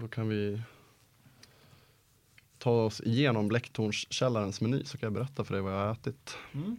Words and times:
Då 0.00 0.08
kan 0.08 0.28
vi 0.28 0.62
ta 2.58 2.70
oss 2.70 3.00
igenom 3.00 3.48
Blecktornskällarens 3.48 4.60
meny 4.60 4.84
så 4.84 4.98
kan 4.98 5.06
jag 5.06 5.12
berätta 5.12 5.44
för 5.44 5.54
dig 5.54 5.62
vad 5.62 5.72
jag 5.72 5.78
har 5.78 5.92
ätit 5.92 6.36
Mm. 6.52 6.76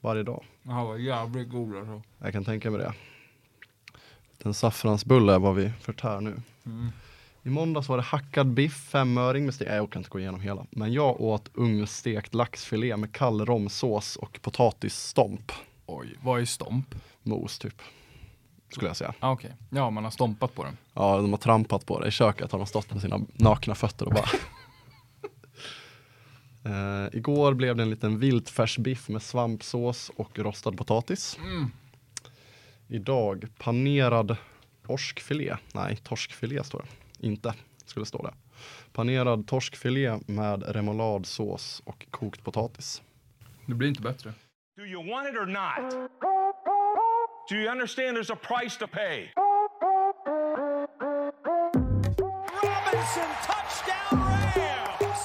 varje 0.00 0.22
dag. 0.22 0.44
Det 0.62 0.72
här 0.72 0.84
var 0.84 0.96
jävligt 0.96 1.48
god 1.48 1.76
alltså. 1.76 2.02
Jag 2.18 2.32
kan 2.32 2.44
tänka 2.44 2.70
mig 2.70 2.80
det. 2.80 2.94
En 4.38 4.54
saffransbulle 4.54 5.34
är 5.34 5.38
vad 5.38 5.54
vi 5.54 5.72
förtär 5.80 6.20
nu. 6.20 6.42
Mm. 6.66 6.88
I 7.42 7.48
måndags 7.48 7.88
var 7.88 7.96
det 7.96 8.02
hackad 8.02 8.46
biff, 8.46 8.88
femöring 8.90 9.44
med 9.44 9.54
stek. 9.54 9.68
Nej, 9.68 9.76
jag 9.76 9.84
orkar 9.84 10.00
inte 10.00 10.10
gå 10.10 10.20
igenom 10.20 10.40
hela. 10.40 10.66
Men 10.70 10.92
jag 10.92 11.20
åt 11.20 11.50
ugnsstekt 11.54 12.34
laxfilé 12.34 12.96
med 12.96 13.12
kall 13.12 13.46
romsås 13.46 14.16
och 14.16 14.38
potatisstomp. 14.42 15.52
Oj, 15.86 16.16
vad 16.22 16.40
är 16.40 16.44
stomp? 16.44 16.94
Mos 17.22 17.58
typ. 17.58 17.82
Skulle 18.70 18.88
jag 18.88 18.96
säga. 18.96 19.14
Ah, 19.20 19.32
Okej, 19.32 19.52
ja 19.70 19.90
man 19.90 20.04
har 20.04 20.10
stompat 20.10 20.54
på 20.54 20.64
den. 20.64 20.76
Ja, 20.94 21.16
de 21.16 21.30
har 21.30 21.38
trampat 21.38 21.86
på 21.86 22.00
det. 22.00 22.08
I 22.08 22.10
köket 22.10 22.52
har 22.52 22.58
de 22.58 22.66
stått 22.66 22.92
med 22.92 23.02
sina 23.02 23.20
nakna 23.34 23.74
fötter 23.74 24.06
och 24.06 24.12
bara 24.12 24.28
Eh, 26.64 27.08
igår 27.12 27.54
blev 27.54 27.76
det 27.76 27.82
en 27.82 27.90
liten 27.90 28.18
viltfärsbiff 28.18 29.08
med 29.08 29.22
svampsås 29.22 30.10
och 30.16 30.38
rostad 30.38 30.72
potatis. 30.72 31.38
Mm. 31.38 31.70
Idag 32.88 33.46
panerad 33.58 34.36
torskfilé. 34.86 35.56
Nej, 35.74 35.96
torskfilé 35.96 36.64
står 36.64 36.78
det. 36.78 37.26
Inte, 37.26 37.54
skulle 37.84 38.06
stå 38.06 38.22
det. 38.22 38.34
Panerad 38.92 39.46
torskfilé 39.46 40.18
med 40.26 40.62
remouladsås 40.66 41.82
och 41.84 42.06
kokt 42.10 42.44
potatis. 42.44 43.02
Det 43.66 43.74
blir 43.74 43.88
inte 43.88 44.02
bättre. 44.02 44.32
Do 44.76 44.84
you 44.84 45.10
want 45.10 45.28
it 45.28 45.34
or 45.36 45.46
not? 45.46 46.10
Do 47.50 47.56
you 47.56 47.68
understand 47.68 48.16
there's 48.16 48.30
a 48.30 48.36
price 48.36 48.76
to 48.76 48.86
pay? 48.86 49.32
Robinson, 52.62 53.30
touchdown 53.42 54.18
Rams! 54.56 55.22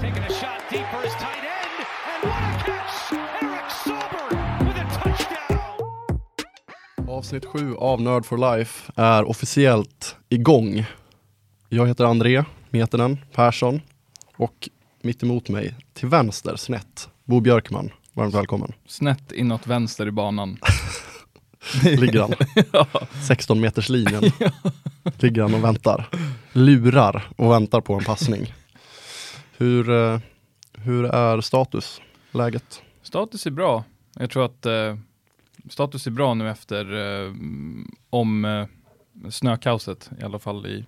Taking 0.00 0.22
a 0.22 0.32
shot 0.32 0.62
deep 0.70 0.86
for 0.92 1.02
his 1.02 1.12
tight 1.14 1.42
end, 1.42 1.86
and 2.10 2.22
what 2.30 2.42
a 2.42 2.64
catch! 2.64 3.12
Eric 3.42 3.70
Sober 3.84 4.28
with 4.64 4.76
a 4.76 4.86
touchdown! 4.94 5.78
Avsnitt 7.08 7.44
7 7.44 7.76
av 7.76 8.00
Nerd 8.00 8.26
for 8.26 8.56
Life 8.56 8.92
är 8.96 9.24
officiellt 9.24 10.16
igång. 10.28 10.86
Jag 11.68 11.86
heter 11.86 12.04
André 12.04 12.44
Metenen 12.70 13.18
Persson 13.32 13.80
och 14.36 14.68
mitt 15.00 15.22
emot 15.22 15.48
mig, 15.48 15.74
till 15.94 16.08
vänster 16.08 16.56
snett, 16.56 17.08
Bo 17.24 17.40
Björkman. 17.40 17.90
Varmt 18.16 18.34
välkommen. 18.34 18.72
Snett 18.86 19.32
inåt 19.32 19.66
vänster 19.66 20.06
i 20.06 20.10
banan. 20.10 20.58
Ligger 21.84 22.20
han. 22.20 22.32
16 23.28 23.60
meters 23.60 23.88
linjen. 23.88 24.22
Ligger 25.18 25.42
han 25.42 25.54
och 25.54 25.64
väntar. 25.64 26.08
Lurar 26.52 27.28
och 27.36 27.52
väntar 27.52 27.80
på 27.80 27.94
en 27.94 28.04
passning. 28.04 28.54
Hur, 29.56 29.90
eh, 29.90 30.20
hur 30.72 31.04
är 31.04 31.40
status? 31.40 32.00
Läget? 32.32 32.82
Status 33.02 33.46
är 33.46 33.50
bra. 33.50 33.84
Jag 34.14 34.30
tror 34.30 34.44
att 34.44 34.66
eh, 34.66 34.96
status 35.70 36.06
är 36.06 36.10
bra 36.10 36.34
nu 36.34 36.50
efter 36.50 36.94
eh, 36.94 37.32
om 38.10 38.44
eh, 38.44 38.66
snökaoset, 39.30 40.10
i 40.20 40.24
alla 40.24 40.38
fall 40.38 40.66
i, 40.66 40.84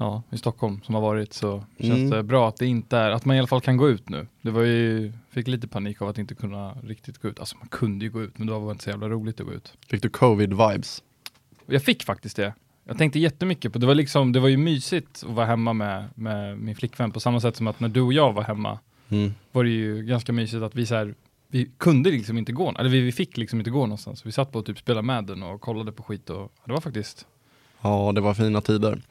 ja, 0.00 0.22
i 0.30 0.38
Stockholm 0.38 0.80
som 0.82 0.94
har 0.94 1.02
varit 1.02 1.32
så 1.32 1.64
känns 1.78 1.90
Mm. 1.98 2.10
det 2.10 2.22
bra 2.22 2.48
att 2.48 2.56
det 2.56 2.66
inte 2.66 2.96
är, 2.98 3.10
att 3.10 3.24
man 3.24 3.36
i 3.36 3.38
alla 3.38 3.48
fall 3.48 3.60
kan 3.60 3.76
gå 3.76 3.88
ut 3.88 4.08
nu. 4.08 4.26
Det 4.42 4.50
var 4.50 4.62
ju, 4.62 5.12
fick 5.30 5.46
lite 5.48 5.68
panik 5.68 6.02
av 6.02 6.08
att 6.08 6.18
inte 6.18 6.34
kunna 6.34 6.72
riktigt 6.82 7.18
gå 7.18 7.28
ut. 7.28 7.40
Alltså 7.40 7.56
man 7.58 7.68
kunde 7.68 8.04
ju 8.04 8.10
gå 8.10 8.22
ut, 8.22 8.38
men 8.38 8.46
det 8.46 8.52
var 8.52 8.60
väl 8.60 8.70
inte 8.70 8.84
så 8.84 8.90
jävla 8.90 9.08
roligt 9.08 9.40
att 9.40 9.46
gå 9.46 9.52
ut. 9.52 9.72
Fick 9.86 10.02
du 10.02 10.08
covid-vibes? 10.08 11.02
Jag 11.66 11.82
fick 11.82 12.02
faktiskt 12.04 12.36
det. 12.36 12.54
Jag 12.84 12.98
tänkte 12.98 13.18
jättemycket 13.18 13.72
på, 13.72 13.78
det 13.78 13.86
var 13.86 13.94
liksom, 13.94 14.32
det 14.32 14.40
var 14.40 14.48
ju 14.48 14.56
mysigt 14.56 15.24
att 15.28 15.34
vara 15.34 15.46
hemma 15.46 15.72
med, 15.72 16.04
med 16.14 16.58
min 16.58 16.74
flickvän 16.76 17.10
på 17.10 17.20
samma 17.20 17.40
sätt 17.40 17.56
som 17.56 17.66
att 17.66 17.80
när 17.80 17.88
du 17.88 18.00
och 18.00 18.12
jag 18.12 18.32
var 18.32 18.42
hemma 18.42 18.78
Mm. 19.12 19.34
var 19.52 19.64
det 19.64 19.70
ju 19.70 20.02
ganska 20.02 20.32
mysigt 20.32 20.62
att 20.62 20.74
vi 20.74 20.86
så 20.86 20.94
här, 20.94 21.14
vi 21.48 21.70
kunde 21.78 22.10
liksom 22.10 22.38
inte 22.38 22.52
gå, 22.52 22.74
eller 22.78 22.90
vi, 22.90 23.00
vi 23.00 23.12
fick 23.12 23.36
liksom 23.36 23.58
inte 23.58 23.70
gå 23.70 23.80
någonstans. 23.80 24.26
Vi 24.26 24.32
satt 24.32 24.52
på 24.52 24.58
och 24.58 24.66
typ 24.66 24.78
spelade 24.78 25.06
med 25.06 25.24
den 25.24 25.42
och 25.42 25.60
kollade 25.60 25.92
på 25.92 26.02
skit 26.02 26.30
och 26.30 26.52
det 26.64 26.72
var 26.72 26.80
faktiskt, 26.80 27.26
Ja, 27.82 28.12
det 28.14 28.20
var 28.20 28.34
fina 28.34 28.60
tider. 28.60 29.02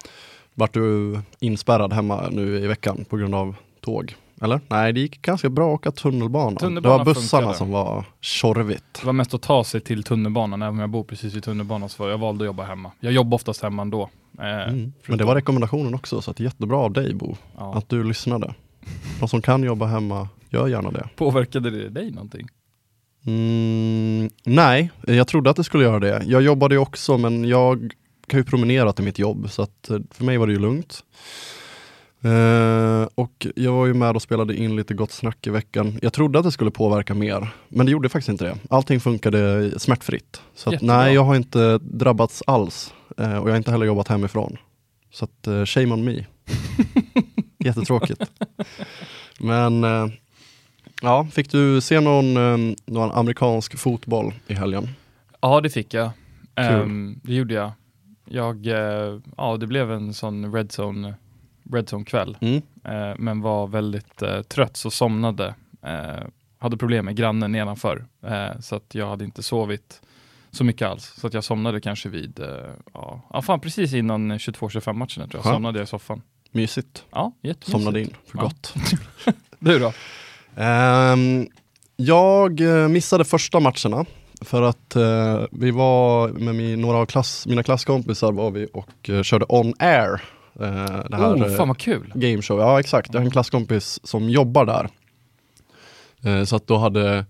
Vart 0.60 0.74
du 0.74 1.20
inspärrad 1.40 1.94
hemma 1.94 2.30
nu 2.32 2.58
i 2.60 2.68
veckan 2.68 3.06
på 3.10 3.18
grund 3.18 3.36
av 3.36 3.56
tåg? 3.82 4.16
Eller? 4.42 4.60
Nej, 4.68 4.94
det 4.94 5.00
gick 5.00 5.22
ganska 5.22 5.50
bra 5.50 5.74
att 5.74 5.80
åka 5.80 5.92
tunnelbana. 5.92 6.56
Tunnelbana 6.60 6.98
det 6.98 7.04
var 7.04 7.06
bussarna 7.14 7.42
funkade. 7.42 7.58
som 7.58 7.72
var 7.72 8.06
tjorvigt. 8.22 8.84
det 9.00 9.06
var 9.06 9.14
mest 9.14 9.34
att 9.34 9.42
ta 9.42 9.64
sig 9.64 9.82
till 9.82 10.04
tunnelbanan, 10.04 10.62
även 10.62 10.74
om 10.74 10.80
jag 10.80 10.90
bor 10.90 11.04
precis 11.04 11.34
vid 11.34 11.44
tunnelbanan 11.44 11.90
så 11.90 12.10
jag 12.10 12.18
valde 12.18 12.44
att 12.44 12.46
jobba 12.46 12.64
hemma. 12.64 12.92
Jag 13.00 13.14
jobbar 13.14 13.36
oftast 13.36 13.62
hemma 13.62 13.82
ändå. 13.82 14.10
Eh, 14.40 14.70
Mm. 14.74 14.94
Men 15.06 15.18
det 15.18 15.24
var 15.24 15.36
rekommendationen 15.36 15.94
också, 15.94 16.22
så 16.22 16.32
att 16.32 16.40
jättebra 16.40 16.78
av 16.78 16.94
dig 16.94 17.14
Bo, 17.14 17.36
ja. 17.58 17.74
att 17.78 17.90
du 17.90 18.04
lyssnade. 18.04 18.54
De 19.20 19.30
som 19.30 19.42
kan 19.42 19.64
jobba 19.64 19.86
hemma, 19.86 20.28
gör 20.50 20.68
gärna 20.68 20.92
det. 20.92 21.10
Påverkade 21.16 21.70
det 21.70 21.90
dig 21.90 22.12
någonting? 22.12 22.48
Mm, 23.26 24.30
nej, 24.44 24.92
jag 25.08 25.28
trodde 25.28 25.50
att 25.50 25.56
det 25.56 25.64
skulle 25.64 25.84
göra 25.84 26.00
det. 26.00 26.24
Jag 26.26 26.42
jobbade 26.42 26.76
ju 26.76 26.80
också, 26.80 27.18
men 27.18 27.46
jag 27.46 27.94
kan 28.30 28.40
ju 28.40 28.44
promenera 28.44 28.94
till 28.94 29.06
mitt 29.06 29.20
jobb, 29.20 29.52
så 29.52 29.62
att 29.62 29.90
eh, 29.90 30.00
för 30.12 30.24
mig 30.24 30.38
var 30.38 30.48
det 30.48 30.54
ju 30.54 30.60
lugnt. 30.60 31.04
Eh, 32.22 33.08
och 33.16 33.48
jag 33.56 33.72
var 33.72 33.86
ju 33.86 33.94
med 33.94 34.16
och 34.16 34.22
spelade 34.22 34.56
in 34.56 34.76
lite 34.76 34.94
Gott 34.94 35.12
Snack 35.12 35.48
i 35.48 35.50
veckan. 35.50 36.00
Jag 36.02 36.14
trodde 36.14 36.40
att 36.40 36.46
det 36.46 36.52
skulle 36.52 36.72
påverka 36.72 37.14
mer, 37.14 37.50
men 37.70 37.86
det 37.86 37.92
gjorde 37.92 38.10
faktiskt 38.10 38.30
inte 38.30 38.46
det. 38.46 38.58
Allting 38.70 39.00
funkade 39.00 39.72
smärtfritt. 39.80 40.42
Så 40.56 40.74
att, 40.76 40.82
nej, 40.82 41.14
jag 41.14 41.24
har 41.24 41.36
inte 41.36 41.78
drabbats 41.78 42.44
alls. 42.48 42.94
Eh, 43.18 43.38
och 43.38 43.48
jag 43.48 43.54
har 43.54 43.58
inte 43.58 43.72
heller 43.72 43.86
jobbat 43.86 44.08
hemifrån. 44.08 44.58
Så 45.12 45.26
att, 45.26 45.48
eh, 45.48 45.66
shame 45.66 45.94
on 45.94 46.04
me. 46.04 46.26
Jättetråkigt. 47.66 48.22
Men 49.40 49.84
eh, 49.84 50.08
ja, 51.02 51.28
fick 51.32 51.52
du 51.52 51.82
se 51.82 52.00
någon, 52.00 52.38
eh, 52.38 52.76
någon 52.86 53.12
amerikansk 53.12 53.78
fotboll 53.78 54.34
i 54.48 54.54
helgen? 54.54 54.90
Ja, 55.42 55.62
det 55.62 55.70
fick 55.70 55.94
jag. 55.94 56.10
Ehm, 56.56 57.20
det 57.24 57.34
gjorde 57.34 57.54
jag. 57.54 57.72
Jag, 58.32 58.68
eh, 58.68 59.20
ja 59.38 59.58
det 59.58 59.68
blev 59.68 59.92
en 59.92 60.14
sån 60.14 60.54
red 60.54 60.72
zone, 60.80 61.14
red 61.74 61.86
zone 61.94 62.06
kväll. 62.06 62.38
Mm. 62.42 62.62
eh, 62.84 63.16
men 63.18 63.42
var 63.42 63.68
väldigt 63.68 64.22
eh, 64.22 64.42
trött 64.42 64.78
så 64.78 64.92
somnade. 64.92 65.56
Hade 66.62 66.78
problem 66.78 67.06
med 67.06 67.16
grannen 67.16 67.52
nedanför, 67.52 68.06
så 68.60 68.76
att 68.76 68.96
jag 68.96 69.10
hade 69.10 69.26
inte 69.26 69.44
sovit 69.44 70.02
så 70.52 70.64
mycket 70.64 70.88
alls. 70.88 71.14
Så 71.18 71.28
att 71.28 71.34
jag 71.34 71.44
somnade 71.44 71.82
kanske 71.82 72.10
vid, 72.10 72.40
ja, 72.94 73.22
ja 73.34 73.42
fan 73.42 73.60
precis 73.60 73.94
innan 73.94 74.32
22-25 74.32 74.94
matchen 74.94 75.30
tror 75.30 75.30
jag, 75.38 75.44
Skönt. 75.44 75.56
somnade 75.56 75.80
jag 75.80 75.84
i 75.84 75.88
soffan. 75.88 76.22
Mysigt. 76.52 77.06
Ja, 77.12 77.32
jättemysigt. 77.42 77.72
Somnade 77.72 78.02
in 78.02 78.14
för 78.26 78.38
Ja. 78.38 78.44
gott. 78.44 78.74
Du 79.60 79.80
då? 79.80 79.94
Ehm, 80.56 81.48
jag 81.96 82.60
missade 82.90 83.26
första 83.26 83.60
matcherna 83.60 84.06
för 84.42 84.62
att 84.62 84.96
eh, 84.96 85.42
vi 85.52 85.72
var 85.72 86.28
med 86.30 86.56
min, 86.56 86.82
några 86.82 86.98
av 86.98 87.06
klass, 87.06 87.48
mina 87.48 87.64
klasskompisar 87.64 88.32
var 88.32 88.52
vi 88.52 88.68
och 88.74 89.10
eh, 89.10 89.22
körde 89.24 89.46
on 89.50 89.74
air. 89.80 90.22
eh, 90.60 90.66
det 91.10 91.16
här 91.18 91.34
Oh, 91.36 91.52
eh, 91.52 91.58
fan 91.58 91.68
vad 91.68 91.78
kul. 91.78 92.12
game 92.16 92.42
show. 92.42 92.60
Ja 92.60 92.80
exakt, 92.80 93.14
jag 93.14 93.20
har 93.20 93.26
en 93.26 93.32
klasskompis 93.32 94.00
som 94.04 94.30
jobbar 94.30 94.66
där. 94.66 94.90
Eh, 96.24 96.44
så 96.46 96.56
att 96.56 96.68
då 96.68 96.78
hade 96.78 97.26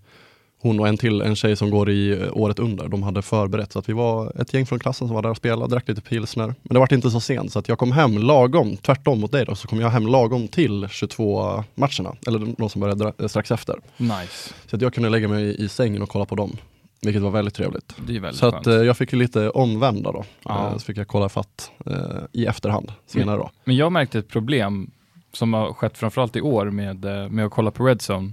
hon 0.62 0.80
och 0.80 0.88
en 0.88 0.96
till, 0.96 1.20
en 1.22 1.36
tjej 1.36 1.56
som 1.56 1.70
går 1.70 1.90
i 1.90 2.10
eh, 2.22 2.28
året 2.32 2.58
under, 2.58 2.88
de 2.88 3.02
hade 3.02 3.22
förberett. 3.22 3.72
Så 3.72 3.78
att 3.78 3.88
vi 3.88 3.92
var 3.92 4.40
ett 4.40 4.54
gäng 4.54 4.66
från 4.66 4.78
klassen 4.78 5.06
som 5.08 5.14
var 5.14 5.22
där 5.22 5.30
och 5.30 5.36
spelade, 5.36 5.70
drack 5.74 5.88
lite 5.88 6.00
pilsner. 6.00 6.46
Men 6.46 6.74
det 6.74 6.78
var 6.78 6.92
inte 6.92 7.10
så 7.10 7.20
sent 7.20 7.52
så 7.52 7.58
att 7.58 7.68
jag 7.68 7.78
kom 7.78 7.92
hem 7.92 8.18
lagom, 8.18 8.76
tvärtom 8.76 9.20
mot 9.20 9.32
dig 9.32 9.44
då, 9.44 9.54
så 9.54 9.68
kom 9.68 9.80
jag 9.80 9.90
hem 9.90 10.06
lagom 10.06 10.48
till 10.48 10.88
22 10.90 11.64
matcherna. 11.74 12.16
Eller 12.26 12.54
de 12.58 12.68
som 12.68 12.80
började 12.80 13.28
strax 13.28 13.50
efter. 13.50 13.76
Nice. 13.96 14.54
Så 14.66 14.76
att 14.76 14.82
jag 14.82 14.94
kunde 14.94 15.08
lägga 15.08 15.28
mig 15.28 15.64
i 15.64 15.68
sängen 15.68 16.02
och 16.02 16.08
kolla 16.08 16.24
på 16.24 16.34
dem. 16.34 16.56
Vilket 17.02 17.22
var 17.22 17.30
väldigt 17.30 17.54
trevligt. 17.54 17.94
Väldigt 17.98 18.34
Så 18.34 18.46
att 18.46 18.66
eh, 18.66 18.74
jag 18.74 18.96
fick 18.96 19.12
ju 19.12 19.18
lite 19.18 19.50
omvända 19.50 20.12
då. 20.12 20.24
Ja. 20.44 20.66
Eh, 20.66 20.72
så 20.76 20.84
fick 20.84 20.96
jag 20.96 21.08
kolla 21.08 21.28
fatt 21.28 21.70
eh, 21.86 21.94
i 22.32 22.46
efterhand 22.46 22.92
senare 23.06 23.36
då. 23.36 23.50
Men 23.64 23.76
jag 23.76 23.92
märkte 23.92 24.18
ett 24.18 24.28
problem 24.28 24.90
som 25.32 25.54
har 25.54 25.72
skett 25.72 25.98
framförallt 25.98 26.36
i 26.36 26.40
år 26.40 26.66
med, 26.70 27.04
eh, 27.04 27.28
med 27.28 27.44
att 27.46 27.52
kolla 27.52 27.70
på 27.70 27.86
Redzone. 27.86 28.32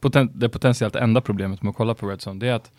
Poten- 0.00 0.30
det 0.34 0.48
potentiellt 0.48 0.96
enda 0.96 1.20
problemet 1.20 1.62
med 1.62 1.70
att 1.70 1.76
kolla 1.76 1.94
på 1.94 2.08
Redzone, 2.08 2.40
det 2.40 2.48
är 2.48 2.54
att 2.54 2.70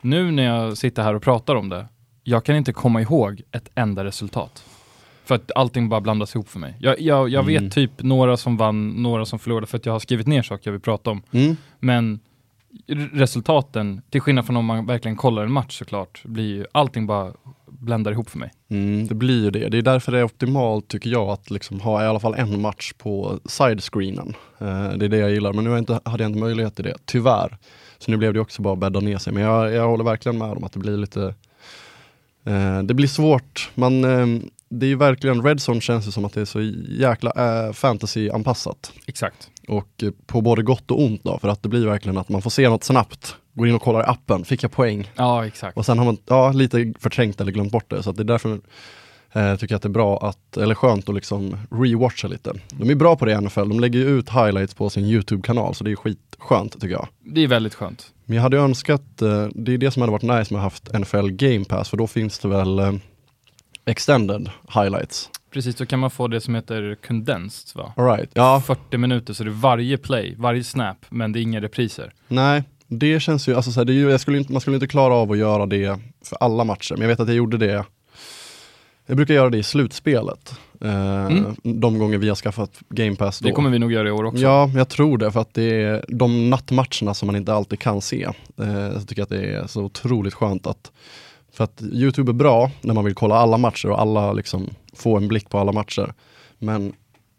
nu 0.00 0.30
när 0.30 0.42
jag 0.42 0.78
sitter 0.78 1.02
här 1.02 1.14
och 1.14 1.22
pratar 1.22 1.54
om 1.54 1.68
det, 1.68 1.86
jag 2.24 2.44
kan 2.44 2.56
inte 2.56 2.72
komma 2.72 3.00
ihåg 3.02 3.42
ett 3.52 3.68
enda 3.74 4.04
resultat. 4.04 4.64
För 5.24 5.34
att 5.34 5.50
allting 5.54 5.88
bara 5.88 6.00
blandas 6.00 6.34
ihop 6.34 6.48
för 6.48 6.58
mig. 6.58 6.76
Jag, 6.80 7.00
jag, 7.00 7.28
jag 7.28 7.48
Mm. 7.50 7.64
vet 7.64 7.72
typ 7.74 7.90
några 8.02 8.36
som 8.36 8.56
vann, 8.56 8.88
några 8.90 9.24
som 9.24 9.38
förlorade, 9.38 9.66
för 9.66 9.76
att 9.78 9.86
jag 9.86 9.92
har 9.92 10.00
skrivit 10.00 10.26
ner 10.26 10.42
saker 10.42 10.68
jag 10.68 10.72
vill 10.72 10.80
prata 10.80 11.10
om. 11.10 11.22
Mm. 11.32 11.56
Men 11.78 12.20
resultaten, 13.12 14.02
till 14.10 14.20
skillnad 14.20 14.46
från 14.46 14.56
om 14.56 14.64
man 14.64 14.86
verkligen 14.86 15.16
kollar 15.16 15.42
en 15.42 15.52
match 15.52 15.78
såklart, 15.78 16.22
blir 16.24 16.44
ju 16.56 16.66
allting 16.72 17.06
bara 17.06 17.32
bländar 17.66 18.12
ihop 18.12 18.30
för 18.30 18.38
mig. 18.38 18.50
Mm, 18.70 19.06
det 19.06 19.14
blir 19.14 19.44
ju 19.44 19.50
det. 19.50 19.68
Det 19.68 19.78
är 19.78 19.82
därför 19.82 20.12
det 20.12 20.18
är 20.18 20.24
optimalt 20.24 20.88
tycker 20.88 21.10
jag 21.10 21.28
att 21.28 21.50
liksom 21.50 21.80
ha 21.80 22.02
i 22.02 22.06
alla 22.06 22.20
fall 22.20 22.34
en 22.34 22.60
match 22.60 22.92
på 22.98 23.38
sidescreenen. 23.44 24.34
Eh, 24.58 24.92
det 24.92 25.04
är 25.04 25.08
det 25.08 25.16
jag 25.16 25.30
gillar, 25.30 25.52
men 25.52 25.64
nu 25.64 25.78
inte, 25.78 26.00
hade 26.04 26.22
jag 26.22 26.30
inte 26.30 26.40
möjlighet 26.40 26.76
till 26.76 26.84
det, 26.84 26.96
tyvärr. 27.04 27.58
Så 27.98 28.10
nu 28.10 28.16
blev 28.16 28.34
det 28.34 28.40
också 28.40 28.62
bara 28.62 28.76
bädda 28.76 29.00
ner 29.00 29.18
sig. 29.18 29.32
Men 29.32 29.42
jag, 29.42 29.72
jag 29.72 29.88
håller 29.88 30.04
verkligen 30.04 30.38
med 30.38 30.50
om 30.50 30.64
att 30.64 30.72
det 30.72 30.78
blir 30.78 30.96
lite 30.96 31.34
eh, 32.44 32.82
Det 32.82 32.94
blir 32.94 33.08
svårt. 33.08 33.70
Man, 33.74 34.04
eh, 34.04 34.42
det 34.68 34.86
är 34.86 34.90
ju 34.90 34.96
verkligen, 34.96 35.42
Redzone 35.42 35.80
känns 35.80 36.06
ju 36.06 36.10
som 36.10 36.24
att 36.24 36.32
det 36.32 36.40
är 36.40 36.44
så 36.44 36.60
jäkla 36.88 37.30
äh, 37.36 37.72
fantasy-anpassat. 37.72 38.92
Exakt. 39.06 39.51
Och 39.68 40.02
eh, 40.02 40.10
på 40.26 40.40
både 40.40 40.62
gott 40.62 40.90
och 40.90 41.02
ont 41.02 41.24
då, 41.24 41.38
för 41.38 41.48
att 41.48 41.62
det 41.62 41.68
blir 41.68 41.86
verkligen 41.86 42.18
att 42.18 42.28
man 42.28 42.42
får 42.42 42.50
se 42.50 42.68
något 42.68 42.84
snabbt, 42.84 43.36
går 43.52 43.68
in 43.68 43.74
och 43.74 43.82
kollar 43.82 44.00
i 44.00 44.06
appen, 44.06 44.44
fick 44.44 44.62
jag 44.62 44.72
poäng? 44.72 45.10
Ja, 45.14 45.46
exakt. 45.46 45.76
Och 45.76 45.86
sen 45.86 45.98
har 45.98 46.04
man 46.04 46.18
ja, 46.26 46.52
lite 46.52 46.92
förträngt 46.98 47.40
eller 47.40 47.52
glömt 47.52 47.72
bort 47.72 47.90
det, 47.90 48.02
så 48.02 48.12
det 48.12 48.22
är 48.22 48.24
därför 48.24 48.60
eh, 49.32 49.56
tycker 49.56 49.72
jag 49.72 49.76
att 49.76 49.82
det 49.82 49.86
är 49.88 49.90
bra 49.90 50.18
att, 50.18 50.56
eller 50.56 50.74
skönt 50.74 51.08
att 51.08 51.14
liksom 51.14 51.56
rewatcha 51.70 52.28
lite. 52.28 52.52
De 52.70 52.90
är 52.90 52.94
bra 52.94 53.16
på 53.16 53.24
det 53.24 53.32
i 53.32 53.40
NFL, 53.40 53.68
de 53.68 53.80
lägger 53.80 53.98
ju 53.98 54.18
ut 54.18 54.28
highlights 54.28 54.74
på 54.74 54.90
sin 54.90 55.04
YouTube-kanal, 55.04 55.74
så 55.74 55.84
det 55.84 55.92
är 55.92 55.96
skitskönt 55.96 56.72
tycker 56.72 56.94
jag. 56.94 57.08
Det 57.20 57.40
är 57.40 57.48
väldigt 57.48 57.74
skönt. 57.74 58.12
Men 58.24 58.36
jag 58.36 58.42
hade 58.42 58.56
önskat, 58.56 59.22
eh, 59.22 59.48
det 59.54 59.72
är 59.74 59.78
det 59.78 59.90
som 59.90 60.02
hade 60.02 60.12
varit 60.12 60.22
nice 60.22 60.30
med 60.32 60.42
att 60.42 60.50
ha 60.50 60.60
haft 60.60 60.92
NFL 60.92 61.30
Game 61.30 61.64
Pass, 61.64 61.88
för 61.88 61.96
då 61.96 62.06
finns 62.06 62.38
det 62.38 62.48
väl 62.48 62.78
eh, 62.78 62.92
extended 63.84 64.50
highlights. 64.74 65.30
Precis, 65.52 65.76
då 65.76 65.86
kan 65.86 65.98
man 65.98 66.10
få 66.10 66.28
det 66.28 66.40
som 66.40 66.54
heter 66.54 66.96
condensed 67.06 67.82
va? 67.82 67.92
All 67.96 68.04
right. 68.06 68.30
Ja, 68.34 68.62
40 68.66 68.98
minuter, 68.98 69.34
så 69.34 69.44
det 69.44 69.50
är 69.50 69.52
varje 69.52 69.98
play, 69.98 70.34
varje 70.38 70.64
snap, 70.64 70.96
men 71.08 71.32
det 71.32 71.38
är 71.38 71.42
inga 71.42 71.60
repriser. 71.60 72.12
nej, 72.28 72.62
det 72.86 73.20
känns 73.20 73.48
ju, 73.48 73.54
alltså 73.54 73.72
så 73.72 73.80
här, 73.80 73.84
det 73.84 73.92
är 73.92 73.94
ju 73.94 74.10
jag 74.10 74.20
skulle 74.20 74.38
inte, 74.38 74.52
man 74.52 74.60
skulle 74.60 74.76
inte 74.76 74.86
klara 74.86 75.14
av 75.14 75.32
att 75.32 75.38
göra 75.38 75.66
det 75.66 75.98
för 76.24 76.36
alla 76.40 76.64
matcher, 76.64 76.92
men 76.94 77.00
jag 77.00 77.08
vet 77.08 77.20
att 77.20 77.28
jag 77.28 77.36
gjorde 77.36 77.56
det 77.56 77.84
jag 79.06 79.16
brukar 79.16 79.34
göra 79.34 79.50
det 79.50 79.58
i 79.58 79.62
slutspelet. 79.62 80.54
Eh, 80.80 81.12
Mm. 81.26 81.54
De 81.62 81.98
gånger 81.98 82.18
vi 82.18 82.28
har 82.28 82.36
skaffat 82.36 82.80
Game 82.88 83.16
Pass 83.16 83.38
då. 83.38 83.48
Det 83.48 83.52
kommer 83.54 83.70
vi 83.70 83.78
nog 83.78 83.92
göra 83.92 84.08
i 84.08 84.10
år 84.10 84.24
också. 84.24 84.42
Ja, 84.42 84.70
jag 84.74 84.88
tror 84.88 85.18
det 85.18 85.32
för 85.32 85.40
att 85.40 85.54
det 85.54 85.82
är 85.82 86.04
de 86.08 86.50
nattmatcherna 86.50 87.14
som 87.14 87.26
man 87.26 87.36
inte 87.36 87.54
alltid 87.54 87.78
kan 87.78 88.00
se. 88.00 88.24
Eh, 88.58 88.98
så 88.98 89.00
tycker 89.06 89.20
jag 89.20 89.22
att 89.22 89.28
det 89.42 89.54
är 89.54 89.66
så 89.66 89.82
otroligt 89.82 90.34
skönt 90.34 90.66
att 90.66 90.92
för 91.52 91.64
att 91.64 91.82
Youtube 91.82 92.30
är 92.30 92.34
bra 92.34 92.70
när 92.80 92.94
man 92.94 93.04
vill 93.04 93.14
kolla 93.14 93.34
alla 93.34 93.58
matcher 93.58 93.90
och 93.90 94.00
alla 94.00 94.32
liksom 94.32 94.70
få 94.92 95.16
en 95.16 95.28
blick 95.28 95.48
på 95.48 95.58
alla 95.58 95.72
matcher. 95.72 96.14
Men 96.58 96.92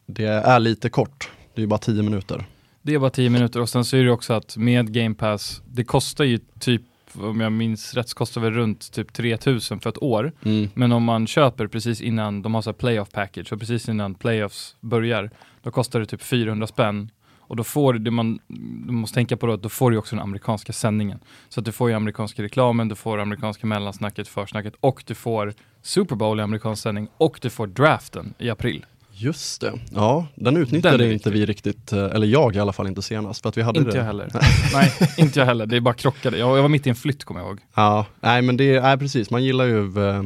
det 0.05 0.25
är 0.25 0.59
lite 0.59 0.89
kort. 0.89 1.31
Det 1.55 1.63
är 1.63 1.67
bara 1.67 1.79
10 1.79 2.03
minuter. 2.03 2.45
Det 2.81 2.93
är 2.93 2.99
bara 2.99 3.09
10 3.09 3.29
minuter 3.29 3.61
och 3.61 3.69
sen 3.69 3.85
så 3.85 3.97
är 3.97 4.03
det 4.03 4.11
också 4.11 4.33
att 4.33 4.57
med 4.57 4.93
Game 4.93 5.15
Pass, 5.15 5.61
det 5.65 5.83
kostar 5.83 6.23
ju 6.23 6.39
typ, 6.59 6.81
om 7.13 7.39
jag 7.39 7.51
minns 7.51 7.93
rätt, 7.93 8.09
så 8.09 8.15
kostar 8.15 8.41
väl 8.41 8.53
runt 8.53 8.91
typ 8.91 9.13
3000 9.13 9.79
för 9.79 9.89
ett 9.89 10.03
år. 10.03 10.31
Men 10.73 10.91
om 10.91 11.03
man 11.03 11.27
köper 11.27 11.67
precis 11.67 12.01
innan, 12.01 12.41
de 12.41 12.53
har 12.53 12.61
så 12.61 12.69
här 12.69 12.73
playoff 12.77 13.11
package, 13.11 13.53
och 13.53 13.59
precis 13.59 13.89
innan 13.89 14.15
playoffs 14.15 14.75
börjar, 14.79 15.29
då 15.61 15.71
kostar 15.71 15.99
det 15.99 16.05
typ 16.05 16.21
400 16.21 16.67
spänn. 16.67 17.09
Och 17.53 17.57
då 17.57 17.63
får 17.63 17.93
det 17.93 18.11
man, 18.11 18.39
du 18.87 18.91
måste 18.91 19.15
tänka 19.15 19.37
på 19.37 19.45
då, 19.45 19.53
att 19.53 19.61
då 19.61 19.69
får 19.69 19.91
du 19.91 19.97
också 19.97 20.15
den 20.15 20.23
amerikanska 20.23 20.73
sändningen. 20.73 21.19
Så 21.49 21.59
att 21.59 21.65
du 21.65 21.71
får 21.71 21.89
ju 21.89 21.95
amerikanska 21.95 22.43
reklamen, 22.43 22.87
du 22.87 22.95
får 22.95 23.19
amerikanska 23.19 23.67
mellansnacket, 23.67 24.27
försnacket 24.27 24.73
och 24.79 25.03
du 25.07 25.15
får 25.15 25.53
Super 25.81 26.15
Bowl 26.15 26.39
i 26.39 26.43
amerikansk 26.43 26.83
sändning 26.83 27.07
och 27.17 27.39
du 27.41 27.49
får 27.49 27.67
draften 27.67 28.33
i 28.37 28.49
april. 28.49 28.85
Just 29.11 29.61
det. 29.61 29.73
Ja, 29.91 30.27
den 30.35 30.57
utnyttjade 30.57 30.97
Den 30.97 31.11
inte 31.11 31.29
vi 31.29 31.45
riktigt, 31.45 31.93
eh, 31.93 32.03
eller 32.03 32.27
jag 32.27 32.55
i 32.55 32.59
alla 32.59 32.73
fall 32.73 32.87
inte 32.87 33.01
senast. 33.01 33.41
För 33.41 33.49
att 33.49 33.57
vi 33.57 33.61
hade 33.61 33.79
Inte 33.79 33.91
det. 33.91 33.97
jag 33.97 34.05
heller. 34.05 34.29
Nej, 34.73 34.91
inte 35.17 35.39
jag 35.39 35.45
heller. 35.45 35.65
Det 35.65 35.75
är 35.75 35.81
bara 35.81 35.93
krockade. 35.93 36.37
Jag, 36.37 36.57
jag 36.57 36.61
var 36.61 36.69
mitt 36.69 36.87
i 36.87 36.89
en 36.89 36.95
flytt 36.95 37.23
kommer 37.23 37.41
jag 37.41 37.47
ihåg. 37.49 37.59
Ja, 37.75 38.05
nej 38.19 38.41
men 38.41 38.57
det 38.57 38.75
är 38.75 38.97
precis, 38.97 39.29
man 39.29 39.43
gillar 39.43 39.65
ju, 39.65 40.09
eh, 40.09 40.17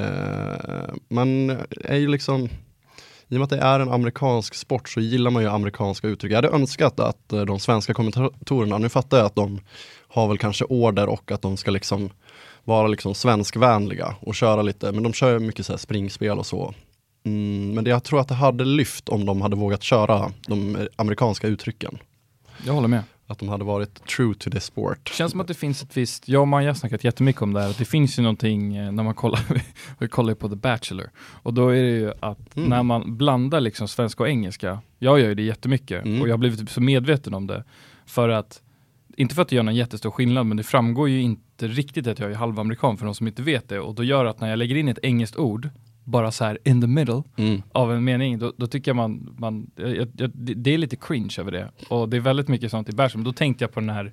eh, 0.00 0.94
man 1.10 1.50
är 1.84 1.96
ju 1.96 2.08
liksom, 2.08 2.48
i 3.34 3.36
och 3.36 3.40
med 3.40 3.44
att 3.44 3.50
det 3.50 3.66
är 3.66 3.80
en 3.80 3.92
amerikansk 3.92 4.54
sport 4.54 4.88
så 4.88 5.00
gillar 5.00 5.30
man 5.30 5.42
ju 5.42 5.48
amerikanska 5.48 6.08
uttryck. 6.08 6.32
Jag 6.32 6.36
hade 6.36 6.48
önskat 6.48 7.00
att 7.00 7.32
eh, 7.32 7.42
de 7.42 7.58
svenska 7.58 7.94
kommentatorerna, 7.94 8.78
nu 8.78 8.88
fattar 8.88 9.16
jag 9.16 9.26
att 9.26 9.34
de 9.34 9.60
har 10.08 10.28
väl 10.28 10.38
kanske 10.38 10.64
order 10.64 11.06
och 11.06 11.32
att 11.32 11.42
de 11.42 11.56
ska 11.56 11.70
liksom 11.70 12.10
vara 12.64 12.86
liksom 12.86 13.14
svenskvänliga 13.14 14.14
och 14.20 14.34
köra 14.34 14.62
lite, 14.62 14.92
men 14.92 15.02
de 15.02 15.12
kör 15.12 15.38
mycket 15.38 15.66
så 15.66 15.72
här 15.72 15.78
springspel 15.78 16.38
och 16.38 16.46
så. 16.46 16.74
Mm, 17.24 17.74
men 17.74 17.84
det, 17.84 17.90
jag 17.90 18.04
tror 18.04 18.20
att 18.20 18.28
det 18.28 18.34
hade 18.34 18.64
lyft 18.64 19.08
om 19.08 19.26
de 19.26 19.42
hade 19.42 19.56
vågat 19.56 19.82
köra 19.82 20.32
de 20.46 20.88
amerikanska 20.96 21.46
uttrycken. 21.46 21.98
Jag 22.66 22.72
håller 22.72 22.88
med. 22.88 23.02
Att 23.34 23.38
de 23.38 23.48
hade 23.48 23.64
varit 23.64 24.06
true 24.06 24.34
to 24.34 24.50
the 24.50 24.60
sport. 24.60 24.98
Det 25.04 25.10
känns 25.16 25.30
som 25.30 25.40
att 25.40 25.48
det 25.48 25.54
finns 25.54 25.82
ett 25.82 25.96
visst, 25.96 26.28
jag 26.28 26.40
och 26.40 26.48
Maja 26.48 26.68
har 26.68 26.74
snackat 26.74 27.04
jättemycket 27.04 27.42
om 27.42 27.52
det 27.52 27.60
här, 27.62 27.70
att 27.70 27.78
det 27.78 27.84
finns 27.84 28.18
ju 28.18 28.22
någonting 28.22 28.76
eh, 28.76 28.92
när 28.92 29.02
man 29.02 29.14
kollar, 29.14 29.40
vi 29.98 30.08
kollar 30.08 30.34
på 30.34 30.48
The 30.48 30.56
Bachelor, 30.56 31.10
och 31.42 31.54
då 31.54 31.68
är 31.68 31.82
det 31.82 31.90
ju 31.90 32.12
att 32.20 32.56
Mm. 32.56 32.68
när 32.68 32.82
man 32.82 33.16
blandar 33.16 33.60
liksom 33.60 33.88
svenska 33.88 34.22
och 34.22 34.28
engelska, 34.28 34.78
jag 34.98 35.20
gör 35.20 35.28
ju 35.28 35.34
det 35.34 35.42
jättemycket 35.42 36.04
Mm. 36.04 36.20
och 36.22 36.28
jag 36.28 36.32
har 36.32 36.38
blivit 36.38 36.58
typ 36.60 36.70
så 36.70 36.80
medveten 36.80 37.34
om 37.34 37.46
det, 37.46 37.64
för 38.06 38.28
att, 38.28 38.62
inte 39.16 39.34
för 39.34 39.42
att 39.42 39.48
det 39.48 39.56
gör 39.56 39.62
någon 39.62 39.74
jättestor 39.74 40.10
skillnad, 40.10 40.46
men 40.46 40.56
det 40.56 40.62
framgår 40.62 41.08
ju 41.08 41.22
inte 41.22 41.68
riktigt 41.68 42.06
att 42.06 42.18
jag 42.18 42.30
är 42.30 42.34
halvamerikan 42.34 42.96
för 42.96 43.04
de 43.06 43.14
som 43.14 43.26
inte 43.26 43.42
vet 43.42 43.68
det, 43.68 43.80
och 43.80 43.94
då 43.94 44.04
gör 44.04 44.24
att 44.24 44.40
när 44.40 44.50
jag 44.50 44.58
lägger 44.58 44.76
in 44.76 44.88
ett 44.88 44.98
engelskt 45.02 45.36
ord, 45.36 45.68
bara 46.04 46.30
så 46.32 46.44
här 46.44 46.58
in 46.64 46.80
the 46.80 46.86
middle, 46.86 47.22
Mm. 47.36 47.62
av 47.72 47.92
en 47.92 48.04
mening, 48.04 48.38
då, 48.38 48.52
då 48.56 48.66
tycker 48.66 48.88
jag 48.90 48.96
man, 48.96 49.34
man 49.38 49.70
jag, 49.76 50.08
jag, 50.16 50.30
det, 50.34 50.74
är 50.74 50.78
lite 50.78 50.96
cringe 50.96 51.34
över 51.38 51.52
det. 51.52 51.70
Och 51.88 52.08
det 52.08 52.16
är 52.16 52.20
väldigt 52.20 52.48
mycket 52.48 52.70
sånt 52.70 52.88
i 52.88 52.92
Bärsum. 52.92 53.24
Då 53.24 53.32
tänkte 53.32 53.64
jag 53.64 53.72
på 53.72 53.80
den 53.80 53.90
här, 53.90 54.12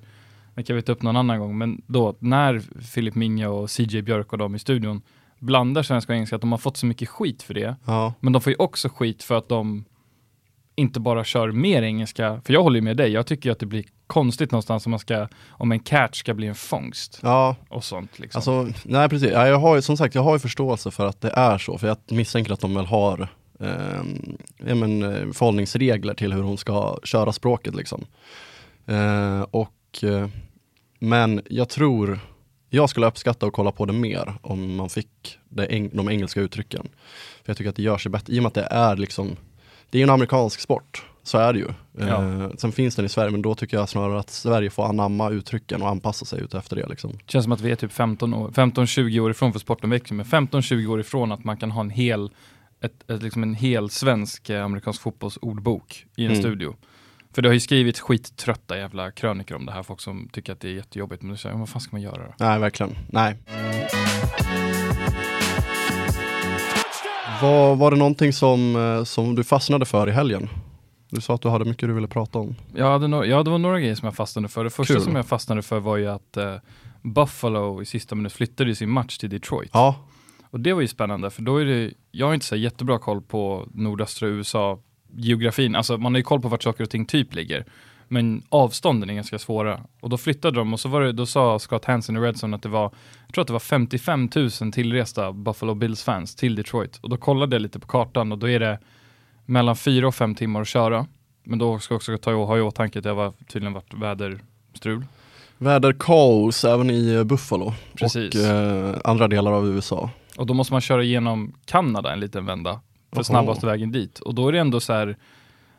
det 0.55 0.63
kan 0.63 0.75
vi 0.75 0.81
ta 0.81 0.91
upp 0.91 1.01
någon 1.01 1.15
annan 1.15 1.39
gång, 1.39 1.57
men 1.57 1.81
då 1.87 2.15
när 2.19 2.59
Filip 2.81 3.15
Minja 3.15 3.49
och 3.49 3.69
CJ 3.69 4.01
Björk 4.01 4.31
och 4.33 4.37
de 4.37 4.55
i 4.55 4.59
studion 4.59 5.01
blandar 5.39 5.83
svenska 5.83 6.11
och 6.13 6.15
engelska, 6.15 6.35
att 6.35 6.41
de 6.41 6.51
har 6.51 6.59
fått 6.59 6.77
så 6.77 6.85
mycket 6.85 7.09
skit 7.09 7.43
för 7.43 7.53
det. 7.53 7.75
Ja, 7.85 8.13
Men 8.19 8.33
de 8.33 8.41
får 8.41 8.51
ju 8.51 8.57
också 8.57 8.89
skit 8.89 9.23
för 9.23 9.37
att 9.37 9.49
de 9.49 9.85
inte 10.75 10.99
bara 10.99 11.23
kör 11.23 11.51
mer 11.51 11.81
engelska, 11.83 12.41
för 12.45 12.53
jag 12.53 12.63
håller 12.63 12.75
ju 12.75 12.81
med 12.81 12.97
dig, 12.97 13.11
jag 13.11 13.27
tycker 13.27 13.51
att 13.51 13.59
det 13.59 13.65
blir 13.65 13.83
konstigt 14.11 14.51
någonstans 14.51 14.85
om 14.85 14.89
man 14.89 14.99
ska, 14.99 15.27
om 15.49 15.71
en 15.71 15.79
catch 15.79 16.19
ska 16.19 16.33
bli 16.33 16.47
en 16.47 16.55
fångst 16.55 17.19
ja 17.23 17.55
och 17.69 17.83
sånt 17.83 18.19
liksom. 18.19 18.39
Alltså, 18.39 18.81
nej 18.85 19.09
precis. 19.09 19.31
Ja, 19.31 19.47
jag 19.47 19.59
har 19.59 19.75
ju, 19.75 19.81
som 19.81 19.97
sagt, 19.97 20.15
jag 20.15 20.21
har 20.21 20.33
ju 20.33 20.39
förståelse 20.39 20.91
för 20.91 21.05
att 21.05 21.21
det 21.21 21.29
är 21.29 21.57
så, 21.57 21.77
för 21.77 21.87
jag 21.87 21.97
misstänker 22.09 22.53
att 22.53 22.59
de 22.59 22.75
väl 22.75 22.85
har 22.85 23.27
eh, 23.59 24.03
ja, 24.67 24.75
men, 24.75 25.03
eh, 25.03 25.31
förhållningsregler 25.31 26.13
till 26.13 26.33
hur 26.33 26.41
hon 26.41 26.57
ska 26.57 26.97
köra 27.03 27.31
språket 27.33 27.75
liksom. 27.75 28.05
Eh, 28.85 29.41
och, 29.41 30.03
eh, 30.03 30.27
men 30.99 31.41
jag 31.49 31.69
tror, 31.69 32.19
jag 32.69 32.89
skulle 32.89 33.07
uppskatta 33.07 33.45
att 33.45 33.53
kolla 33.53 33.71
på 33.71 33.85
det 33.85 33.93
mer 33.93 34.33
om 34.41 34.75
man 34.75 34.89
fick 34.89 35.37
det, 35.49 35.67
eng- 35.67 35.91
de 35.93 36.09
engelska 36.09 36.41
uttrycken. 36.41 36.89
För 37.43 37.49
jag 37.49 37.57
tycker 37.57 37.69
att 37.69 37.75
det 37.75 37.83
gör 37.83 37.97
sig 37.97 38.11
bättre, 38.11 38.33
i 38.33 38.39
och 38.39 38.43
med 38.43 38.47
att 38.47 38.53
det 38.53 38.67
är 38.71 38.95
liksom, 38.95 39.35
det 39.89 39.99
är 39.99 40.03
en 40.03 40.09
amerikansk 40.09 40.59
sport, 40.59 41.05
så 41.23 41.37
är 41.37 41.53
det 41.53 41.59
ju. 41.59 41.67
Ja. 41.97 42.05
Eh, 42.43 42.49
sen 42.57 42.71
finns 42.71 42.95
den 42.95 43.05
i 43.05 43.09
Sverige, 43.09 43.31
men 43.31 43.41
då 43.41 43.55
tycker 43.55 43.77
jag 43.77 43.89
snarare 43.89 44.19
att 44.19 44.29
Sverige 44.29 44.69
får 44.69 44.85
anamma 44.85 45.29
uttrycken 45.29 45.81
och 45.81 45.89
anpassa 45.89 46.25
sig 46.25 46.41
ut 46.41 46.53
efter 46.53 46.75
det. 46.75 46.87
Liksom. 46.87 47.11
Det 47.11 47.31
känns 47.31 47.43
som 47.45 47.51
att 47.51 47.61
vi 47.61 47.71
är 47.71 47.75
typ 47.75 47.91
15 47.91 48.33
år, 48.33 48.49
15-20 48.49 49.19
år 49.19 49.31
ifrån 49.31 49.51
för 49.53 49.59
sporten 49.59 49.89
växer, 49.89 50.15
men 50.15 50.25
15-20 50.25 50.87
år 50.87 50.99
ifrån 50.99 51.31
att 51.31 51.43
man 51.43 51.57
kan 51.57 51.71
ha 51.71 51.81
en 51.81 51.89
hel, 51.89 52.29
ett, 52.83 53.11
ett, 53.11 53.23
liksom 53.23 53.43
en 53.43 53.55
hel 53.55 53.89
svensk 53.89 54.49
eh, 54.49 54.65
amerikansk 54.65 55.01
fotbollsordbok 55.01 56.05
i 56.15 56.25
en 56.25 56.31
Mm. 56.31 56.41
studio. 56.41 56.75
För 57.33 57.41
det 57.41 57.49
har 57.49 57.53
ju 57.53 57.59
skrivits 57.59 57.99
skittrötta 57.99 58.77
jävla 58.77 59.11
krönikor 59.11 59.55
om 59.57 59.65
det 59.65 59.71
här, 59.71 59.83
folk 59.83 60.01
som 60.01 60.29
tycker 60.31 60.53
att 60.53 60.59
det 60.59 60.67
är 60.67 60.73
jättejobbigt, 60.73 61.21
men 61.21 61.31
du 61.31 61.37
säger, 61.37 61.55
vad 61.55 61.69
fan 61.69 61.81
ska 61.81 61.89
man 61.95 62.01
göra 62.01 62.17
då? 62.17 62.33
Nej, 62.37 62.59
verkligen. 62.59 62.97
Nej. 63.09 63.35
Var, 67.41 67.75
var 67.75 67.91
det 67.91 67.97
någonting 67.97 68.33
som, 68.33 68.75
eh, 68.75 69.03
som 69.03 69.35
du 69.35 69.43
fastnade 69.43 69.85
för 69.85 70.07
i 70.09 70.11
helgen? 70.11 70.49
Du 71.11 71.21
sa 71.21 71.35
att 71.35 71.41
du 71.41 71.49
hade 71.49 71.65
mycket 71.65 71.89
du 71.89 71.93
ville 71.93 72.07
prata 72.07 72.39
om. 72.39 72.55
Jag 72.75 72.91
hade 72.91 73.07
no- 73.07 73.25
ja, 73.25 73.43
det 73.43 73.49
var 73.51 73.57
några 73.57 73.79
grejer 73.79 73.95
som 73.95 74.05
jag 74.05 74.15
fastnade 74.15 74.47
för. 74.47 74.63
Det 74.63 74.69
första 74.69 74.93
Kul. 74.93 75.03
som 75.03 75.15
jag 75.15 75.25
fastnade 75.25 75.61
för 75.61 75.79
var 75.79 75.97
ju 75.97 76.07
att 76.07 76.37
eh, 76.37 76.55
Buffalo 77.01 77.81
i 77.81 77.85
sista 77.85 78.15
minut 78.15 78.33
flyttade 78.33 78.75
sin 78.75 78.89
match 78.89 79.17
till 79.17 79.29
Detroit. 79.29 79.69
Ja, 79.73 79.95
Och 80.49 80.59
det 80.59 80.73
var 80.73 80.81
ju 80.81 80.87
spännande, 80.87 81.29
för 81.29 81.41
då 81.41 81.57
är 81.57 81.65
det, 81.65 81.93
jag 82.11 82.27
har 82.27 82.33
inte 82.33 82.45
så 82.45 82.55
jättebra 82.55 82.99
koll 82.99 83.21
på 83.21 83.67
nordöstra 83.73 84.27
USA, 84.27 84.79
geografin, 85.15 85.75
alltså 85.75 85.97
man 85.97 86.13
har 86.13 86.17
ju 86.19 86.23
koll 86.23 86.41
på 86.41 86.47
vart 86.47 86.63
saker 86.63 86.83
och 86.83 86.89
ting 86.89 87.05
typ 87.05 87.33
ligger. 87.35 87.65
Men 88.07 88.43
avstånden 88.49 89.09
är 89.09 89.13
ganska 89.13 89.39
svåra. 89.39 89.81
Och 90.01 90.09
då 90.09 90.17
flyttade 90.17 90.59
de 90.59 90.73
och 90.73 90.79
så 90.79 90.89
var 90.89 91.01
det, 91.01 91.11
då 91.11 91.25
sa 91.25 91.59
Scott 91.59 91.85
Hansen 91.85 92.17
i 92.17 92.19
Redson 92.19 92.53
att 92.53 92.61
det 92.63 92.69
var, 92.69 92.91
jag 93.25 93.33
tror 93.33 93.41
att 93.41 93.47
det 93.47 93.53
var 93.53 93.59
55 93.59 94.29
000 94.35 94.49
tillresta 94.71 95.31
Buffalo 95.33 95.73
Bills-fans 95.73 96.35
till 96.35 96.55
Detroit. 96.55 96.97
Och 97.01 97.09
då 97.09 97.17
kollade 97.17 97.55
jag 97.55 97.61
lite 97.61 97.79
på 97.79 97.87
kartan 97.87 98.31
och 98.31 98.37
då 98.37 98.49
är 98.49 98.59
det 98.59 98.79
mellan 99.51 99.75
fyra 99.75 100.07
och 100.07 100.15
fem 100.15 100.35
timmar 100.35 100.61
att 100.61 100.67
köra. 100.67 101.05
Men 101.43 101.59
då 101.59 101.79
ska 101.79 101.93
jag 101.93 101.97
också 101.97 102.17
ta, 102.17 102.33
ha 102.33 102.57
i 102.57 102.61
åtanke 102.61 102.99
att 102.99 103.03
det 103.03 103.09
har 103.09 103.33
tydligen 103.47 103.73
varit 103.73 103.93
väderstrul. 103.93 105.05
väderkaos 105.57 106.65
även 106.65 106.89
i 106.89 107.13
eh, 107.13 107.23
Buffalo 107.23 107.73
Precis. 107.93 108.35
och 108.35 108.41
eh, 108.41 108.95
andra 109.03 109.27
delar 109.27 109.51
av 109.51 109.67
USA. 109.67 110.09
Och 110.37 110.45
då 110.45 110.53
måste 110.53 110.73
man 110.73 110.81
köra 110.81 111.03
igenom 111.03 111.53
Kanada 111.65 112.13
en 112.13 112.19
liten 112.19 112.45
vända 112.45 112.79
för 113.09 113.17
Oho. 113.17 113.23
snabbaste 113.23 113.65
vägen 113.65 113.91
dit. 113.91 114.19
Och 114.19 114.35
då 114.35 114.47
är 114.47 114.51
det 114.51 114.59
ändå 114.59 114.79
så 114.79 114.93
här 114.93 115.17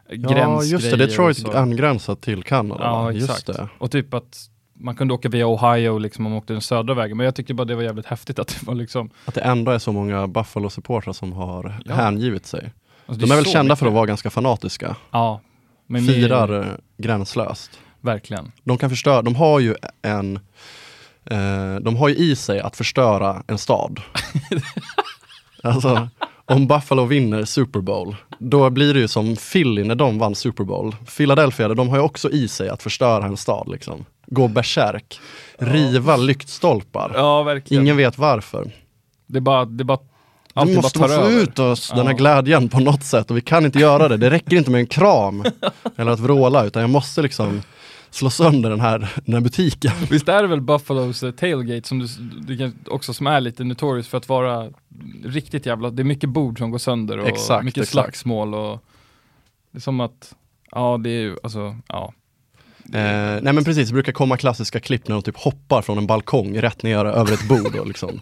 Ja, 0.09 0.29
gränsgrejer 0.31 0.73
just 0.73 0.91
det. 0.91 0.97
Detroit 1.07 1.37
så. 1.39 1.53
angränsat 1.53 2.21
till 2.21 2.43
Kanada. 2.43 2.85
Ja, 2.85 3.13
exakt. 3.13 3.51
Och 3.79 3.91
typ 3.91 4.15
att 4.15 4.49
man 4.75 4.95
kunde 4.97 5.15
åka 5.15 5.29
via 5.29 5.47
Ohio 5.49 5.99
liksom 5.99 6.27
om 6.27 6.33
man 6.33 6.39
åkte 6.39 6.53
den 6.53 6.63
södra 6.63 6.95
vägen. 6.95 7.17
Men 7.17 7.25
jag 7.25 7.35
tyckte 7.35 7.55
bara 7.55 7.65
det 7.65 7.75
var 7.75 7.83
jävligt 7.83 8.07
häftigt 8.07 8.39
att 8.39 8.49
det 8.49 8.67
var 8.67 8.75
liksom... 8.75 9.11
Att 9.25 9.35
det 9.35 9.41
ändå 9.41 9.73
är 9.73 9.79
så 9.79 9.93
många 9.93 10.27
Buffalo-supportrar 10.27 11.13
som 11.13 11.33
har 11.33 11.81
Ja. 11.85 11.95
hängivit 11.95 12.47
sig. 12.47 12.73
Alltså, 13.13 13.21
De 13.21 13.27
det 13.27 13.35
är 13.35 13.37
väl 13.37 13.53
kända 13.53 13.63
mycket. 13.63 13.79
för 13.79 13.87
att 13.87 13.93
vara 13.93 14.07
ganska 14.07 14.31
fanatiska. 14.31 14.97
Ja. 15.11 15.41
Men 15.87 16.07
Firar 16.07 16.61
eh, 16.61 16.67
gränslöst. 16.99 17.71
Verkligen. 18.01 18.53
de 18.65 18.79
kan 18.79 18.91
förstöra, 18.91 19.23
de 19.23 19.35
har 19.35 19.61
ju 19.61 19.75
en 20.03 20.37
eh, 21.25 21.75
de 21.81 21.97
har 21.97 22.09
ju 22.09 22.15
i 22.17 22.37
sig 22.37 22.61
att 22.61 22.77
förstöra 22.77 23.43
en 23.47 23.59
stad. 23.59 24.01
alltså, 25.63 26.09
om 26.47 26.67
Buffalo 26.67 27.05
vinner 27.05 27.45
Super 27.45 27.81
Bowl, 27.81 28.17
då 28.39 28.71
blir 28.71 28.95
det 28.95 29.01
ju 29.01 29.09
som 29.09 29.37
Philly 29.37 29.85
när 29.85 29.95
de 29.95 30.19
vann 30.19 30.35
Super 30.35 30.65
Bowl. 30.65 30.97
Philadelphia, 31.17 31.69
de 31.69 31.89
har 31.89 31.97
ju 31.97 32.03
också 32.03 32.31
i 32.31 32.49
sig 32.49 32.69
att 32.69 32.83
förstöra 32.83 33.27
en 33.27 33.37
stad 33.37 33.69
liksom. 33.69 34.05
Gå 34.27 34.49
bärsärk, 34.49 35.21
riva 35.59 36.17
lyktstolpar. 36.17 37.13
Ja. 37.15 37.61
Ingen 37.69 37.97
vet 37.97 38.19
varför. 38.19 38.71
Det 39.27 39.39
är 39.39 39.41
bara, 39.41 39.65
det 39.65 39.83
är 39.83 39.85
bara, 39.85 39.99
allt 40.55 40.71
Vi 40.71 40.75
bara 40.75 40.83
måste 40.83 40.99
tar 40.99 41.09
få 41.09 41.31
ut 41.31 41.59
oss 41.59 41.93
den 41.97 42.07
här 42.07 42.15
glädjen 42.15 42.69
på 42.69 42.81
något 42.81 43.05
sätt 43.05 43.31
och 43.31 43.37
vi 43.37 43.41
kan 43.41 43.65
inte 43.65 43.79
göra 43.79 44.09
det. 44.09 44.17
Det 44.17 44.31
räcker 44.31 44.57
inte 44.57 44.71
med 44.71 44.79
en 44.79 44.87
kram 44.87 45.45
eller 45.97 46.13
att 46.13 46.21
vråla 46.21 46.65
utan 46.65 46.83
jag 46.83 46.91
måste 46.91 47.23
liksom 47.23 47.63
slå 48.11 48.31
sönder 48.31 48.71
den 48.71 48.81
här, 48.81 49.09
den 49.25 49.35
här 49.35 49.41
butiken. 49.41 49.93
Visst 50.11 50.29
är 50.29 50.43
det 50.43 50.49
väl 50.49 50.61
Buffalos 50.61 51.23
eh, 51.23 51.31
tailgate 51.31 51.89
som 51.89 51.99
du, 51.99 52.07
du 52.47 52.59
kan, 52.59 52.75
också 52.87 53.15
som 53.15 53.27
är 53.27 53.41
lite 53.41 53.65
notorious 53.65 54.09
för 54.09 54.19
att 54.19 54.29
vara 54.29 54.71
riktigt 55.25 55.67
jävla, 55.67 55.91
det 55.91 56.03
är 56.03 56.05
mycket 56.05 56.31
bord 56.31 56.59
som 56.59 56.71
går 56.71 56.79
sönder 56.79 57.19
och 57.19 57.29
Exakt, 57.29 57.65
mycket 57.65 57.83
exakt. 57.83 57.93
slagsmål 57.93 58.55
och 58.55 58.85
det 59.71 59.79
är 59.79 59.81
som 59.81 60.01
att, 60.01 60.35
ja 60.71 61.01
det 61.05 61.11
är 61.11 61.21
ju, 61.21 61.37
alltså, 61.43 61.77
ja. 61.89 62.13
Eh, 62.85 63.43
nej 63.43 63.53
men 63.53 63.65
precis, 63.65 63.89
det 63.89 63.95
brukar 63.95 64.13
komma 64.13 64.37
klassiska 64.37 64.81
klipp 64.81 65.09
när 65.09 65.15
de 65.15 65.23
typ 65.23 65.37
hoppar 65.37 65.83
från 65.83 65.99
en 65.99 66.07
balkong 66.07 66.59
rätt 66.59 66.83
ner 66.83 67.05
över 67.05 67.33
ett 67.33 67.49
bord 67.49 67.77
och 67.77 67.87
liksom. 67.87 68.21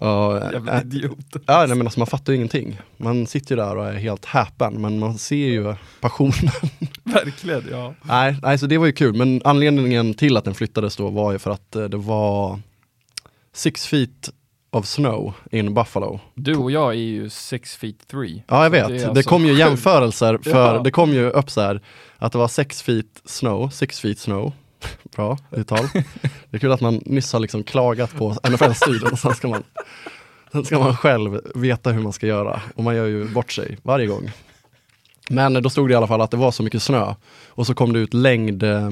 Ja, 0.00 0.52
Jävla 0.52 0.82
idiot. 0.82 1.36
ja, 1.46 1.66
nej 1.66 1.76
men 1.76 1.86
alltså 1.86 2.00
man 2.00 2.06
fattar 2.06 2.32
ju 2.32 2.36
ingenting. 2.36 2.80
Man 2.96 3.26
sitter 3.26 3.56
ju 3.56 3.62
där 3.62 3.76
och 3.76 3.86
är 3.88 3.92
helt 3.92 4.24
häpen 4.24 4.80
men 4.82 4.98
man 4.98 5.18
ser 5.18 5.36
ju 5.36 5.74
passionen. 6.00 6.50
Verkligen, 7.04 7.64
ja. 7.70 7.94
nej, 8.02 8.36
nej, 8.42 8.58
så 8.58 8.66
det 8.66 8.78
var 8.78 8.86
ju 8.86 8.92
kul 8.92 9.14
men 9.14 9.40
anledningen 9.44 10.14
till 10.14 10.36
att 10.36 10.44
den 10.44 10.54
flyttades 10.54 10.96
då 10.96 11.08
var 11.08 11.32
ju 11.32 11.38
för 11.38 11.50
att 11.50 11.76
eh, 11.76 11.84
det 11.84 11.96
var 11.96 12.60
six 13.54 13.86
feet 13.86 14.30
of 14.70 14.86
snow 14.86 15.32
in 15.50 15.74
Buffalo. 15.74 16.20
Du 16.34 16.54
och 16.56 16.70
jag 16.70 16.88
är 16.90 16.96
ju 16.98 17.30
six 17.30 17.76
feet 17.76 18.08
three. 18.10 18.42
Ja 18.48 18.62
jag 18.62 18.70
vet, 18.70 18.88
det 18.88 18.98
det, 18.98 19.06
alltså 19.08 19.28
kom 19.28 19.46
ju 19.46 19.52
jämförelser 19.58 20.38
för, 20.42 20.74
Ja. 20.74 20.82
det 20.82 20.90
kom 20.90 21.10
ju 21.12 21.30
upp 21.30 21.50
så 21.50 21.60
här 21.60 21.80
att 22.18 22.32
det 22.32 22.38
var 22.38 22.48
six 22.48 22.82
feet 22.82 23.22
snow, 23.24 23.68
six 23.70 24.00
feet 24.00 24.18
snow. 24.18 24.52
Bra 25.16 25.38
uttal. 25.50 25.88
Det 26.50 26.56
är 26.56 26.58
kul 26.58 26.72
att 26.72 26.80
man 26.80 27.00
nyss 27.06 27.32
har 27.32 27.40
liksom 27.40 27.62
klagat 27.64 28.14
på 28.16 28.36
NFL-studion 28.50 29.12
och 29.12 29.18
sen 29.18 29.34
ska 29.34 29.48
man 29.48 29.62
Sen 30.52 30.64
ska 30.64 30.78
man 30.78 30.96
själv 30.96 31.40
veta 31.54 31.90
hur 31.90 32.02
man 32.02 32.12
ska 32.12 32.26
göra 32.26 32.60
och 32.76 32.84
man 32.84 32.96
gör 32.96 33.06
ju 33.06 33.28
bort 33.28 33.52
sig 33.52 33.78
varje 33.82 34.06
gång. 34.06 34.30
Men 35.28 35.62
då 35.62 35.70
stod 35.70 35.88
det 35.88 35.92
i 35.92 35.96
alla 35.96 36.06
fall 36.06 36.20
att 36.20 36.30
det 36.30 36.36
var 36.36 36.50
så 36.50 36.62
mycket 36.62 36.82
snö 36.82 37.14
och 37.48 37.66
så 37.66 37.74
kom 37.74 37.92
det 37.92 37.98
ut 37.98 38.14
längd, 38.14 38.62
eh, 38.62 38.90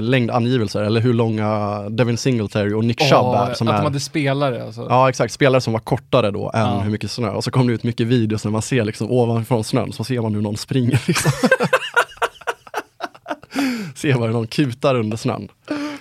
längdangivelser 0.00 0.82
eller 0.82 1.00
hur 1.00 1.12
långa 1.14 1.80
Devin 1.90 2.16
Singletary 2.16 2.72
och 2.72 2.84
Nick 2.84 3.00
Chubb 3.00 3.34
är. 3.34 3.54
Som 3.54 3.68
att 3.68 3.74
är 3.74 3.78
de 3.78 3.84
hade 3.84 4.00
spelare 4.00 4.64
alltså. 4.64 4.86
Ja 4.90 5.08
exakt, 5.08 5.32
spelare 5.34 5.60
som 5.60 5.72
var 5.72 5.80
kortare 5.80 6.30
då 6.30 6.50
än 6.54 6.60
Ja. 6.60 6.80
hur 6.80 6.90
mycket 6.90 7.10
snö. 7.10 7.30
Och 7.30 7.44
så 7.44 7.50
kom 7.50 7.66
det 7.66 7.72
ut 7.72 7.82
mycket 7.82 8.06
videos 8.06 8.44
när 8.44 8.50
man 8.52 8.62
ser 8.62 8.84
liksom 8.84 9.10
ovanifrån 9.10 9.64
snön, 9.64 9.92
så 9.92 10.04
ser 10.04 10.20
man 10.20 10.34
hur 10.34 10.42
någon 10.42 10.56
springer 10.56 11.02
liksom. 11.06 11.32
man 13.98 14.26
hur 14.26 14.32
någon 14.32 14.46
kutar 14.46 14.94
under 14.94 15.16
snön. 15.16 15.48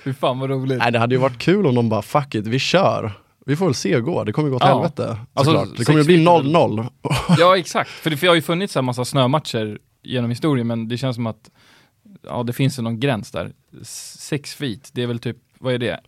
Fy 0.03 0.13
fan 0.13 0.39
vad 0.39 0.49
roligt. 0.49 0.77
Nej 0.77 0.91
det 0.91 0.99
hade 0.99 1.15
ju 1.15 1.21
varit 1.21 1.37
kul 1.37 1.65
om 1.67 1.75
de 1.75 1.89
bara 1.89 2.01
fuck 2.01 2.35
it, 2.35 2.47
vi 2.47 2.59
kör. 2.59 3.11
Vi 3.45 3.55
får 3.55 3.65
väl 3.65 3.73
se 3.75 3.89
hur 3.89 3.95
det 3.95 4.01
går, 4.01 4.25
det 4.25 4.31
kommer 4.33 4.49
gå 4.49 4.59
till 4.59 4.67
Ja. 4.67 4.73
helvete. 4.73 5.17
Alltså, 5.33 5.65
det 5.77 5.85
kommer 5.85 5.99
ju 5.99 6.05
bli 6.05 6.15
feet 6.17 6.27
är 6.27 6.41
väl- 6.43 6.51
0-0. 6.51 6.87
Ja 7.37 7.57
exakt, 7.57 7.89
för 7.89 8.09
det 8.09 8.17
för 8.17 8.25
det 8.27 8.29
har 8.31 8.35
ju 8.35 8.41
funnits 8.41 8.77
en 8.77 8.85
massa 8.85 9.05
snömatcher 9.05 9.79
genom 10.03 10.29
historien 10.29 10.67
men 10.67 10.87
det 10.87 10.97
känns 10.97 11.15
som 11.15 11.27
att 11.27 11.49
ja 12.27 12.43
det 12.43 12.53
finns 12.53 12.77
någon 12.79 12.99
gräns 12.99 13.31
där. 13.31 13.51
S- 13.81 14.15
Sex 14.19 14.55
feet, 14.55 14.89
det 14.93 15.03
är 15.03 15.07
väl 15.07 15.19
typ, 15.19 15.37
vad 15.59 15.73
är 15.73 15.77
det? 15.77 15.99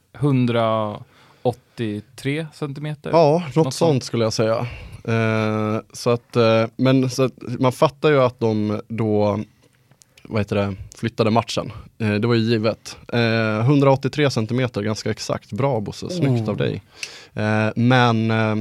183 1.43 2.47
centimeter? 2.53 3.09
Ja, 3.13 3.43
något, 3.45 3.55
Något 3.55 3.63
sånt 3.63 3.73
sånt. 3.73 4.03
skulle 4.03 4.23
jag 4.23 4.33
säga. 4.33 4.67
Eh, 5.07 5.79
så 5.93 6.09
att, 6.09 6.35
eh, 6.35 6.65
men 6.75 7.09
så 7.09 7.23
att, 7.23 7.33
man 7.59 7.71
fattar 7.71 8.09
ju 8.09 8.21
att 8.21 8.39
de 8.39 8.81
då 8.87 9.39
vad 10.29 10.41
heter 10.41 10.55
det, 10.55 10.75
flyttade 10.96 11.32
matchen. 11.32 11.72
Eh, 11.98 12.13
det 12.13 12.27
var 12.27 12.36
ju 12.36 12.41
givet. 12.41 12.98
Eh, 13.13 13.60
183 13.60 14.29
centimeter, 14.29 14.82
ganska 14.82 15.12
exakt. 15.12 15.51
Bra 15.51 15.79
Bosse, 15.79 16.10
snyggt 16.10 16.44
Oh. 16.44 16.50
av 16.50 16.58
dig. 16.58 16.82
Eh, 17.34 17.70
men, 17.75 18.32
eh, 18.32 18.55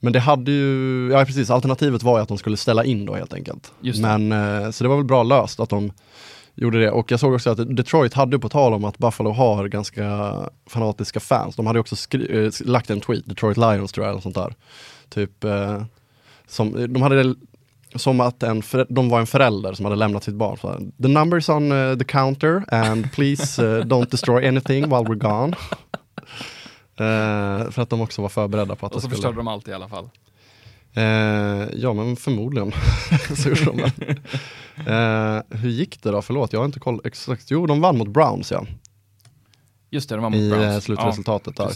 men 0.00 0.12
det 0.12 0.20
hade 0.20 0.52
ju, 0.52 1.08
ja 1.12 1.24
precis, 1.24 1.50
alternativet 1.50 2.02
var 2.02 2.18
ju 2.18 2.22
att 2.22 2.28
de 2.28 2.38
skulle 2.38 2.56
ställa 2.56 2.84
in 2.84 3.06
då 3.06 3.14
helt 3.14 3.34
enkelt. 3.34 3.72
Men, 4.00 4.32
eh, 4.32 4.70
så 4.70 4.84
det 4.84 4.88
var 4.88 4.96
väl 4.96 5.04
bra 5.04 5.22
löst 5.22 5.60
att 5.60 5.68
de 5.70 5.92
gjorde 6.54 6.80
det. 6.80 6.90
Och 6.90 7.10
jag 7.10 7.20
såg 7.20 7.34
också 7.34 7.50
att 7.50 7.76
Detroit 7.76 8.14
hade 8.14 8.38
på 8.38 8.48
tal 8.48 8.74
om 8.74 8.84
att 8.84 8.98
Buffalo 8.98 9.30
har 9.30 9.68
ganska 9.68 10.32
fanatiska 10.66 11.20
fans. 11.20 11.56
De 11.56 11.66
hade 11.66 11.80
också 11.80 12.16
eh, 12.16 12.50
lagt 12.64 12.90
en 12.90 13.00
tweet, 13.00 13.26
Detroit 13.28 13.56
Lions 13.56 13.92
tror 13.92 14.06
jag, 14.06 14.10
eller 14.12 14.22
sånt 14.22 14.34
där. 14.34 14.54
Typ, 15.08 15.44
som, 16.46 16.92
de 16.92 17.02
hade 17.02 17.34
som 17.96 18.20
att 18.20 18.42
en 18.42 18.62
de 18.88 19.08
var 19.08 19.20
en 19.20 19.26
förälder 19.26 19.72
som 19.72 19.84
hade 19.84 19.96
lämnat 19.96 20.24
sitt 20.24 20.34
barn. 20.34 20.56
Så 20.56 20.78
the 21.02 21.08
numbers 21.08 21.48
on 21.48 21.72
eh, 21.72 21.98
the 21.98 22.04
counter 22.04 22.64
and 22.68 23.12
please 23.12 23.66
eh, 23.66 23.84
don't 23.84 24.10
destroy 24.10 24.48
anything 24.48 24.82
while 24.82 25.04
we're 25.04 25.14
gone. 25.14 25.56
Eh, 26.96 27.70
för 27.70 27.82
att 27.82 27.90
de 27.90 28.00
också 28.00 28.22
var 28.22 28.28
förberedda 28.28 28.76
på 28.76 28.86
att 28.86 28.94
Och 28.94 29.02
så 29.02 29.08
skulle... 29.08 29.16
förstörde 29.16 29.36
de 29.36 29.48
allt 29.48 29.68
i 29.68 29.72
alla 29.72 29.88
fall. 29.88 30.10
Ja 31.72 31.92
men 31.92 32.16
förmodligen. 32.16 32.72
så 33.36 33.48
gjorde 33.48 33.64
de 33.64 33.90
hur 35.58 35.70
gick 35.70 36.02
det 36.02 36.10
då? 36.10 36.22
Förlåt, 36.22 36.52
jag 36.52 36.60
har 36.60 36.64
inte 36.64 36.80
koll 36.80 37.00
exakt. 37.04 37.50
Jo, 37.50 37.66
de 37.66 37.80
vann 37.80 37.98
mot 37.98 38.08
Browns 38.08 38.50
ja. 38.50 38.66
Just 39.94 40.08
det, 40.08 40.14
de 40.14 40.22
var 40.22 40.30
mot 40.30 40.38
I 40.40 40.50
eh, 40.50 40.58
Browns. 40.58 40.84
slutresultatet 40.84 41.54
Ja, 41.58 41.70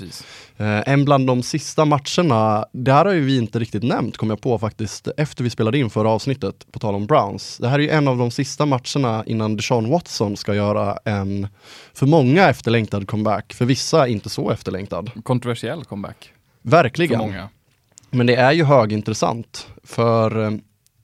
där. 0.56 0.76
Eh, 0.78 0.92
en 0.92 1.04
bland 1.04 1.26
de 1.26 1.42
sista 1.42 1.84
matcherna, 1.84 2.66
det 2.72 2.92
här 2.92 3.04
har 3.04 3.12
ju 3.12 3.20
vi 3.20 3.38
inte 3.38 3.58
riktigt 3.58 3.82
nämnt 3.82 4.16
kom 4.16 4.30
jag 4.30 4.40
på 4.40 4.58
faktiskt 4.58 5.08
efter 5.16 5.44
vi 5.44 5.50
spelade 5.50 5.78
in 5.78 5.90
förra 5.90 6.08
avsnittet 6.08 6.66
på 6.72 6.78
tal 6.78 6.94
om 6.94 7.06
Browns. 7.06 7.58
Det 7.58 7.68
här 7.68 7.78
är 7.78 7.82
ju 7.82 7.90
en 7.90 8.08
av 8.08 8.18
de 8.18 8.30
sista 8.30 8.66
matcherna 8.66 9.24
innan 9.26 9.56
Deshaun 9.56 9.90
Watson 9.90 10.36
ska 10.36 10.54
göra 10.54 10.98
en 11.04 11.48
för 11.94 12.06
många 12.06 12.48
efterlängtad 12.48 13.08
comeback, 13.08 13.52
för 13.52 13.64
vissa 13.64 14.08
inte 14.08 14.28
så 14.30 14.50
efterlängtad. 14.50 15.10
Kontroversiell 15.22 15.84
comeback 15.84 16.32
för 16.62 16.70
Verkligen. 16.70 17.18
många. 17.18 17.48
Men 18.10 18.26
det 18.26 18.34
är 18.36 18.52
ju 18.52 18.64
högintressant 18.64 19.66
för 19.84 20.44
eh, 20.44 20.50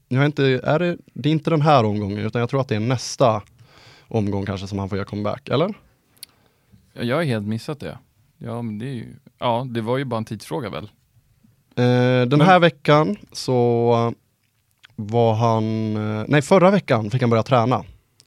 jag 0.08 0.26
inte, 0.26 0.44
är 0.64 0.78
det, 0.78 0.96
det 1.14 1.28
är 1.28 1.32
inte 1.32 1.50
den 1.50 1.62
här 1.62 1.84
omgången 1.84 2.18
utan 2.18 2.40
jag 2.40 2.50
tror 2.50 2.60
att 2.60 2.68
det 2.68 2.76
är 2.76 2.80
nästa 2.80 3.42
omgång 4.08 4.46
kanske 4.46 4.66
som 4.66 4.78
han 4.78 4.88
får 4.88 4.98
göra 4.98 5.06
comeback, 5.06 5.48
eller? 5.48 5.74
Ja, 6.92 7.02
Jag 7.02 7.16
har 7.16 7.22
helt 7.22 7.46
missat 7.46 7.80
det. 7.80 7.98
Ja, 8.38 8.62
men 8.62 8.78
det 8.78 8.86
är 8.86 8.92
ju, 8.94 9.06
ja, 9.38 9.66
det 9.70 9.80
var 9.80 9.98
ju 9.98 10.04
bara 10.04 10.18
en 10.18 10.24
tidsfråga 10.24 10.70
väl? 10.70 10.84
Eh, 11.76 11.84
den 12.28 12.28
Men- 12.28 12.40
här 12.40 12.58
veckan 12.58 13.16
så 13.32 14.14
var 14.96 15.34
han, 15.34 15.96
eh, 15.96 16.24
nej 16.28 16.42
förra 16.42 16.70
veckan 16.70 17.10
fick 17.10 17.20
han 17.20 17.30
börja 17.30 17.42
träna. 17.42 17.84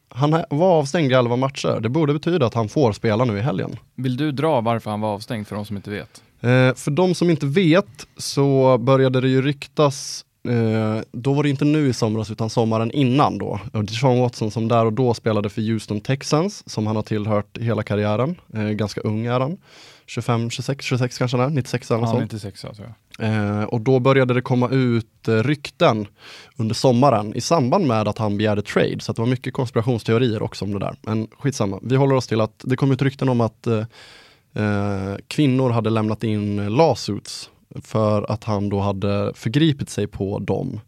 Han 0.10 0.31
var 0.50 0.79
avstängd 0.79 1.12
i 1.12 1.15
11 1.15 1.36
matcher, 1.36 1.79
det 1.81 1.89
borde 1.89 2.13
betyda 2.13 2.45
att 2.45 2.53
han 2.53 2.69
får 2.69 2.91
spela 2.91 3.25
nu 3.25 3.38
i 3.38 3.41
helgen. 3.41 3.75
Vill 3.95 4.17
du 4.17 4.31
dra 4.31 4.62
varför 4.62 4.91
han 4.91 5.01
var 5.01 5.10
avstängd 5.13 5.48
för 5.48 5.55
de 5.55 5.65
som 5.65 5.75
inte 5.75 5.89
vet? 5.89 6.24
Eh, 6.41 6.74
för 6.75 6.91
de 6.91 7.15
som 7.15 7.29
inte 7.29 7.45
vet 7.45 8.07
så 8.17 8.77
började 8.77 9.22
det 9.22 9.29
ju 9.29 9.41
ryktas, 9.41 10.25
eh, 10.48 11.02
då 11.12 11.34
var 11.34 11.44
det 11.44 11.50
inte 11.50 11.66
nu 11.66 11.88
i 11.88 11.94
somras 11.94 12.32
utan 12.32 12.50
sommaren 12.50 12.92
innan 12.92 13.38
då. 13.38 13.60
Deshaun 13.72 14.20
Watson 14.20 14.52
som 14.52 14.68
där 14.68 14.86
och 14.86 14.94
då 14.94 15.14
spelade 15.14 15.50
för 15.50 15.62
Houston 15.62 16.02
Texans, 16.02 16.70
som 16.70 16.88
han 16.88 16.96
har 16.96 17.04
tillhört 17.04 17.58
hela 17.58 17.84
karriären. 17.84 18.36
Eh, 18.54 18.64
ganska 18.64 19.02
ung 19.02 19.25
är 19.25 19.40
han. 19.40 19.58
25, 20.06 20.50
26, 20.50 20.86
26 20.86 21.18
kanske 21.18 21.38
han 21.38 21.46
är, 21.46 21.56
96 21.56 21.92
eller 21.92 22.06
sånt. 22.06 22.42
sexa 22.42 22.74
tror 22.74 22.88
jag. 22.88 22.96
Eh, 23.20 23.64
och 23.64 23.82
då 23.82 24.00
började 24.00 24.34
det 24.34 24.42
komma 24.42 24.70
ut 24.70 25.28
eh, 25.28 25.34
rykten 25.34 26.08
under 26.58 26.75
sommaren 26.75 27.36
i 27.36 27.42
samband 27.42 27.88
med 27.88 28.08
att 28.08 28.18
han 28.18 28.38
begärde 28.38 28.62
trade. 28.62 29.00
Så 29.00 29.14
det 29.14 29.22
var 29.22 29.28
mycket 29.28 29.54
konspirationsteorier 29.54 30.44
också 30.44 30.66
om 30.66 30.74
det 30.74 30.80
där. 30.80 30.96
Men 31.02 31.28
skitsamma, 31.40 31.80
vi 31.82 31.96
håller 31.96 32.16
oss 32.16 32.28
till 32.28 32.42
att 32.42 32.62
det 32.64 32.75
kom 32.75 32.92
ut 32.92 33.02
rykten 33.02 33.30
om 33.30 33.42
att 33.42 33.68
eh, 33.68 33.86
eh, 34.54 35.16
kvinnor 35.28 35.70
hade 35.70 35.90
lämnat 35.90 36.24
in 36.24 36.75
lawsuits 36.75 37.50
för 37.84 38.32
att 38.32 38.44
han 38.44 38.70
då 38.70 38.79
hade 38.79 39.32
förgripit 39.36 39.89
sig 39.89 40.08
på 40.08 40.39
dem. 40.39 40.79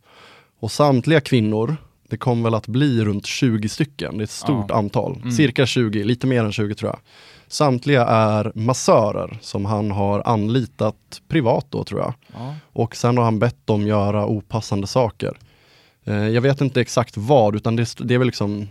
Och 0.59 0.71
samtliga 0.71 1.21
kvinnor, 1.21 1.75
det 2.09 2.17
kom 2.17 2.43
väl 2.43 2.53
att 2.55 2.67
bli 2.67 3.05
runt 3.05 3.25
20 3.25 3.69
stycken, 3.69 4.17
det 4.17 4.21
är 4.21 4.23
ett 4.23 4.29
stort 4.29 4.65
Ja. 4.69 4.75
antal, 4.75 5.15
Mm. 5.15 5.31
cirka 5.31 5.65
20, 5.65 6.03
lite 6.03 6.27
mer 6.27 6.43
än 6.43 6.51
20 6.51 6.75
tror 6.75 6.91
jag. 6.91 6.99
Samtliga 7.47 8.05
är 8.05 8.51
massörer 8.55 9.37
som 9.41 9.65
han 9.65 9.91
har 9.91 10.21
anlitat 10.25 11.21
privat 11.27 11.65
då 11.69 11.83
tror 11.83 11.99
jag. 11.99 12.13
Ja. 12.33 12.55
Och 12.73 12.95
sen 12.95 13.17
har 13.17 13.23
han 13.23 13.39
bett 13.39 13.67
dem 13.67 13.87
göra 13.87 14.25
opassande 14.27 14.87
saker. 14.87 15.37
Eh, 16.05 16.27
jag 16.27 16.41
vet 16.41 16.61
inte 16.61 16.81
exakt 16.81 17.17
vad, 17.17 17.55
utan 17.55 17.75
det, 17.75 17.95
det 17.99 18.13
är 18.13 18.17
väl 18.17 18.25
liksom 18.27 18.67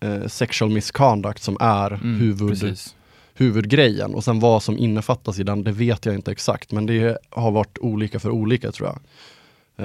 eh, 0.00 0.26
sexual 0.26 0.70
misconduct 0.70 1.42
som 1.42 1.56
är 1.60 1.90
Mm, 1.92 2.20
huvud, 2.20 2.48
precis. 2.48 2.94
Huvudgrejen. 3.36 4.14
Och 4.14 4.24
sen 4.24 4.40
vad 4.40 4.62
som 4.62 4.78
innefattas 4.78 5.38
i 5.38 5.42
den, 5.42 5.64
det 5.64 5.72
vet 5.72 6.06
jag 6.06 6.14
inte 6.14 6.30
exakt. 6.30 6.72
Men 6.72 6.86
det 6.86 7.18
har 7.30 7.50
varit 7.50 7.78
olika 7.80 8.20
för 8.20 8.30
olika 8.30 8.72
tror 8.72 8.88
jag. 8.88 8.98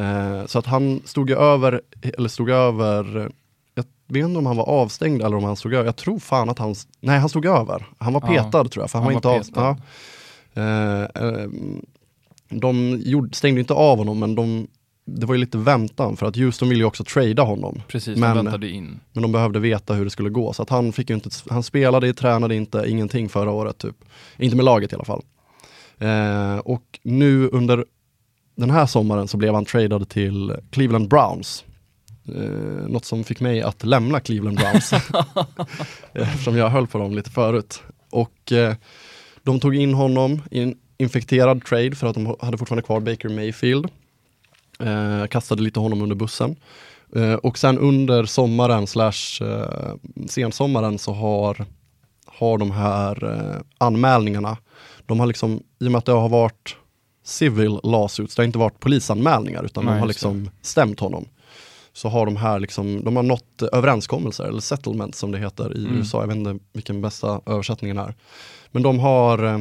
Eh, 0.02 0.46
så 0.46 0.60
att 0.60 0.66
han 0.66 1.02
stod 1.06 1.30
ju 1.30 1.36
över, 1.36 1.82
eller 2.18 2.30
stod 2.30 2.50
över, 2.50 3.32
jag 3.76 3.84
vet 4.08 4.26
inte 4.26 4.40
om 4.40 4.46
han 4.46 4.58
var 4.58 4.70
avstängd 4.70 5.22
eller 5.22 5.38
om 5.38 5.44
han 5.44 5.56
stod 5.56 5.74
över. 5.74 5.86
Jag 5.86 5.96
tror 5.96 6.20
fan 6.20 6.50
att 6.50 6.60
han, 6.60 6.76
nej 7.00 7.20
han 7.20 7.30
stod 7.30 7.46
över. 7.46 7.86
Han 7.98 8.14
var 8.14 8.22
Ja, 8.22 8.28
petad 8.44 8.64
tror 8.70 8.84
jag, 8.84 8.92
för 8.92 9.00
han, 9.00 9.04
han 9.06 9.14
var 9.14 9.18
inte 9.18 9.28
var 9.28 9.36
av, 9.36 9.44
petad. 9.44 9.78
ja. 10.54 10.62
Eh, 10.62 11.08
ehm, 11.44 11.86
de 12.50 13.02
gjorde, 13.06 13.34
stängde 13.36 13.60
inte 13.60 13.74
av 13.74 13.98
honom, 13.98 14.20
men 14.20 14.36
de, 14.36 14.68
det 15.20 15.26
var 15.26 15.36
ju 15.36 15.40
lite 15.40 15.58
väntan 15.58 16.18
för 16.18 16.26
att 16.26 16.36
Houston 16.36 16.70
ville 16.70 16.82
ju 16.82 16.86
också 16.86 17.04
trada 17.04 17.44
honom. 17.44 17.82
Precis, 17.88 18.18
Men- 18.18 18.36
de 18.38 18.46
väntade 18.46 18.70
in. 18.70 19.00
Men 19.14 19.22
de 19.22 19.32
behövde 19.32 19.60
veta 19.60 19.94
hur 19.94 20.04
det 20.04 20.12
skulle 20.12 20.30
gå. 20.30 20.54
Så 20.54 20.62
att 20.62 20.70
han 20.70 20.94
fick 20.94 21.10
inte, 21.10 21.30
han 21.50 21.64
spelade, 21.64 22.14
tränade 22.14 22.56
inte, 22.56 22.84
ingenting 22.88 23.30
förra 23.30 23.52
året 23.52 23.78
typ. 23.78 23.96
Inte 24.38 24.56
med 24.56 24.66
laget 24.66 24.92
i 24.92 24.96
alla 24.96 25.06
fall. 25.06 25.24
Eh, 25.98 26.58
och 26.58 27.00
nu 27.04 27.48
under 27.48 27.86
den 28.56 28.70
här 28.70 28.86
sommaren 28.86 29.28
så 29.28 29.38
blev 29.38 29.54
han 29.54 29.66
tradad 29.66 30.10
till 30.10 30.56
Cleveland 30.72 31.08
Browns. 31.10 31.66
Eh, 32.28 32.88
något 32.88 33.06
som 33.06 33.24
fick 33.24 33.40
mig 33.40 33.62
att 33.62 33.86
lämna 33.86 34.20
Cleveland 34.20 34.58
Browns. 34.58 34.94
Eftersom 36.14 36.58
jag 36.58 36.70
höll 36.70 36.88
på 36.88 36.98
dem 36.98 37.16
lite 37.16 37.30
förut. 37.30 37.82
Och 38.10 38.52
eh, 38.52 38.76
de 39.44 39.60
tog 39.60 39.76
in 39.76 39.94
honom 39.94 40.42
i 40.52 40.60
en 40.60 40.76
infekterad 40.98 41.66
trade 41.66 41.96
för 41.96 42.08
att 42.08 42.16
de 42.16 42.36
hade 42.42 42.58
fortfarande 42.58 42.84
kvar 42.84 43.00
Baker 43.00 43.30
Mayfield. 43.30 43.88
Eh, 44.80 45.28
kastade 45.28 45.64
lite 45.64 45.80
honom 45.80 46.02
under 46.02 46.16
bussen. 46.16 46.56
Eh, 47.16 47.34
och 47.34 47.58
sen 47.58 47.80
under 47.80 48.26
sommaren 48.26 48.88
slash 48.88 49.42
eh, 49.42 49.96
sensommaren 50.28 51.00
så 51.00 51.14
har, 51.14 51.66
har 52.26 52.58
de 52.58 52.72
här 52.72 53.24
eh, 53.24 53.62
anmälningarna, 53.78 54.58
de 55.06 55.20
har 55.20 55.28
liksom, 55.28 55.64
i 55.80 55.88
och 55.88 55.92
med 55.92 56.00
att 56.00 56.06
det 56.06 56.12
har 56.12 56.30
varit 56.30 56.76
civil 57.24 57.80
lawsuits, 57.84 58.36
det 58.36 58.42
har 58.42 58.46
inte 58.46 58.60
varit 58.60 58.80
polisanmälningar 58.80 59.64
utan 59.64 59.86
Nej, 59.86 59.94
de 59.94 60.00
har 60.00 60.08
liksom 60.08 60.50
stämt 60.62 61.00
honom. 61.00 61.26
Så 61.94 62.10
har 62.10 62.26
de 62.26 62.36
här 62.36 62.60
liksom, 62.60 63.04
de 63.04 63.16
har 63.16 63.24
nått 63.24 63.62
överenskommelser, 63.74 64.44
eller 64.44 64.62
settlement 64.62 65.16
som 65.16 65.32
det 65.32 65.40
heter 65.40 65.78
i 65.78 65.86
Mm. 65.86 65.98
USA, 65.98 66.22
jag 66.22 66.28
vet 66.28 66.38
inte 66.38 66.60
vilken 66.74 67.02
bästa 67.02 67.42
översättningen 67.46 67.98
är. 67.98 68.16
Men 68.72 68.84
de 68.84 69.00
har 69.00 69.44
eh, 69.44 69.60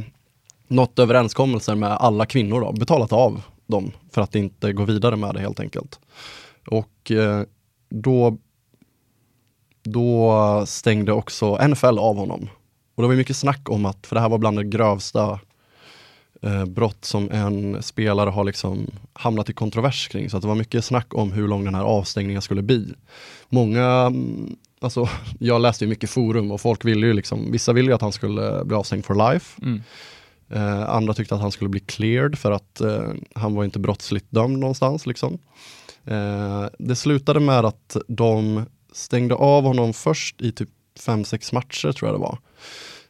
nått 0.68 0.98
överenskommelser 0.98 1.74
med 1.74 1.92
alla 1.92 2.26
kvinnor 2.26 2.60
då, 2.60 2.72
betalat 2.72 3.12
av 3.12 3.42
dem 3.70 3.92
för 4.10 4.22
att 4.22 4.34
inte 4.34 4.72
gå 4.72 4.84
vidare 4.84 5.16
med 5.16 5.34
det 5.34 5.40
helt 5.40 5.60
enkelt. 5.60 6.00
Och 6.66 7.10
eh, 7.10 7.42
då, 7.88 8.38
då 9.82 10.64
stängde 10.66 11.12
också 11.12 11.68
NFL 11.68 11.98
av 11.98 12.16
honom. 12.16 12.48
Och 12.94 13.02
det 13.02 13.08
var 13.08 13.14
mycket 13.14 13.36
snack 13.36 13.68
om 13.68 13.86
att, 13.86 14.06
för 14.06 14.14
det 14.14 14.20
här 14.20 14.28
var 14.28 14.38
bland 14.38 14.58
det 14.58 14.64
grövsta 14.64 15.40
eh, 16.42 16.64
brott 16.64 17.04
som 17.04 17.30
en 17.30 17.82
spelare 17.82 18.30
har 18.30 18.44
liksom 18.44 18.86
hamnat 19.12 19.50
i 19.50 19.52
kontrovers 19.52 20.08
kring. 20.08 20.30
Så 20.30 20.36
att 20.36 20.42
det 20.42 20.48
var 20.48 20.54
mycket 20.54 20.84
snack 20.84 21.14
om 21.14 21.32
hur 21.32 21.48
lång 21.48 21.64
den 21.64 21.74
här 21.74 21.84
avstängningen 21.84 22.42
skulle 22.42 22.62
bli. 22.62 22.94
Många, 23.48 23.84
mm, 23.86 24.56
alltså 24.80 25.08
jag 25.38 25.60
läste 25.60 25.84
ju 25.84 25.88
mycket 25.88 26.10
forum 26.10 26.50
och 26.50 26.60
folk 26.60 26.84
ville 26.84 27.06
ju 27.06 27.12
liksom, 27.12 27.52
vissa 27.52 27.72
ville 27.72 27.90
ju 27.90 27.94
att 27.94 28.00
han 28.00 28.12
skulle 28.12 28.64
bli 28.64 28.76
avstängd 28.76 29.04
for 29.04 29.32
life. 29.32 29.60
Mm. 29.62 29.82
Eh, 30.50 30.90
andra 30.90 31.14
tyckte 31.14 31.34
att 31.34 31.40
han 31.40 31.52
skulle 31.52 31.70
bli 31.70 31.80
cleared 31.80 32.38
för 32.38 32.52
att 32.52 32.80
eh, 32.80 33.12
han 33.34 33.54
var 33.54 33.64
inte 33.64 33.78
brottsligt 33.78 34.26
dömd 34.30 34.58
någonstans. 34.58 35.06
Liksom. 35.06 35.38
Eh, 36.04 36.66
det 36.78 36.96
slutade 36.96 37.40
med 37.40 37.64
att 37.64 37.96
de 38.08 38.64
stängde 38.92 39.34
av 39.34 39.64
honom 39.64 39.92
först 39.92 40.40
i 40.40 40.52
typ 40.52 40.68
5-6 40.98 41.54
matcher 41.54 41.92
tror 41.92 42.10
jag 42.10 42.20
det 42.20 42.22
var. 42.22 42.38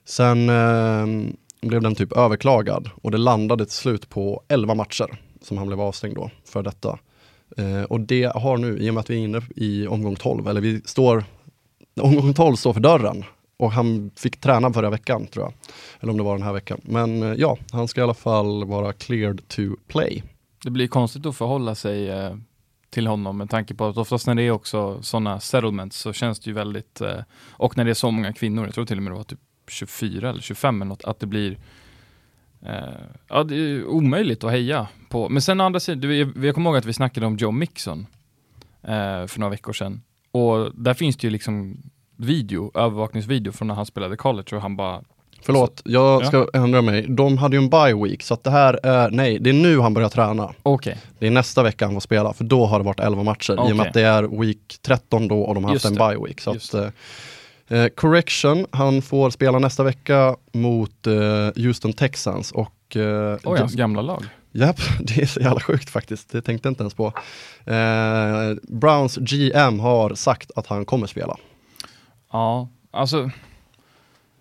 Sen 0.05 0.49
eh, 0.49 1.33
blev 1.61 1.83
den 1.83 1.95
typ 1.95 2.13
överklagad 2.13 2.91
och 3.03 3.11
det 3.11 3.19
landade 3.19 3.65
till 3.65 3.75
slut 3.75 4.09
på 4.09 4.43
11 4.49 4.75
matcher 4.75 5.21
som 5.43 5.59
han 5.59 5.67
blev 5.67 5.81
avstängd 5.81 6.15
då 6.15 6.31
för 6.45 6.63
detta. 6.63 6.99
Eh, 7.57 7.83
och 7.83 8.01
det 8.01 8.33
har 8.35 8.57
nu, 8.57 8.79
i 8.79 8.91
och 8.91 8.95
med 8.95 9.01
att 9.01 9.11
vi 9.11 9.15
är 9.15 9.25
inne 9.25 9.43
i 9.57 9.87
omgång 9.87 10.17
12, 10.17 10.49
eller 10.49 10.61
vi 10.61 10.81
står, 10.85 11.25
omgång 12.01 12.35
12 12.35 12.57
står 12.57 12.73
för 12.73 12.81
dörren 12.81 13.25
och 13.61 13.73
han 13.73 14.11
fick 14.17 14.41
träna 14.41 14.73
förra 14.73 14.91
veckan 14.91 15.27
tror 15.27 15.45
jag. 15.45 15.53
Eller 16.01 16.13
om 16.13 16.17
det 16.17 16.25
var 16.25 16.35
den 16.35 16.43
här 16.43 16.53
veckan. 16.53 16.81
Men 16.83 17.23
eh, 17.23 17.33
ja, 17.33 17.59
han 17.73 17.89
ska 17.89 18.01
i 18.01 18.05
alla 18.05 18.15
fall 18.15 18.65
vara 18.65 18.93
cleared 18.93 19.49
to 19.49 19.63
play. 19.89 20.23
Det 20.65 20.71
blir 20.71 20.89
konstigt 20.89 21.27
att 21.27 21.37
förhålla 21.37 21.75
sig 21.75 22.09
eh, 22.09 22.35
till 22.91 23.07
honom 23.07 23.39
med 23.39 23.51
tanke 23.51 23.75
på 23.75 23.87
att 23.87 23.97
oftast 23.97 24.27
när 24.27 24.35
det 24.35 24.43
är 24.43 24.51
också 24.51 25.03
sådana 25.03 25.41
settlements 25.41 25.99
så 25.99 26.13
känns 26.13 26.41
det 26.41 26.51
ju 26.51 26.55
väldigt, 26.55 27.01
eh, 27.01 27.21
och 27.51 27.77
när 27.77 27.85
det 27.85 27.91
är 27.91 27.95
så 27.95 28.11
många 28.11 28.33
kvinnor, 28.33 28.65
jag 28.65 28.75
tror 28.75 28.87
till 28.87 28.97
och 28.97 29.03
med 29.03 29.13
det 29.13 29.17
var 29.17 29.25
typ 29.25 29.41
24 29.69 30.31
eller 30.31 30.41
25 30.41 30.83
eller 30.83 30.89
något, 30.89 31.05
att 31.05 31.21
det 31.21 31.27
blir 31.27 31.59
eh, 32.63 32.75
ja, 33.29 33.45
det 33.45 33.55
är 33.55 33.87
omöjligt 33.87 34.45
att 34.45 34.51
heja 34.51 34.89
på. 35.09 35.29
Men 35.29 35.43
sen 35.43 35.61
å 35.61 35.65
andra 35.65 35.81
sidan, 35.81 36.01
du, 36.01 36.17
jag, 36.17 36.45
jag 36.45 36.55
kommer 36.55 36.71
ihåg 36.71 36.77
att 36.77 36.87
vi 36.87 36.93
snackade 36.93 37.27
om 37.27 37.37
Joe 37.37 37.51
Mixon 37.51 38.07
eh, 38.83 39.27
för 39.27 39.39
några 39.39 39.51
veckor 39.51 39.73
sedan. 39.73 40.03
Och 40.31 40.75
där 40.75 40.95
finns 40.95 41.17
det 41.17 41.27
ju 41.27 41.31
liksom 41.31 41.83
video, 42.21 42.71
övervakningsvideo 42.75 43.53
från 43.53 43.69
när 43.69 43.75
han 43.75 43.87
spelade 43.87 44.17
college 44.17 44.57
och 44.57 44.63
han 44.63 44.77
bara 44.77 45.03
Förlåt, 45.43 45.83
jag 45.85 46.27
ska 46.27 46.49
ändra 46.55 46.83
mig. 46.83 47.07
De 47.09 47.39
hade 47.39 47.57
ju 47.57 47.63
en 47.63 47.71
bye 47.71 47.95
week, 48.05 48.23
så 48.23 48.35
att 48.35 48.45
det 48.45 48.51
här 48.51 48.81
är, 48.83 49.11
nej, 49.11 49.39
det 49.39 49.51
är 49.51 49.55
nu 49.55 49.81
han 49.81 49.95
börjar 49.95 50.09
träna. 50.09 50.53
Okej, 50.63 50.99
Det 51.19 51.27
är 51.27 51.31
nästa 51.31 51.63
vecka 51.63 51.85
han 51.85 51.95
får 51.95 52.01
spela, 52.01 52.33
för 52.33 52.45
då 52.45 52.67
har 52.67 52.79
det 52.79 52.85
varit 52.85 53.01
11 53.01 53.23
matcher. 53.23 53.69
I 53.69 53.73
och 53.73 53.77
med 53.77 53.87
att 53.87 53.95
det 53.95 54.03
är 54.03 54.23
week 54.41 54.79
13 54.83 55.29
då 55.29 55.41
och 55.41 55.55
de 55.55 55.65
har 55.65 55.71
haft 55.73 55.85
Just 55.85 55.99
en 56.01 56.09
det. 56.09 56.15
bye 56.15 56.27
week. 56.27 56.41
Så 56.41 56.55
Just 56.55 56.75
att, 56.75 56.93
eh, 57.69 57.79
eh, 57.79 57.89
correction, 57.89 58.67
han 58.71 59.03
får 59.03 59.31
spela 59.31 59.59
nästa 59.59 59.83
vecka 59.83 60.37
mot 60.53 61.07
eh, 61.07 61.15
Houston 61.57 61.93
Texans 61.93 62.53
och 62.53 62.97
eh, 62.97 63.39
oj 63.45 63.59
hans 63.59 63.75
gamla 63.75 64.03
lag. 64.03 64.25
Japp, 64.53 64.81
det 65.01 65.23
är 65.23 65.27
så 65.27 65.41
jävla 65.41 65.61
sjukt 65.61 65.91
faktiskt. 65.91 66.33
Det 66.33 66.43
tänkte 66.43 66.67
jag 66.67 66.71
inte 66.71 66.83
ens 66.83 66.95
på. 66.95 67.07
Eh, 67.65 68.55
Browns 68.63 69.17
GM 69.17 69.81
har 69.81 70.15
sagt 70.15 70.51
att 70.57 70.67
han 70.67 70.85
kommer 70.85 71.07
spela. 71.07 71.37
Ja, 72.33 72.69
alltså. 72.91 73.31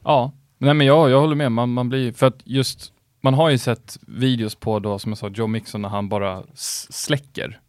Ja, 0.04 0.32
nej 0.58 0.74
men 0.74 0.88
jag, 0.88 1.10
jag 1.10 1.20
håller 1.22 1.36
med. 1.36 1.52
Man, 1.52 1.74
man 1.74 1.90
blir, 1.90 2.12
för 2.14 2.28
att 2.28 2.42
just, 2.44 2.94
man 3.22 3.34
har 3.34 3.50
ju 3.50 3.58
sett 3.58 3.98
videos 4.02 4.56
på 4.56 4.80
då, 4.80 5.00
som 5.00 5.12
jag 5.12 5.18
sa, 5.18 5.28
Joe 5.30 5.48
Mixon 5.48 5.82
när 5.82 5.90
han 5.90 6.10
bara 6.10 6.44
släcker 6.90 7.60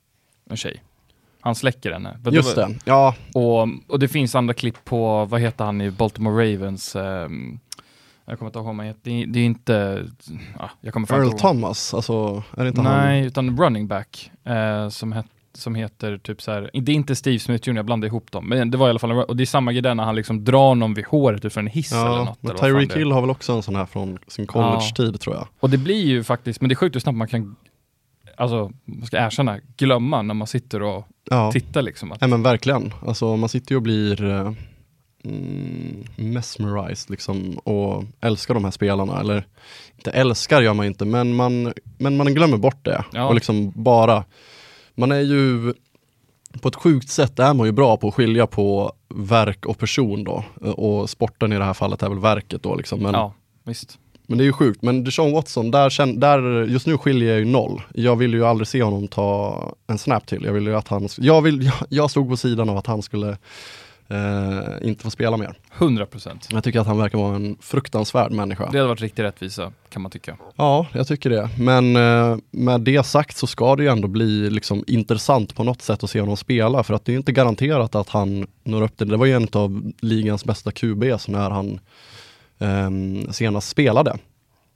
en 0.51 0.57
tjej. 0.57 0.83
Han 1.41 1.55
släcker 1.55 1.93
henne. 1.93 2.19
För 2.25 2.31
Just 2.31 2.57
var- 2.57 2.69
det, 2.69 2.79
ja, 2.85 3.15
Och, 3.35 3.69
och 3.89 3.99
det 3.99 4.09
finns 4.09 4.35
andra 4.35 4.55
klipp 4.55 4.85
på, 4.85 5.25
vad 5.25 5.41
heter 5.41 5.65
han 5.65 5.81
i 5.81 5.91
Baltimore 5.91 6.55
Ravens? 6.55 6.97
ehm, 6.97 7.59
jag 8.25 8.39
kommer 8.39 8.49
inte 8.49 8.59
ihåg 8.59 8.67
vad 8.67 8.77
han 8.77 8.87
heter. 8.87 9.01
Det, 9.11 9.25
det 9.27 9.39
är 9.41 9.45
inte, 9.45 10.07
ja, 10.59 10.71
jag 10.81 10.93
kommer 10.93 11.13
Earl. 11.15 11.33
Thomas, 11.33 11.95
alltså 11.95 12.43
är 12.57 12.63
det 12.63 12.69
inte 12.69 12.81
han? 12.81 13.07
Nej, 13.07 13.25
utan 13.25 13.57
running 13.63 13.87
back 13.87 14.31
eh, 14.45 14.89
som, 14.89 15.13
het, 15.13 15.27
som 15.61 15.75
heter 15.75 16.19
typ 16.19 16.43
så 16.43 16.53
här. 16.53 16.71
det 16.73 16.93
är 16.93 16.97
inte 16.97 17.17
Steve 17.17 17.39
Smith 17.39 17.69
Jr, 17.69 17.77
jag 17.77 17.87
blandade 17.87 18.07
ihop 18.09 18.33
dem, 18.33 18.49
men 18.49 18.71
det 18.71 18.77
var 18.79 18.87
i 18.87 18.91
alla 18.91 18.99
fall, 18.99 19.13
och 19.13 19.37
det 19.37 19.45
är 19.45 19.47
samma 19.47 19.73
grej 19.73 19.83
där 19.83 19.95
när 19.95 20.05
han 20.05 20.17
liksom 20.17 20.45
drar 20.45 20.75
någon 20.75 20.95
vid 20.95 21.05
håret 21.07 21.45
ur 21.45 21.59
en 21.59 21.67
hiss 21.67 21.93
eller 21.93 22.03
Ja, 22.05 22.25
något. 22.25 22.39
men 22.43 22.51
eller 22.51 22.63
vad 22.63 22.71
fan 22.71 22.81
Tyreek. 22.89 22.97
Hill 22.97 23.13
har 23.13 23.21
väl 23.21 23.31
också 23.31 23.53
en 23.53 23.63
sån 23.63 23.77
här 23.77 23.87
från 23.87 24.19
sin 24.27 24.47
college-tid 24.47 25.21
tror 25.21 25.37
jag. 25.37 25.47
Och 25.61 25.71
det 25.71 25.79
blir 25.79 26.05
ju 26.07 26.25
faktiskt, 26.25 26.61
men 26.61 26.69
det 26.69 26.73
är 26.73 26.77
sjukt 26.77 26.95
hur 26.95 27.01
snabbt 27.01 27.19
man 27.19 27.29
kan, 27.29 27.57
alltså, 28.37 28.71
man 28.85 29.07
ska 29.07 29.17
erkänna, 29.17 29.59
glömma 29.77 30.23
när 30.23 30.35
man 30.35 30.47
sitter 30.47 30.83
och 30.83 31.07
Ja, 31.31 31.53
tittar 31.53 31.83
liksom. 31.83 32.13
Att, 32.13 32.21
Nej, 32.21 32.31
men 32.31 32.43
verkligen. 32.43 32.95
Alltså 33.07 33.37
man 33.37 33.49
sitter 33.49 33.73
ju 33.73 33.77
och 33.77 33.83
blir 33.83 34.23
mm, 35.25 36.05
mesmerized 36.17 37.11
liksom 37.11 37.53
och 37.59 38.05
älskar 38.21 38.55
de 38.55 38.65
här 38.65 38.71
spelarna. 38.71 39.21
Eller 39.21 39.47
inte 39.97 40.11
älskar 40.11 40.63
gör 40.63 40.75
man 40.75 40.87
inte, 40.87 41.05
men 41.05 41.37
man, 41.37 41.73
men 41.99 42.17
man 42.17 42.35
glömmer 42.35 42.57
bort 42.57 42.85
det. 42.85 43.05
Ja. 43.13 43.25
Och 43.25 43.35
liksom 43.35 43.73
bara, 43.75 44.25
man 45.01 45.13
är 45.13 45.21
ju 45.21 45.75
på 46.61 46.69
ett 46.69 46.75
sjukt 46.75 47.09
sätt 47.09 47.39
är 47.39 47.55
man 47.55 47.67
ju 47.67 47.73
bra 47.73 47.97
på 47.97 48.09
att 48.09 48.15
skilja 48.15 48.47
på 48.47 48.93
verk 49.15 49.67
och 49.67 49.79
person 49.79 50.25
då. 50.25 50.45
Och 50.73 51.11
sporten 51.11 51.53
i 51.53 51.59
det 51.59 51.65
här 51.65 51.75
fallet 51.75 52.03
är 52.03 52.09
väl 52.09 52.19
verket 52.19 52.63
då 52.63 52.75
liksom. 52.75 53.03
Men, 53.03 53.15
ja, 53.15 53.35
visst. 53.65 53.99
men 54.27 54.39
det 54.39 54.45
är 54.45 54.47
ju 54.47 54.53
sjukt. 54.53 54.83
Men 54.83 55.05
Deshaun 55.05 55.33
Watson, 55.33 55.71
där, 55.71 56.19
där, 56.19 56.65
just 56.65 56.87
nu 56.87 56.99
skiljer 56.99 57.31
jag 57.31 57.39
ju 57.39 57.45
noll. 57.45 57.83
Jag 57.95 58.17
vill 58.17 58.35
ju 58.35 58.47
aldrig 58.47 58.69
se 58.69 58.83
honom 58.83 59.09
ta 59.09 59.75
en 59.87 59.99
snap 59.99 60.27
till. 60.27 60.45
Jag, 60.45 60.53
vill 60.53 60.67
ju 60.67 60.77
att 60.77 60.89
han, 60.89 61.09
jag, 61.19 61.43
vill, 61.43 61.63
jag, 61.65 61.75
jag 61.89 62.11
stod 62.11 62.29
på 62.29 62.37
sidan 62.37 62.69
av 62.69 62.77
att 62.77 62.87
han 62.87 63.03
skulle 63.03 63.37
eh, 64.11 64.89
inte 64.89 65.05
få 65.05 65.11
spela 65.11 65.37
mer. 65.37 65.59
100 65.79 66.07
procent. 66.07 66.49
Jag 66.51 66.65
tycker 66.65 66.81
att 66.81 66.87
han 66.87 66.99
verkar 66.99 67.19
vara 67.19 67.37
en 67.37 67.57
fruktansvärd 67.61 68.33
människa. 68.33 68.71
Det 68.71 68.79
hade 68.79 68.89
varit 68.89 69.01
riktig 69.01 69.23
rättvisa, 69.23 69.73
kan 69.89 70.03
man 70.03 70.11
tycka. 70.11 70.37
Ja, 70.57 70.87
jag 70.93 71.07
tycker 71.07 71.31
det. 71.31 71.49
Men 71.59 71.97
eh, 71.97 72.37
med 72.51 72.81
det 72.81 73.07
sagt 73.07 73.37
så 73.37 73.47
ska 73.47 73.77
det 73.77 73.83
ju 73.83 73.89
ändå 73.89 74.09
bli 74.09 74.51
liksom, 74.51 74.85
intressant 74.87 75.55
på 75.55 75.65
något 75.65 75.83
sätt 75.83 76.05
att 76.05 76.11
se 76.11 76.21
honom 76.21 76.37
spela. 76.37 76.83
För 76.83 76.95
att 76.95 77.05
det 77.05 77.13
är 77.13 77.17
inte 77.17 77.33
garanterat 77.33 77.95
att 77.95 78.09
han 78.09 78.47
når 78.65 78.83
upp 78.83 78.99
det. 78.99 79.05
Det 79.05 79.17
var 79.17 79.27
ju 79.27 79.33
en 79.33 79.49
av 79.53 79.93
ligans 80.01 80.45
bästa 80.45 80.73
QBs 80.73 81.29
när 81.29 81.51
han 81.51 81.81
eh, 82.59 83.31
senast 83.31 83.69
spelade. 83.69 84.19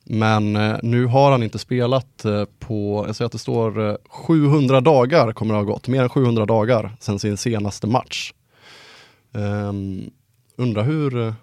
Men 0.04 0.56
eh, 0.56 0.76
nu 0.82 1.06
har 1.06 1.30
han 1.30 1.42
inte 1.42 1.58
spelat 1.58 2.24
eh, 2.24 2.44
på, 2.58 3.04
jag 3.06 3.16
säger 3.16 3.26
att 3.26 3.32
det 3.32 3.38
står 3.38 3.88
eh, 3.90 3.96
700 4.08 4.80
dagar 4.80 5.32
kommer 5.32 5.54
det 5.54 5.60
ha 5.60 5.64
gått, 5.64 5.88
mer 5.88 6.02
än 6.02 6.08
700 6.08 6.46
dagar 6.46 6.96
sedan 7.00 7.18
sin 7.18 7.36
senaste 7.36 7.86
match. 7.86 8.32
Um, 9.34 10.10
undrar 10.56 10.82
hur, 10.82 11.26
eh, 11.26 11.34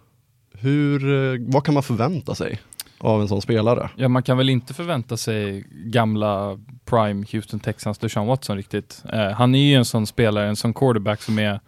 hur, 0.53 1.13
eh, 1.33 1.39
vad 1.47 1.63
kan 1.63 1.73
man 1.73 1.83
förvänta 1.83 2.35
sig 2.35 2.59
av 2.97 3.21
en 3.21 3.27
sån 3.27 3.41
spelare? 3.41 3.89
Ja, 3.95 4.07
man 4.07 4.23
kan 4.23 4.37
väl 4.37 4.49
inte 4.49 4.73
förvänta 4.73 5.17
sig 5.17 5.65
gamla 5.69 6.59
prime 6.85 7.25
Houston 7.31 7.59
Texans 7.59 7.97
Deshaun 7.97 8.27
Watson 8.27 8.57
riktigt. 8.57 9.03
Eh, 9.13 9.29
han 9.29 9.55
är 9.55 9.69
ju 9.69 9.75
en 9.75 9.85
sån 9.85 10.07
spelare, 10.07 10.47
en 10.47 10.55
sån 10.55 10.73
quarterback 10.73 11.21
som 11.21 11.39
är 11.39 11.59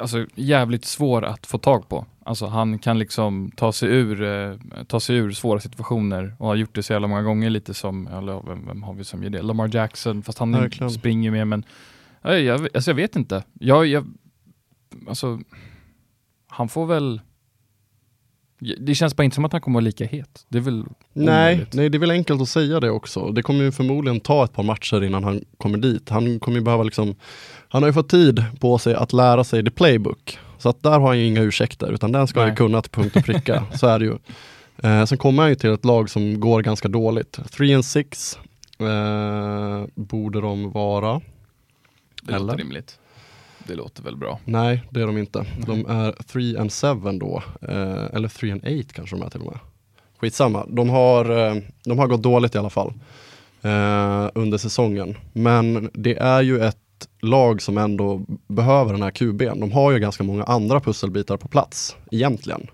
alltså, 0.00 0.26
jävligt 0.34 0.84
svår 0.84 1.24
att 1.24 1.46
få 1.46 1.58
tag 1.58 1.88
på. 1.88 2.06
Alltså 2.24 2.46
han 2.46 2.78
kan 2.78 2.98
liksom 2.98 3.50
ta 3.56 3.72
sig 3.72 3.88
ur, 3.88 4.22
eh, 4.22 4.54
ta 4.86 5.00
sig 5.00 5.16
ur 5.16 5.32
svåra 5.32 5.60
situationer 5.60 6.34
och 6.38 6.46
har 6.46 6.54
gjort 6.54 6.74
det 6.74 6.82
så 6.82 6.92
jävla 6.92 7.08
många 7.08 7.22
gånger 7.22 7.50
lite 7.50 7.74
som, 7.74 8.06
eller 8.06 8.46
vem, 8.46 8.66
vem 8.66 8.82
har 8.82 8.94
vi 8.94 9.04
som 9.04 9.22
gör 9.22 9.30
det? 9.30 9.42
Lamar 9.42 9.70
Jackson, 9.74 10.22
fast 10.22 10.38
han 10.38 10.52
Verkligen. 10.52 10.90
springer 10.90 11.30
med 11.30 11.46
men 11.48 11.64
jag, 12.22 12.40
jag, 12.40 12.68
alltså 12.74 12.90
jag 12.90 12.96
vet 12.96 13.16
inte. 13.16 13.44
Jag, 13.52 13.86
jag, 13.86 14.06
alltså 15.08 15.40
han 16.48 16.68
får 16.68 16.86
väl 16.86 17.20
det 18.78 18.94
känns 18.94 19.16
bara 19.16 19.24
inte 19.24 19.34
som 19.34 19.44
att 19.44 19.52
han 19.52 19.60
kommer 19.60 19.74
vara 19.74 19.84
lika 19.84 20.04
het. 20.06 20.46
Det 20.48 20.58
är 20.58 20.62
väl 20.62 20.84
Nej, 21.12 21.52
omöjligt. 21.54 21.74
nej, 21.74 21.88
det 21.88 21.96
är 21.96 22.00
väl 22.00 22.10
enkelt 22.10 22.42
att 22.42 22.48
säga 22.48 22.80
det 22.80 22.90
också. 22.90 23.32
Det 23.32 23.42
kommer 23.42 23.64
ju 23.64 23.72
förmodligen 23.72 24.20
ta 24.20 24.44
ett 24.44 24.52
par 24.52 24.62
matcher 24.62 25.04
innan 25.04 25.24
han 25.24 25.44
kommer 25.56 25.78
dit. 25.78 26.08
Han 26.08 26.40
kommer 26.40 26.58
ju 26.58 26.64
behöva 26.64 26.82
liksom, 26.82 27.14
han 27.68 27.82
har 27.82 27.88
ju 27.88 27.92
fått 27.92 28.08
tid 28.08 28.44
på 28.60 28.78
sig 28.78 28.94
att 28.94 29.12
lära 29.12 29.44
sig 29.44 29.64
the 29.64 29.70
playbook. 29.70 30.38
Så 30.58 30.68
att 30.68 30.82
där 30.82 30.98
har 30.98 31.06
han 31.06 31.18
ju 31.18 31.26
inga 31.26 31.42
ursäkter, 31.42 31.92
utan 31.92 32.12
den 32.12 32.26
ska 32.26 32.40
han 32.40 32.48
ju 32.48 32.54
kunna 32.54 32.82
till 32.82 32.90
punkt 32.90 33.16
och 33.16 33.24
pricka. 33.24 33.64
så 33.74 33.86
är 33.86 33.98
det 33.98 34.04
ju. 34.04 34.18
Eh, 34.82 35.04
sen 35.04 35.18
kommer 35.18 35.42
han 35.42 35.50
ju 35.50 35.54
till 35.56 35.70
ett 35.70 35.84
lag 35.84 36.10
som 36.10 36.40
går 36.40 36.62
ganska 36.62 36.88
dåligt. 36.88 37.38
3 37.50 37.74
and 37.74 37.84
6 37.84 38.38
eh, 38.78 39.84
borde 39.94 40.40
de 40.40 40.70
vara. 40.70 41.20
Det 42.22 42.32
Eller? 42.32 42.46
låter 42.46 42.58
rimligt. 42.58 42.98
Det 43.70 43.76
låter 43.76 44.02
väl 44.02 44.16
bra. 44.16 44.38
Nej, 44.44 44.82
det 44.90 45.00
är 45.00 45.06
de 45.06 45.18
inte. 45.18 45.46
De 45.66 45.86
är 45.86 46.12
3 46.12 46.56
and 46.56 46.72
7 46.72 47.18
då, 47.18 47.42
eh, 47.62 48.14
eller 48.14 48.28
3 48.28 48.50
and 48.50 48.60
8 48.64 48.92
kanske 48.92 49.16
de 49.16 49.22
är 49.22 49.30
till 49.30 49.40
och 49.40 49.46
med. 49.46 49.58
Skitsamma, 50.20 50.66
de 50.68 50.88
har, 50.88 51.30
eh, 51.30 51.62
de 51.84 51.98
har 51.98 52.06
gått 52.06 52.22
dåligt 52.22 52.54
i 52.54 52.58
alla 52.58 52.70
fall 52.70 52.92
eh, 53.62 54.28
under 54.34 54.58
säsongen. 54.58 55.16
Men 55.32 55.90
det 55.94 56.16
är 56.16 56.42
ju 56.42 56.60
ett 56.60 57.08
lag 57.22 57.62
som 57.62 57.78
ändå 57.78 58.20
behöver 58.46 58.92
den 58.92 59.02
här 59.02 59.10
QBn. 59.10 59.60
De 59.60 59.72
har 59.72 59.92
ju 59.92 59.98
ganska 59.98 60.24
många 60.24 60.44
andra 60.44 60.80
pusselbitar 60.80 61.36
på 61.36 61.48
plats 61.48 61.96
egentligen. 62.10 62.66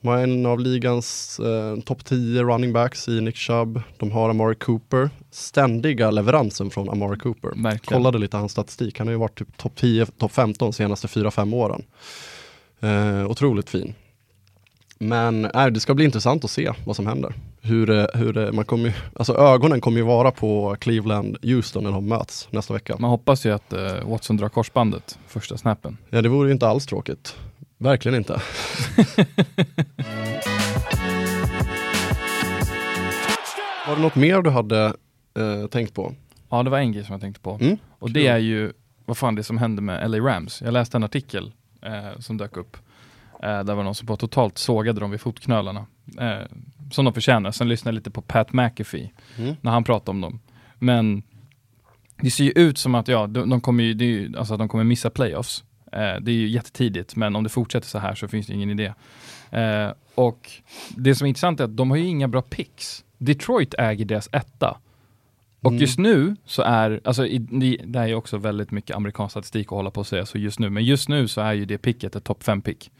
De 0.00 0.08
har 0.08 0.18
en 0.18 0.46
av 0.46 0.60
ligans 0.60 1.40
eh, 1.40 1.80
topp 1.80 2.04
10 2.04 2.42
running 2.42 2.72
backs 2.72 3.08
i 3.08 3.20
Nick 3.20 3.36
Chubb. 3.36 3.82
De 3.98 4.12
har 4.12 4.30
Amari 4.30 4.54
Cooper. 4.54 5.10
Ständiga 5.30 6.10
leveransen 6.10 6.70
från 6.70 6.90
Amari 6.90 7.18
Cooper. 7.18 7.48
Verkligen. 7.48 7.80
Kollade 7.80 8.18
lite 8.18 8.36
hans 8.36 8.52
statistik. 8.52 8.98
Han 8.98 9.06
har 9.06 9.12
ju 9.12 9.18
varit 9.18 9.38
typ 9.38 9.56
topp 9.56 9.72
10, 9.76 10.06
topp 10.06 10.32
15 10.32 10.72
senaste 10.72 11.06
4-5 11.06 11.54
åren. 11.54 11.82
Eh, 12.80 13.30
otroligt 13.30 13.70
fin. 13.70 13.94
Men 14.98 15.44
äh, 15.44 15.66
det 15.66 15.80
ska 15.80 15.94
bli 15.94 16.04
intressant 16.04 16.44
att 16.44 16.50
se 16.50 16.72
vad 16.84 16.96
som 16.96 17.06
händer. 17.06 17.34
Hur, 17.60 17.90
eh, 17.90 18.06
hur 18.14 18.38
eh, 18.38 18.52
man 18.52 18.64
kommer, 18.64 18.96
alltså 19.14 19.34
ögonen 19.34 19.80
kommer 19.80 19.98
ju 19.98 20.04
vara 20.04 20.30
på 20.30 20.76
Cleveland, 20.80 21.36
Houston 21.42 21.84
när 21.84 21.92
de 21.92 22.08
möts 22.08 22.48
nästa 22.50 22.74
vecka. 22.74 22.96
Man 22.98 23.10
hoppas 23.10 23.46
ju 23.46 23.52
att 23.52 23.72
eh, 23.72 24.08
Watson 24.10 24.36
drar 24.36 24.48
korsbandet 24.48 25.18
första 25.26 25.56
snappen. 25.56 25.96
Ja, 26.10 26.22
det 26.22 26.28
vore 26.28 26.48
ju 26.48 26.52
inte 26.52 26.68
alls 26.68 26.86
tråkigt. 26.86 27.36
Verkligen 27.78 28.18
inte. 28.18 28.40
Var 33.88 33.96
det 33.96 34.02
något 34.02 34.14
mer 34.14 34.42
du 34.42 34.50
hade 34.50 34.84
eh, 35.38 35.66
tänkt 35.70 35.94
på? 35.94 36.14
Ja, 36.50 36.62
det 36.62 36.70
var 36.70 36.78
en 36.78 36.92
grej 36.92 37.04
som 37.04 37.12
jag 37.12 37.20
tänkte 37.20 37.40
på. 37.40 37.58
Mm, 37.60 37.76
Och 37.98 38.10
det 38.10 38.26
är 38.26 38.38
ju, 38.38 38.72
vad 39.04 39.16
fan 39.16 39.34
det 39.34 39.42
som 39.42 39.58
hände 39.58 39.82
med 39.82 40.10
LA 40.10 40.18
Rams. 40.18 40.62
Jag 40.62 40.72
läste 40.72 40.96
en 40.96 41.04
artikel 41.04 41.52
eh, 41.82 42.18
som 42.18 42.36
dök 42.36 42.56
upp. 42.56 42.76
Eh, 43.42 43.64
där 43.64 43.74
var 43.74 43.82
någon 43.82 43.94
som 43.94 44.06
bara 44.06 44.16
totalt 44.16 44.58
sågade 44.58 45.00
dem 45.00 45.10
vid 45.10 45.20
fotknölarna. 45.20 45.86
Eh, 46.20 46.46
som 46.90 47.04
de 47.04 47.14
förtjänar. 47.14 47.50
Sen 47.50 47.68
lyssnade 47.68 47.92
jag 47.94 48.00
lite 48.00 48.10
på 48.10 48.22
Pat 48.22 48.52
McAfee 48.52 49.10
Mm. 49.38 49.54
när 49.60 49.70
han 49.72 49.84
pratade 49.84 50.10
om 50.10 50.20
dem. 50.20 50.40
Men 50.78 51.22
det 52.20 52.30
ser 52.30 52.44
ju 52.44 52.50
ut 52.50 52.78
som 52.78 52.94
att 52.94 53.08
ja, 53.08 53.26
de, 53.26 53.50
de 53.50 53.60
kommer 53.60 53.84
ju, 53.84 53.94
det 53.94 54.04
är 54.04 54.08
ju, 54.08 54.36
alltså 54.38 54.54
att 54.54 54.58
de 54.58 54.68
kommer 54.68 54.84
missa 54.84 55.10
playoffs. 55.10 55.64
Eh, 55.92 56.20
det 56.20 56.30
är 56.30 56.34
ju 56.34 56.48
jättetidigt, 56.48 57.16
men 57.16 57.36
om 57.36 57.42
det 57.44 57.48
fortsätter 57.50 57.88
så 57.88 57.98
här 57.98 58.14
så 58.14 58.28
finns 58.28 58.46
det 58.46 58.52
ingen 58.54 58.70
idé. 58.70 58.92
Eh, 59.50 59.90
och 60.14 60.50
det 60.96 61.14
som 61.14 61.24
är 61.24 61.28
intressant 61.28 61.60
är 61.60 61.64
att 61.64 61.76
de 61.76 61.90
har 61.90 61.96
ju 61.96 62.04
inga 62.04 62.28
bra 62.28 62.42
picks. 62.42 63.04
Detroit 63.18 63.74
äger 63.78 64.04
deras 64.04 64.28
etta. 64.32 64.78
Och 65.60 65.70
Mm. 65.70 65.80
just 65.80 65.98
nu 65.98 66.36
så 66.44 66.62
är, 66.62 67.00
alltså 67.04 67.26
i, 67.26 67.38
det, 67.84 67.98
här 67.98 68.08
är 68.08 68.14
också 68.14 68.36
väldigt 68.38 68.70
mycket 68.70 68.96
amerikansk 68.96 69.32
statistik 69.32 69.66
att 69.66 69.70
hålla 69.70 69.90
på 69.90 70.00
och 70.00 70.06
säga 70.06 70.26
så 70.26 70.38
just 70.38 70.58
nu, 70.58 70.70
men 70.70 70.84
just 70.84 71.08
nu 71.08 71.28
så 71.28 71.40
är 71.40 71.52
ju 71.52 71.64
det 71.64 71.78
picket 71.78 72.16
ett 72.16 72.24
topp 72.24 72.42
5 72.42 72.62
pick. 72.62 72.90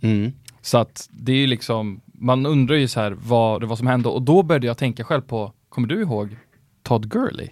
Mm. 0.00 0.32
Så 0.60 0.78
att 0.78 1.08
det 1.10 1.32
är 1.32 1.36
ju 1.36 1.46
liksom, 1.46 2.00
man 2.06 2.46
undrar 2.46 2.76
ju 2.76 2.88
så 2.88 3.00
här 3.00 3.10
vad 3.10 3.60
det 3.60 3.66
var 3.66 3.76
som 3.76 3.86
hände 3.86 4.08
och 4.08 4.22
då 4.22 4.42
började 4.42 4.66
jag 4.66 4.78
tänka 4.78 5.04
själv 5.04 5.22
på, 5.22 5.52
kommer 5.68 5.88
du 5.88 6.00
ihåg 6.00 6.36
Todd 6.82 7.10
Gurley? 7.10 7.48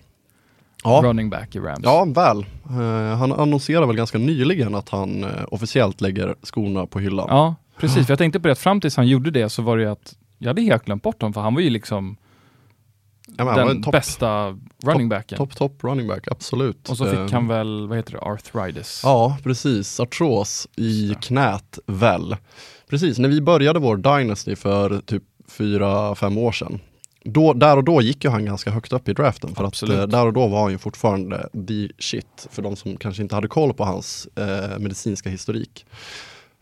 Ja. 0.84 1.00
Running 1.04 1.30
back 1.30 1.56
i 1.56 1.58
Rams. 1.58 1.80
Ja, 1.82 2.04
väl. 2.04 2.46
Eh, 2.70 3.16
han 3.16 3.32
annonserade 3.32 3.86
väl 3.86 3.96
ganska 3.96 4.18
nyligen 4.18 4.74
att 4.74 4.88
han 4.88 5.24
eh, 5.24 5.30
officiellt 5.48 6.00
lägger 6.00 6.34
skorna 6.42 6.86
på 6.86 6.98
hyllan. 7.00 7.26
Ja, 7.30 7.54
precis. 7.76 8.06
För 8.06 8.12
jag 8.12 8.18
tänkte 8.18 8.40
på 8.40 8.48
det 8.48 8.52
att 8.52 8.58
fram 8.58 8.80
tills 8.80 8.96
han 8.96 9.08
gjorde 9.08 9.30
det 9.30 9.48
så 9.48 9.62
var 9.62 9.76
det 9.76 9.82
ju 9.82 9.90
att 9.90 10.14
jag 10.38 10.48
hade 10.48 10.62
helt 10.62 10.84
glömt 10.84 11.02
bort 11.02 11.22
honom 11.22 11.32
för 11.32 11.40
han 11.40 11.54
var 11.54 11.60
ju 11.60 11.70
liksom 11.70 12.16
Ja, 13.36 13.44
men 13.44 13.54
den 13.56 13.68
en 13.68 13.82
topp, 13.82 13.92
bästa 13.92 14.58
running 14.84 15.08
backen. 15.08 15.38
topp, 15.38 15.56
topp 15.56 15.84
running 15.84 16.08
back, 16.08 16.28
absolut. 16.30 16.88
Och 16.88 16.96
så 16.96 17.04
fick 17.04 17.14
Eh, 17.18 17.30
han 17.30 17.48
väl, 17.48 17.88
vad 17.88 17.98
heter 17.98 18.12
det, 18.12 18.20
arthritis. 18.20 19.00
Ja, 19.04 19.36
precis. 19.42 20.00
Artros 20.00 20.68
i 20.76 21.14
knät 21.20 21.78
väl. 21.86 22.36
Precis, 22.90 23.18
när 23.18 23.28
vi 23.28 23.40
började 23.40 23.78
vår 23.78 23.96
Dynasty 23.96 24.56
för 24.56 25.00
typ 25.00 25.22
fyra 25.48 26.14
fem 26.14 26.38
år 26.38 26.52
sedan. 26.52 26.80
Då, 27.24 27.52
där 27.52 27.76
och 27.76 27.84
då 27.84 28.02
gick 28.02 28.24
ju 28.24 28.30
han 28.30 28.44
ganska 28.44 28.70
högt 28.70 28.92
upp 28.92 29.08
i 29.08 29.12
draften 29.12 29.54
för 29.54 29.64
Absolut. 29.64 29.96
att 29.98 30.02
eh, 30.02 30.18
där 30.18 30.26
och 30.26 30.32
då 30.32 30.46
var 30.46 30.62
han 30.62 30.70
ju 30.72 30.78
fortfarande 30.78 31.48
the 31.68 31.88
shit 31.98 32.46
för 32.50 32.62
de 32.62 32.76
som 32.76 32.96
kanske 32.96 33.22
inte 33.22 33.34
hade 33.34 33.48
koll 33.48 33.74
på 33.74 33.84
hans 33.84 34.28
eh, 34.36 34.78
medicinska 34.78 35.30
historik. 35.30 35.86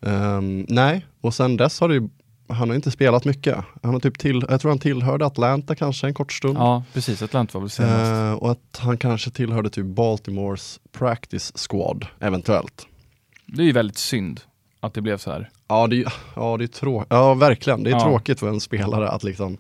Ehm, 0.07 0.67
nej, 0.69 1.07
och 1.21 1.35
sen 1.35 1.57
dess 1.57 1.81
har 1.81 1.89
det 1.89 1.95
ju, 1.95 2.09
han 2.49 2.69
har 2.69 2.77
inte 2.77 2.91
spelat 2.91 3.25
mycket. 3.25 3.57
Han 3.83 3.93
har 3.93 4.01
typ 4.01 4.19
till, 4.19 4.45
jag 4.49 4.61
tror 4.61 4.71
han 4.71 4.79
tillhörde 4.79 5.27
Atlanta 5.27 5.75
kanske 5.75 6.07
en 6.07 6.15
kort 6.15 6.33
stund. 6.33 6.59
Ja, 6.59 6.83
precis. 6.93 7.23
Atlanta 7.23 7.59
var 7.59 7.61
väl 7.61 7.71
senast. 7.71 8.13
Eh, 8.13 8.33
och 8.33 8.51
att 8.51 8.79
han 8.83 8.97
kanske 8.99 9.31
tillhörde 9.31 9.71
typ 9.71 9.87
Baltimores 9.87 10.81
practice 10.93 11.53
squad 11.69 12.07
eventuellt. 12.21 12.87
Det 13.47 13.63
är 13.63 13.67
ju 13.67 13.73
väldigt 13.73 13.99
synd 13.99 14.41
att 14.81 14.95
det 14.95 15.01
blev 15.01 15.19
så 15.19 15.31
här. 15.31 15.51
Ja, 15.69 15.87
det, 15.87 15.97
är- 16.03 16.13
ja, 16.37 16.57
det 16.57 16.65
är 16.65 16.69
tråkigt. 16.69 17.07
Ja, 17.11 17.35
verkligen. 17.35 17.83
Det 17.83 17.91
är 17.91 17.95
Ja. 17.95 18.01
tråkigt 18.05 18.41
för 18.41 18.49
en 18.49 18.61
spelare 18.61 19.09
att 19.09 19.23
liksom 19.23 19.57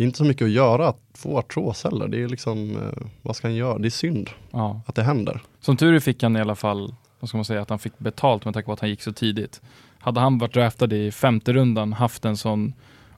det 0.00 0.04
är 0.04 0.06
inte 0.06 0.18
så 0.18 0.24
mycket 0.24 0.44
att 0.44 0.50
göra 0.50 0.88
att 0.88 1.00
få 1.14 1.38
artros 1.38 1.84
heller. 1.84 2.08
Det 2.08 2.22
är 2.22 2.28
liksom, 2.28 2.70
eh, 2.76 3.06
vad 3.22 3.36
ska 3.36 3.48
han 3.48 3.54
göra? 3.54 3.78
Det 3.78 3.88
är 3.88 3.90
synd 3.90 4.30
Ja. 4.50 4.80
att 4.86 4.94
det 4.94 5.02
händer. 5.02 5.40
Som 5.60 5.76
tur 5.76 5.94
är 5.94 6.00
fick 6.00 6.22
han 6.22 6.36
i 6.36 6.40
alla 6.40 6.54
fall, 6.54 6.94
vad 7.20 7.28
ska 7.28 7.38
man 7.38 7.44
säga, 7.44 7.62
att 7.62 7.70
han 7.70 7.78
fick 7.78 7.98
betalt 7.98 8.44
med 8.44 8.54
tanke 8.54 8.66
på 8.66 8.72
att 8.72 8.80
han 8.80 8.88
gick 8.90 9.02
så 9.02 9.12
tidigt. 9.12 9.60
Hade 9.98 10.20
han 10.20 10.38
varit 10.38 10.54
draftad 10.54 10.92
i 10.92 11.10
femte 11.12 11.52
rundan, 11.52 11.92
haft 11.92 12.24
en 12.24 12.36
sån 12.36 12.72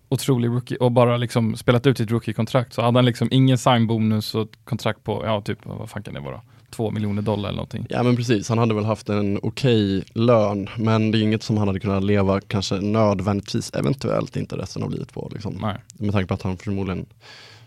otrolig 0.08 0.48
rookie 0.48 0.76
och 0.78 0.92
bara 0.92 1.16
liksom 1.16 1.56
spelat 1.56 1.86
ut 1.86 1.98
sitt 1.98 2.10
rookie-kontrakt 2.10 2.72
så 2.72 2.82
hade 2.82 2.98
han 2.98 3.04
liksom 3.04 3.28
ingen 3.30 3.58
signbonus 3.58 4.34
och 4.34 4.48
kontrakt 4.64 5.04
på, 5.04 5.22
ja 5.26 5.40
typ, 5.40 5.58
vad 5.66 5.90
fan 5.90 6.02
kan 6.02 6.14
det 6.14 6.20
vara? 6.20 6.40
Två 6.76 6.90
miljoner 6.90 7.22
dollar 7.22 7.48
eller 7.48 7.56
någonting. 7.56 7.86
Ja 7.90 8.02
men 8.02 8.16
precis, 8.16 8.48
han 8.48 8.58
hade 8.58 8.74
väl 8.74 8.84
haft 8.84 9.08
en 9.08 9.38
okej 9.42 10.04
lön 10.14 10.68
men 10.76 11.10
det 11.10 11.18
är 11.18 11.22
inget 11.22 11.42
som 11.42 11.56
han 11.56 11.68
hade 11.68 11.80
kunnat 11.80 12.04
leva 12.04 12.40
kanske 12.40 12.74
nödvändigtvis, 12.80 13.70
eventuellt 13.74 14.36
inte 14.36 14.56
resten 14.56 14.82
av 14.82 14.90
livet 14.90 15.12
på. 15.12 15.30
Liksom. 15.32 15.58
Nej. 15.62 15.76
Med 15.94 16.12
tanke 16.12 16.26
på 16.28 16.34
att 16.34 16.42
han 16.42 16.56
förmodligen 16.56 17.06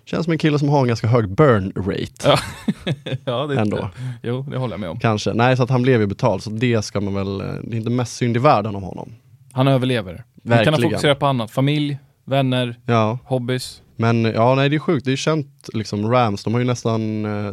känns 0.06 0.24
som 0.24 0.32
en 0.32 0.38
kille 0.38 0.60
som 0.60 0.70
har 0.70 0.82
en 0.82 0.88
ganska 0.88 1.08
hög 1.08 1.30
burn 1.30 1.74
rate. 1.76 2.12
Ja. 2.24 2.38
ja, 3.26 3.48
det, 3.48 3.60
Ändå. 3.60 3.89
Jo, 4.24 4.46
det 4.52 4.58
håller 4.58 4.74
jag 4.74 4.80
med 4.80 4.89
om. 4.89 5.00
Kanske. 5.00 5.34
Nej, 5.34 5.58
så 5.58 5.63
att 5.63 5.70
han 5.70 5.82
blev 5.82 6.02
ju 6.02 6.08
betald. 6.08 6.44
Så 6.44 6.50
det 6.50 6.82
ska 6.82 7.02
man 7.02 7.13
väl, 7.13 7.38
det 7.38 7.76
är 7.76 7.76
inte 7.76 7.89
mest 7.89 8.15
synd 8.15 8.36
i 8.36 8.39
världen 8.39 8.76
om 8.76 8.84
honom. 8.84 9.13
Han 9.52 9.68
överlever. 9.68 10.12
Nu 10.13 10.20
kan 10.50 10.58
han 10.58 10.65
Verkligen. 10.65 10.89
fokusera 10.91 11.15
på 11.15 11.26
annat. 11.26 11.52
Familj, 11.52 11.98
vänner, 12.26 12.80
Ja, 12.86 13.20
hobbys. 13.26 13.82
men 13.96 14.26
ja, 14.26 14.56
nej 14.56 14.70
det 14.70 14.76
är 14.76 14.80
sjukt. 14.80 15.06
Det 15.06 15.12
är 15.12 15.15
känt, 15.15 15.70
liksom 15.74 16.12
Rams, 16.12 16.44
de 16.44 16.54
har 16.54 16.62
ju 16.62 16.65
nästan 16.68 17.26
eh, 17.26 17.52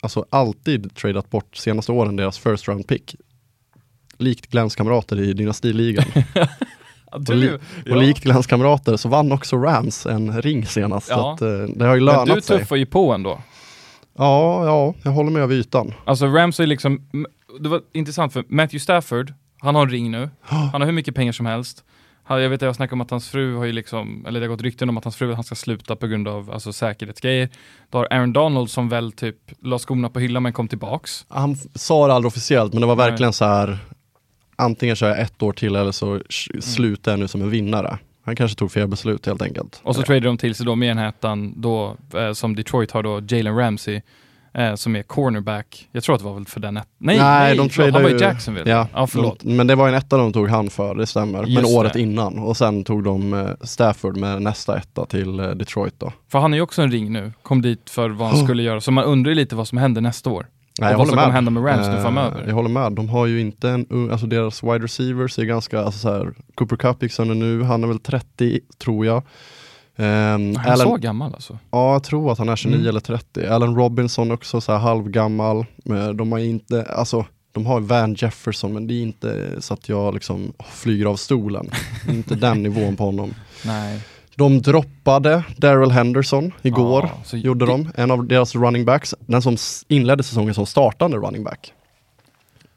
alltså 0.00 0.24
alltid 0.30 0.94
tradat 0.94 1.30
bort 1.30 1.56
senaste 1.56 1.92
åren 1.92 2.16
deras 2.16 2.38
first 2.38 2.68
round 2.68 2.86
pick. 2.86 3.14
Likt 4.18 4.46
Glens 4.46 4.76
kamrater 4.76 5.20
i 5.20 5.32
dynastiligan. 5.32 6.04
Ja, 7.12 7.18
Och, 7.28 7.34
li- 7.34 7.58
och 7.90 7.96
likt 7.96 8.22
Glens 8.24 8.46
kamrater 8.46 8.96
så 8.96 9.08
vann 9.08 9.32
också 9.32 9.56
Rams 9.56 10.06
en 10.06 10.42
ring 10.42 10.66
senast. 10.66 11.06
Så 11.06 11.12
Ja. 11.12 11.34
att, 11.34 11.42
eh, 11.42 11.48
det 11.48 11.84
har 11.86 11.94
ju 11.94 12.00
Men 12.00 12.14
lönat 12.14 12.34
du 12.36 12.40
sig. 12.40 12.58
tuffar 12.58 12.76
ju 12.76 12.86
på 12.86 13.12
ändå. 13.12 13.40
Ja, 14.18 14.64
ja, 14.66 14.94
jag 15.02 15.10
håller 15.10 15.30
med 15.30 15.42
över 15.42 15.54
ytan. 15.54 15.92
Alltså 16.04 16.26
Rams 16.26 16.60
är 16.60 16.66
liksom, 16.66 17.06
det 17.60 17.68
var 17.68 17.80
intressant 17.92 18.32
för 18.32 18.44
Matthew 18.48 18.78
Stafford, 18.80 19.32
han 19.60 19.74
har 19.74 19.82
en 19.82 19.90
ring 19.90 20.10
nu. 20.10 20.30
Han 20.42 20.80
har 20.80 20.84
hur 20.86 20.92
mycket 20.92 21.14
pengar 21.14 21.32
som 21.32 21.46
helst. 21.46 21.84
Han- 22.30 22.42
Jag 22.42 22.50
vet 22.50 22.62
att 22.62 22.66
jag 22.66 22.76
snackar 22.76 22.92
om 22.92 23.00
att 23.00 23.10
hans 23.10 23.28
fru 23.28 23.56
har 23.56 23.64
ju 23.64 23.72
liksom, 23.72 24.26
eller 24.26 24.40
det 24.40 24.46
har 24.46 24.50
gått 24.50 24.62
rykten 24.62 24.88
om 24.88 24.96
att 24.98 25.04
hans 25.04 25.16
fru 25.16 25.34
han 25.34 25.44
ska 25.44 25.54
sluta 25.54 25.96
på 25.96 26.06
grund 26.06 26.28
av 26.28 26.50
alltså, 26.50 26.72
säkerhetsgrejer. 26.72 27.48
Du 27.90 27.98
har 27.98 28.08
Aaron 28.10 28.32
Donald 28.32 28.70
som 28.70 28.88
väl 28.88 29.12
typ 29.12 29.36
la 29.62 29.78
skorna 29.78 30.08
på 30.08 30.20
hyllan 30.20 30.42
men 30.42 30.52
kom 30.52 30.68
tillbaks. 30.68 31.24
Han 31.28 31.56
sa 31.74 32.06
det 32.06 32.12
aldrig 32.14 32.26
officiellt 32.28 32.72
men 32.72 32.80
det 32.80 32.86
var 32.86 32.96
Nej. 32.96 33.10
verkligen 33.10 33.32
så 33.32 33.44
här 33.44 33.78
antingen 34.56 34.96
kör 34.96 35.08
jag 35.08 35.20
ett 35.20 35.42
år 35.42 35.52
till 35.52 35.76
eller 35.76 35.92
så 35.92 36.18
sh- 36.18 36.60
slutar 36.60 37.12
jag 37.12 37.18
nu 37.18 37.28
som 37.28 37.42
en 37.42 37.50
vinnare. 37.50 37.98
Han 38.24 38.36
kanske 38.36 38.58
tog 38.58 38.72
fel 38.72 38.88
beslut 38.88 39.26
helt 39.26 39.42
enkelt. 39.42 39.80
Och 39.82 39.96
så 39.96 40.02
tradade 40.02 40.26
de 40.26 40.38
till 40.38 40.54
sig 40.54 40.66
då 40.66 40.74
med 40.76 40.90
en 40.90 40.98
hätan 40.98 41.54
då, 41.56 41.96
eh, 42.14 42.32
som 42.32 42.56
Detroit 42.56 42.90
har 42.90 43.02
då 43.02 43.20
Jalen 43.28 43.56
Ramsey. 43.56 44.00
Eh, 44.54 44.74
som 44.74 44.96
är 44.96 45.02
cornerback. 45.02 45.88
Jag 45.92 46.02
tror 46.02 46.14
att 46.14 46.20
det 46.20 46.24
var 46.24 46.34
väl 46.34 46.46
för 46.46 46.60
den 46.60 46.76
ett... 46.76 46.88
Nej, 46.98 47.16
Nej, 47.18 47.40
nej, 47.40 47.56
de 47.56 47.68
förlåt, 47.70 47.94
han 47.94 48.02
var 48.02 48.10
i 48.10 48.20
Jacksonville. 48.20 48.70
Ja, 48.70 48.88
ja 48.94 49.06
förlåt. 49.06 49.40
De, 49.40 49.56
men 49.56 49.66
det 49.66 49.74
var 49.74 49.88
en 49.88 49.94
etta 49.94 50.16
de 50.16 50.32
tog 50.32 50.48
han 50.48 50.70
för, 50.70 50.94
det 50.94 51.06
stämmer. 51.06 51.40
men 51.42 51.50
Just 51.50 51.76
året 51.76 51.92
det. 51.92 52.00
innan. 52.00 52.38
Och 52.38 52.56
sen 52.56 52.84
tog 52.84 53.04
de 53.04 53.34
eh, 53.34 53.48
Stafford 53.62 54.16
med 54.16 54.42
nästa 54.42 54.76
etta 54.78 55.06
till 55.06 55.40
eh, 55.40 55.50
Detroit 55.50 55.94
då. 55.98 56.12
För 56.32 56.38
han 56.38 56.52
är 56.52 56.56
ju 56.58 56.62
också 56.62 56.82
en 56.82 56.90
ring 56.90 57.12
nu, 57.12 57.32
kom 57.42 57.62
dit 57.62 57.90
för 57.90 58.10
vad 58.10 58.28
han 58.28 58.44
skulle 58.44 58.62
göra. 58.62 58.80
Så 58.80 58.92
man 58.92 59.04
undrar 59.04 59.30
ju 59.30 59.34
lite 59.34 59.56
vad 59.56 59.68
som 59.68 59.78
händer 59.78 60.00
nästa 60.00 60.30
år. 60.30 60.46
Nej, 60.80 60.92
Och 60.92 60.98
vad 60.98 61.08
som 61.08 61.16
kommer 61.16 61.32
hända 61.32 61.50
med 61.50 61.66
Rams 61.66 61.86
nu 61.88 61.94
Eh, 61.94 62.02
framöver. 62.02 62.44
Jag 62.46 62.54
håller 62.54 62.68
med. 62.68 62.92
De 62.92 63.08
har 63.08 63.26
ju 63.26 63.40
inte 63.40 63.70
en 63.70 64.10
alltså 64.12 64.26
deras 64.26 64.62
wide 64.62 64.78
receivers 64.78 65.38
är 65.38 65.44
ganska, 65.44 65.80
alltså 65.80 65.98
så 66.00 66.08
här, 66.12 66.32
Cooper 66.54 66.76
Cup 66.76 67.02
gick 67.02 67.12
sönder 67.12 67.34
nu, 67.34 67.62
han 67.62 67.84
är 67.84 67.88
väl 67.88 67.98
30 67.98 68.60
tror 68.78 69.06
jag. 69.06 69.22
Um, 70.00 70.56
Han 70.56 70.72
är 70.72 70.76
så 70.76 70.96
gammal 70.96 71.34
alltså. 71.34 71.58
Ja, 71.70 71.92
jag 71.92 72.02
tror 72.02 72.32
att 72.32 72.38
han 72.38 72.48
är 72.48 72.56
29 72.56 72.76
Mm. 72.76 72.88
eller 72.88 73.00
30. 73.00 73.46
Allen 73.46 73.74
Robinson 73.76 74.30
också 74.30 74.60
så 74.60 74.72
här 74.72 74.78
halvgammal. 74.78 75.66
De 76.14 76.32
har 76.32 76.38
inte, 76.38 76.84
alltså 76.84 77.26
de 77.52 77.66
har 77.66 77.80
Van 77.80 78.14
Jefferson 78.14 78.72
men 78.72 78.86
det 78.86 78.94
är 78.94 79.02
inte 79.02 79.48
så 79.62 79.74
att 79.74 79.88
jag 79.88 80.14
liksom 80.14 80.52
flyger 80.68 81.06
av 81.06 81.16
stolen. 81.16 81.70
Inte 82.08 82.34
den 82.34 82.62
nivån 82.62 82.96
på 82.96 83.04
honom. 83.04 83.34
Nej. 83.66 84.00
De 84.36 84.62
droppade 84.62 85.42
Daryl 85.56 85.90
Henderson 85.90 86.52
igår, 86.62 87.10
så 87.24 87.36
gjorde 87.36 87.66
det- 87.66 87.72
de. 87.72 87.90
En 87.94 88.10
av 88.10 88.26
deras 88.26 88.54
running 88.54 88.84
backs, 88.84 89.14
den 89.20 89.42
som 89.42 89.56
inledde 89.88 90.22
säsongen 90.22 90.54
som 90.54 90.66
startande 90.66 91.16
running 91.16 91.44
back. 91.44 91.72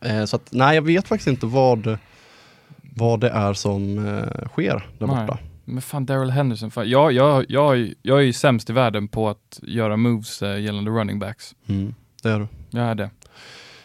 Eh, 0.06 0.26
så 0.26 0.36
att, 0.36 0.48
nej, 0.52 0.76
jag 0.76 0.82
vet 0.82 1.08
faktiskt 1.08 1.28
inte 1.28 1.46
vad, 1.46 1.98
vad 2.96 3.20
det 3.20 3.30
är 3.30 3.54
som 3.54 3.98
eh, 4.08 4.48
sker 4.48 4.88
där 5.00 5.08
Nej. 5.08 5.16
borta. 5.16 5.38
Men 5.66 5.82
fan 5.82 6.06
Daryl 6.06 6.30
Henderson, 6.30 6.72
fan. 6.72 6.90
Jag, 6.90 7.12
jag, 7.12 7.46
jag, 7.50 7.94
jag 8.02 8.18
är 8.18 8.24
ju 8.24 8.34
sämst 8.34 8.70
i 8.70 8.74
världen 8.74 9.08
på 9.08 9.30
att 9.30 9.60
göra 9.62 9.98
moves 9.98 10.42
eh, 10.42 10.60
gällande 10.60 10.92
running 10.92 11.20
backs. 11.20 11.56
Mm, 11.68 11.96
det 12.24 12.30
är 12.30 12.40
du. 12.40 12.48
Jag 12.70 12.86
är 12.86 12.96
det. 12.96 13.10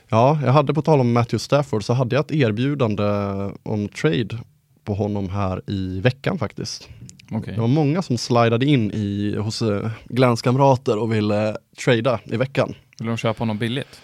Ja, 0.09 0.38
jag 0.45 0.53
hade 0.53 0.75
på 0.75 0.83
tal 0.83 1.01
om 1.01 1.12
Matthew 1.12 1.38
Stafford 1.38 1.85
så 1.85 1.93
hade 1.93 2.17
jag 2.17 2.25
ett 2.25 2.33
erbjudande 2.33 3.05
om 3.62 3.88
trade 3.88 4.38
på 4.85 4.95
honom 4.95 5.29
här 5.29 5.62
i 5.67 6.01
veckan 6.01 6.38
faktiskt. 6.38 6.88
Okej. 7.33 7.55
Det 7.55 7.61
var 7.61 7.69
många 7.69 8.03
som 8.03 8.19
slidade 8.19 8.67
in 8.67 8.91
i, 8.91 9.37
hos 9.38 9.62
eh, 9.62 9.91
Glens 10.05 10.43
kamrater 10.43 10.99
och 10.99 11.12
ville 11.12 11.57
trada 11.85 12.21
i 12.25 12.37
veckan. 12.37 12.75
Vill 12.99 13.09
de 13.09 13.17
köpa 13.17 13.38
honom 13.38 13.59
billigt? 13.59 14.01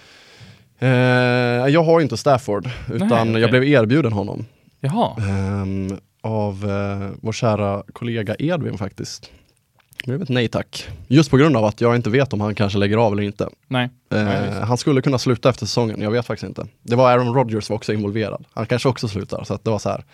Eh, 0.79 0.89
jag 1.69 1.85
har 1.85 2.01
inte 2.01 2.17
Stafford, 2.17 2.69
utan 2.93 3.31
okej. 3.31 3.41
jag 3.41 3.51
blev 3.51 3.65
erbjuden 3.65 4.13
honom. 4.13 4.45
Jaha. 4.81 5.17
Ehm, 5.19 5.99
av 6.25 6.71
eh, 6.71 7.11
vår 7.23 7.33
kära 7.33 7.83
kollega 7.93 8.37
Edvin 8.39 8.79
faktiskt. 8.79 9.31
Det 9.99 10.05
blev 10.07 10.23
ett 10.23 10.29
nej 10.29 10.49
tack. 10.49 10.89
Just 11.09 11.31
på 11.31 11.37
grund 11.37 11.57
av 11.57 11.65
att 11.65 11.81
jag 11.81 11.97
inte 11.97 12.11
vet 12.11 12.33
om 12.33 12.41
han 12.41 12.55
kanske 12.55 12.79
lägger 12.79 12.97
av 12.97 13.13
eller 13.13 13.23
inte. 13.23 13.49
Nej. 13.69 13.85
Eh, 14.11 14.25
Nej, 14.25 14.51
han 14.63 14.77
skulle 14.77 15.01
kunna 15.03 15.19
sluta 15.19 15.49
efter 15.51 15.67
säsongen, 15.67 16.01
jag 16.01 16.11
vet 16.11 16.27
faktiskt 16.27 16.49
inte. 16.49 16.67
Det 16.83 16.97
var 16.97 17.11
Aaron 17.11 17.35
Rodgers 17.35 17.71
var 17.71 17.77
också 17.77 17.93
involverad. 17.93 18.45
Han 18.53 18.67
kanske 18.67 18.89
också 18.89 19.09
slutar, 19.09 19.45
så 19.45 19.55
att 19.55 19.65
det 19.65 19.71
var 19.71 19.79
så 19.79 19.89
här. 19.89 20.05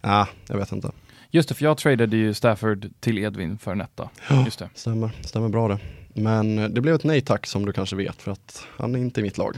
Ja, 0.00 0.26
jag 0.48 0.56
vet 0.56 0.72
inte. 0.72 0.90
Just 1.30 1.48
det, 1.48 1.54
för 1.54 1.64
jag 1.64 1.78
tradade 1.78 2.16
ju 2.16 2.34
Stafford 2.34 2.86
till 3.00 3.18
Edvin 3.18 3.58
för 3.58 3.72
en 3.72 3.80
etta. 3.80 4.08
Just 4.44 4.58
det. 4.58 4.68
Stämmer, 4.74 5.10
stämmer 5.20 5.48
bra 5.48 5.68
det. 5.68 5.78
Men 6.14 6.58
eh, 6.58 6.68
det 6.68 6.80
blev 6.80 6.94
ett 6.94 7.04
nej 7.04 7.20
tack 7.20 7.46
som 7.46 7.66
du 7.66 7.72
kanske 7.72 7.96
vet, 7.96 8.22
för 8.22 8.32
att 8.32 8.64
han 8.76 8.94
är 8.94 8.98
inte 8.98 9.20
i 9.20 9.22
mitt 9.22 9.38
lag. 9.38 9.56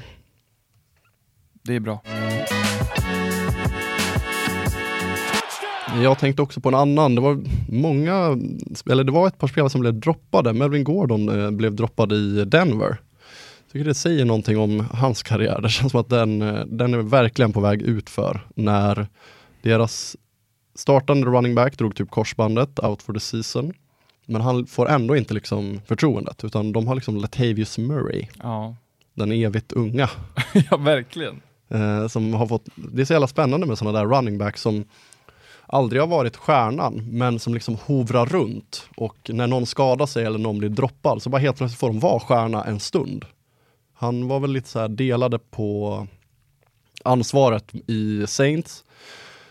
Det 1.62 1.74
är 1.76 1.80
bra. 1.80 2.02
Jag 6.00 6.18
tänkte 6.18 6.42
också 6.42 6.60
på 6.60 6.68
en 6.68 6.74
annan, 6.74 7.14
det 7.14 7.20
var 7.20 7.42
många, 7.68 8.38
eller 8.90 9.04
det 9.04 9.12
var 9.12 9.26
ett 9.26 9.38
par 9.38 9.48
spelare 9.48 9.70
som 9.70 9.80
blev 9.80 9.94
droppade. 9.94 10.52
Melvin 10.52 10.84
Gordon 10.84 11.28
eh, 11.44 11.50
blev 11.50 11.74
droppad 11.74 12.12
i 12.12 12.44
Denver. 12.44 12.88
Jag 13.66 13.72
tycker 13.72 13.84
det 13.84 13.94
säger 13.94 14.24
någonting 14.24 14.58
om 14.58 14.86
hans 14.92 15.22
karriär. 15.22 15.60
Det 15.60 15.68
känns 15.68 15.92
som 15.92 16.00
att 16.00 16.08
den, 16.08 16.42
eh, 16.42 16.64
den 16.66 16.94
är 16.94 16.98
verkligen 16.98 17.52
på 17.52 17.60
väg 17.60 17.82
ut 17.82 18.10
för 18.10 18.40
när 18.54 19.06
deras 19.62 20.16
startande 20.74 21.26
running 21.26 21.54
back 21.54 21.78
drog 21.78 21.96
typ 21.96 22.10
korsbandet, 22.10 22.78
out 22.84 23.02
for 23.02 23.12
the 23.12 23.20
season. 23.20 23.72
Men 24.26 24.40
han 24.42 24.66
får 24.66 24.88
ändå 24.88 25.16
inte 25.16 25.34
liksom 25.34 25.80
förtroendet, 25.86 26.44
utan 26.44 26.72
de 26.72 26.86
har 26.86 26.94
liksom 26.94 27.16
Latavius 27.16 27.78
Murray, 27.78 28.26
Ja. 28.42 28.76
den 29.14 29.32
evigt 29.32 29.72
unga. 29.72 30.10
ja, 30.70 30.76
verkligen. 30.76 31.40
Eh, 31.68 32.06
som 32.08 32.34
har 32.34 32.46
fått, 32.46 32.64
det 32.74 33.02
är 33.02 33.04
så 33.06 33.12
jävla 33.12 33.26
spännande 33.26 33.66
med 33.66 33.78
sådana 33.78 33.98
där 33.98 34.06
running 34.06 34.38
backs 34.38 34.62
som 34.62 34.84
aldrig 35.72 36.02
har 36.02 36.06
varit 36.06 36.36
stjärnan, 36.36 37.04
men 37.10 37.38
som 37.38 37.54
liksom 37.54 37.76
hovrar 37.86 38.26
runt. 38.26 38.84
Och 38.96 39.16
när 39.32 39.46
någon 39.46 39.66
skadar 39.66 40.06
sig 40.06 40.24
eller 40.24 40.38
någon 40.38 40.58
blir 40.58 40.68
droppad, 40.68 41.22
så 41.22 41.30
bara 41.30 41.38
helt 41.38 41.56
plötsligt 41.56 41.78
får 41.80 41.88
de 41.88 42.00
vara 42.00 42.20
stjärna 42.20 42.64
en 42.64 42.80
stund. 42.80 43.24
Han 43.94 44.28
var 44.28 44.40
väl 44.40 44.52
lite 44.52 44.68
så 44.68 44.88
delade 44.88 45.38
på 45.38 46.06
ansvaret 47.04 47.72
i 47.86 48.26
Saints. 48.26 48.84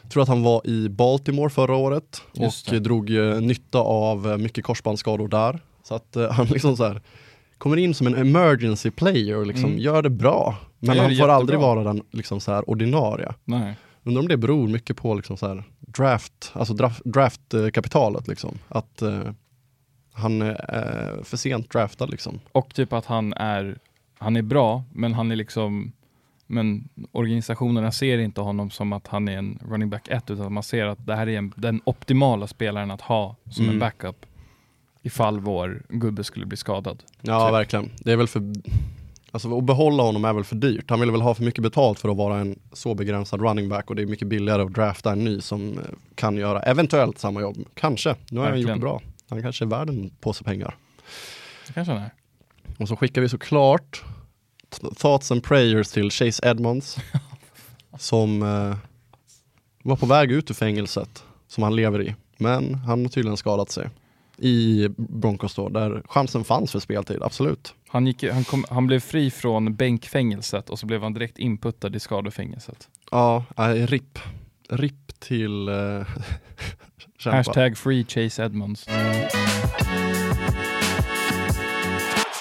Tror 0.09 0.23
att 0.23 0.29
han 0.29 0.43
var 0.43 0.67
i 0.67 0.89
Baltimore 0.89 1.49
förra 1.49 1.75
året 1.75 2.21
och 2.39 2.51
det. 2.69 2.79
drog 2.79 3.09
eh, 3.15 3.41
nytta 3.41 3.79
av 3.79 4.31
eh, 4.31 4.37
mycket 4.37 4.63
korsbandsskador 4.63 5.27
där. 5.27 5.59
Så 5.83 5.95
att 5.95 6.15
eh, 6.15 6.29
han 6.31 6.45
liksom 6.45 6.77
så 6.77 6.83
här 6.83 7.01
kommer 7.57 7.77
in 7.77 7.93
som 7.93 8.07
en 8.07 8.15
emergency 8.15 8.91
player 8.91 9.37
och 9.37 9.45
liksom 9.47 9.65
Mm. 9.69 9.79
gör 9.79 10.01
det 10.01 10.09
bra. 10.09 10.55
Men 10.79 10.89
Han 10.89 10.95
gör 10.97 11.03
han 11.03 11.11
det 11.13 11.17
får 11.17 11.29
aldrig 11.29 11.59
jättebra. 11.59 11.75
vara 11.75 11.93
den 11.93 12.03
liksom 12.11 12.39
så 12.39 12.51
här 12.51 12.69
ordinarie. 12.69 13.33
Nej. 13.45 13.75
Undrar 14.03 14.21
om 14.21 14.27
det 14.27 14.37
beror 14.37 14.67
mycket 14.67 14.97
på 14.97 15.13
liksom 15.15 15.37
så 15.37 15.47
här 15.47 15.63
draft, 15.79 16.51
alltså 16.53 16.73
draft, 16.73 17.01
draftkapitalet 17.05 18.27
liksom. 18.27 18.57
Att 18.67 19.01
eh, 19.01 19.19
han 20.13 20.41
är 20.41 20.51
eh, 21.17 21.23
för 21.23 21.37
sent 21.37 21.69
draftad 21.71 22.05
liksom. 22.05 22.39
Och 22.51 22.73
typ 22.75 22.93
att 22.93 23.05
han 23.05 23.33
är, 23.33 23.77
han 24.17 24.35
är 24.35 24.41
bra, 24.41 24.83
men 24.93 25.13
han 25.13 25.31
är 25.31 25.35
liksom 25.35 25.91
men 26.47 26.89
organisationerna 27.11 27.91
ser 27.91 28.17
inte 28.17 28.41
honom 28.41 28.69
som 28.69 28.93
att 28.93 29.07
han 29.07 29.27
är 29.27 29.37
en 29.37 29.59
running 29.69 29.89
back 29.89 30.07
1 30.07 30.29
utan 30.31 30.53
man 30.53 30.63
ser 30.63 30.85
att 30.85 31.05
det 31.05 31.15
här 31.15 31.29
är 31.29 31.37
en, 31.37 31.53
den 31.55 31.81
optimala 31.85 32.47
spelaren 32.47 32.91
att 32.91 33.01
ha 33.01 33.35
som 33.49 33.63
Mm. 33.65 33.73
en 33.75 33.79
backup 33.79 34.25
ifall 35.01 35.39
vår 35.39 35.83
gubbe 35.89 36.23
skulle 36.23 36.45
bli 36.45 36.57
skadad. 36.57 37.03
Ja, 37.21 37.45
Typ. 37.47 37.53
verkligen. 37.53 37.89
Det 37.99 38.11
är 38.11 38.15
väl 38.17 38.27
för, 38.27 38.53
alltså 39.31 39.57
att 39.57 39.63
behålla 39.63 40.03
honom 40.03 40.25
är 40.25 40.33
väl 40.33 40.43
för 40.43 40.55
dyrt. 40.55 40.89
Han 40.89 40.99
vill 40.99 41.11
väl 41.11 41.21
ha 41.21 41.33
för 41.33 41.43
mycket 41.43 41.63
betalt 41.63 41.99
för 41.99 42.09
att 42.09 42.17
vara 42.17 42.39
en 42.39 42.59
så 42.73 42.95
begränsad 42.95 43.41
running 43.41 43.69
back 43.69 43.89
och 43.89 43.95
det 43.95 44.01
är 44.01 44.05
mycket 44.05 44.27
billigare 44.27 44.61
att 44.61 44.73
drafta 44.73 45.11
en 45.11 45.23
ny 45.23 45.41
som 45.41 45.77
eh, 45.77 45.83
kan 46.15 46.37
göra 46.37 46.61
eventuellt 46.61 47.17
samma 47.19 47.41
jobb. 47.41 47.57
Kanske. 47.73 48.15
Nu 48.29 48.39
har 48.39 48.47
han 48.49 48.59
gjort 48.59 48.67
det 48.67 48.71
Verkligen. 48.71 48.79
bra. 48.79 49.01
Han 49.29 49.41
kanske 49.41 49.65
är 49.65 49.67
värd 49.67 49.89
en 49.89 50.09
påse 50.21 50.43
pengar. 50.43 50.75
Det 51.67 51.73
kanske 51.73 51.93
han 51.93 52.01
är. 52.01 52.13
Och 52.79 52.87
så 52.87 52.95
skickar 52.95 53.21
vi 53.21 53.29
såklart 53.29 54.03
thoughts 54.95 55.31
and 55.31 55.43
prayers 55.43 55.87
till 55.91 56.11
Chase 56.11 56.49
Edmonds 56.49 56.97
som 57.97 58.43
eh, 58.43 58.75
var 59.83 59.95
på 59.95 60.05
väg 60.05 60.31
ut 60.31 60.51
ur 60.51 60.55
fängelset 60.55 61.23
som 61.47 61.63
han 61.63 61.75
lever 61.75 62.01
i. 62.01 62.15
Men 62.37 62.75
han 62.75 63.01
har 63.01 63.09
tydligen 63.09 63.37
skadat 63.37 63.71
sig 63.71 63.89
i 64.37 64.87
Broncos 64.97 65.55
då, 65.55 65.69
där 65.69 66.03
chansen 66.05 66.43
fanns 66.43 66.71
för 66.71 66.79
speltid, 66.79 67.23
absolut. 67.23 67.73
Han, 67.91 68.07
gick, 68.07 68.23
han, 68.23 68.43
kom, 68.43 68.65
han 68.69 68.87
blev 68.87 68.99
fri 68.99 69.31
från 69.31 69.75
bänkfängelset 69.75 70.69
och 70.69 70.79
så 70.79 70.85
blev 70.85 71.03
han 71.03 71.13
direkt 71.13 71.37
inputtad 71.39 71.95
i 71.95 71.99
skadefängelset. 71.99 72.89
Ja, 73.11 73.45
äh, 73.57 73.63
RIP. 73.67 74.19
RIP 74.69 75.19
till 75.19 75.67
eh, 75.67 75.73
kämpa. 77.17 77.37
Hashtag 77.37 77.77
free 77.77 78.05
Chase 78.07 78.43
Edmonds. 78.45 78.87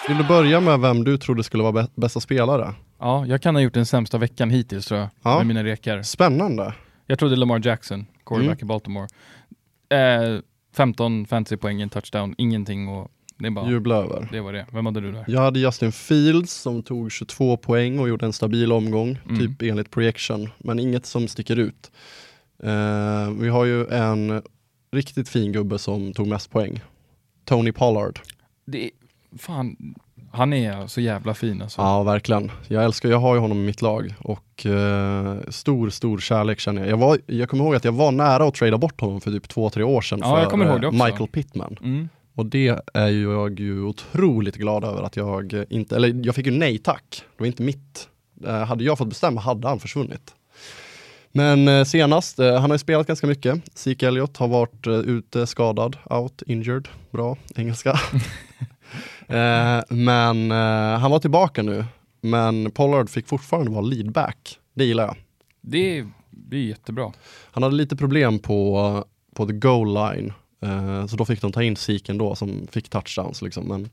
Vill 0.08 0.16
du 0.18 0.24
börja 0.24 0.60
med 0.60 0.80
vem 0.80 1.04
du 1.04 1.18
trodde 1.18 1.42
skulle 1.42 1.62
vara 1.62 1.72
bä- 1.82 1.90
bästa 1.94 2.20
spelare? 2.20 2.74
Ja, 2.98 3.26
jag 3.26 3.42
kan 3.42 3.54
ha 3.54 3.62
gjort 3.62 3.74
den 3.74 3.86
sämsta 3.86 4.18
veckan 4.18 4.50
hittills 4.50 4.86
tror 4.86 5.00
jag, 5.00 5.08
Ja. 5.22 5.36
med 5.38 5.46
mina 5.46 5.64
rekar. 5.64 6.02
Spännande. 6.02 6.74
Jag 7.06 7.18
trodde 7.18 7.36
Lamar 7.36 7.60
Jackson, 7.66 8.06
quarterback 8.26 8.62
Mm. 8.62 8.66
i 8.66 8.68
Baltimore. 8.68 9.08
Eh, 9.88 10.40
15 10.76 11.26
fantasypoäng, 11.26 11.80
en 11.82 11.88
touchdown, 11.88 12.34
ingenting 12.38 12.88
och 12.88 13.08
det, 13.40 13.50
bara, 13.50 13.70
Jubla 13.70 13.94
över. 13.96 14.28
det 14.32 14.40
var 14.40 14.52
det. 14.52 14.66
Vem 14.72 14.86
hade 14.86 15.00
du 15.00 15.12
där? 15.12 15.24
Jag 15.28 15.40
hade 15.40 15.60
Justin 15.60 15.92
Fields 15.92 16.52
som 16.52 16.82
tog 16.82 17.12
22 17.12 17.56
poäng 17.56 17.98
och 17.98 18.08
gjorde 18.08 18.26
en 18.26 18.32
stabil 18.32 18.72
omgång, 18.72 19.18
Mm. 19.28 19.38
typ 19.38 19.62
enligt 19.62 19.90
projection, 19.90 20.48
men 20.58 20.78
inget 20.78 21.06
som 21.06 21.28
sticker 21.28 21.56
ut. 21.58 21.90
Eh, 22.62 23.30
vi 23.40 23.48
har 23.48 23.64
ju 23.64 23.86
en 23.86 24.42
riktigt 24.92 25.28
fin 25.28 25.52
gubbe 25.52 25.78
som 25.78 26.12
tog 26.12 26.26
mest 26.28 26.50
poäng. 26.50 26.80
Tony 27.44 27.72
Pollard. 27.72 28.20
Det 28.66 28.84
är, 28.84 28.90
fan, 29.38 29.76
han 30.32 30.52
är 30.52 30.86
så 30.86 31.00
jävla 31.00 31.34
fin 31.34 31.62
alltså. 31.62 31.80
Ja, 31.82 32.02
verkligen. 32.02 32.50
Jag 32.68 32.84
älskar, 32.84 33.08
jag 33.08 33.18
har 33.18 33.34
ju 33.34 33.40
honom 33.40 33.58
i 33.58 33.66
mitt 33.66 33.82
lag 33.82 34.14
och 34.18 34.66
eh, 34.66 35.36
stor, 35.48 35.90
stor 35.90 36.18
kärlek 36.18 36.60
känner 36.60 36.82
jag. 36.82 36.90
Jag, 36.90 36.96
var, 36.96 37.18
jag 37.26 37.48
kommer 37.48 37.64
ihåg 37.64 37.74
att 37.74 37.84
jag 37.84 37.92
var 37.92 38.12
nära 38.12 38.44
att 38.44 38.54
trada 38.54 38.78
bort 38.78 39.00
honom 39.00 39.20
för 39.20 39.30
typ 39.30 39.48
två, 39.48 39.70
tre 39.70 39.82
år 39.82 40.00
sedan 40.00 40.18
Ja, 40.22 40.50
för 40.50 40.84
eh. 40.84 40.90
Michael 40.92 41.28
Pittman. 41.28 41.76
Mm. 41.82 42.08
Och 42.40 42.46
det 42.46 42.80
är 42.94 43.08
ju 43.08 43.32
jag 43.32 43.60
ju 43.60 43.82
otroligt 43.82 44.56
glad 44.56 44.84
över 44.84 45.02
att 45.02 45.16
jag 45.16 45.64
inte, 45.70 45.96
eller 45.96 46.26
jag 46.26 46.34
fick 46.34 46.46
ju 46.46 46.52
nej 46.52 46.78
tack. 46.78 47.24
Det 47.36 47.42
var 47.42 47.46
inte 47.46 47.62
mitt. 47.62 48.08
Eh, 48.46 48.64
hade 48.64 48.84
jag 48.84 48.98
fått 48.98 49.08
bestämma 49.08 49.40
hade 49.40 49.68
han 49.68 49.80
försvunnit. 49.80 50.34
Men 51.32 51.68
eh, 51.68 51.84
senast, 51.84 52.38
eh, 52.38 52.52
han 52.52 52.70
har 52.70 52.74
ju 52.74 52.78
spelat 52.78 53.06
ganska 53.06 53.26
mycket. 53.26 53.62
Zeke 53.74 54.08
Elliott 54.08 54.36
har 54.36 54.48
varit 54.48 54.86
ute 54.86 55.46
skadad, 55.46 55.96
out, 56.10 56.42
injured, 56.46 56.88
bra 57.10 57.36
engelska. 57.56 58.00
Men 59.88 60.50
han 61.00 61.10
var 61.10 61.18
tillbaka 61.18 61.62
nu. 61.62 61.84
Men 62.20 62.70
Pollard 62.70 63.10
fick 63.10 63.28
fortfarande 63.28 63.70
vara 63.70 63.80
leadback. 63.80 64.58
Det 64.74 64.84
gillar 64.84 65.04
jag. 65.04 65.16
Det 65.60 66.06
blir 66.30 66.68
jättebra. 66.68 67.12
Han 67.50 67.62
hade 67.62 67.74
lite 67.74 67.96
problem 67.96 68.38
på, 68.38 69.04
på 69.34 69.46
the 69.46 69.52
goal 69.52 69.94
line. 69.94 70.32
Eh, 70.60 71.06
så 71.06 71.16
då 71.16 71.24
fick 71.24 71.40
de 71.40 71.52
ta 71.52 71.62
in 71.62 71.76
Siken 71.76 72.18
då 72.18 72.34
som 72.34 72.66
fick 72.70 72.88
touchdowns 72.88 73.42
liksom. 73.42 73.64
Men 73.68 73.90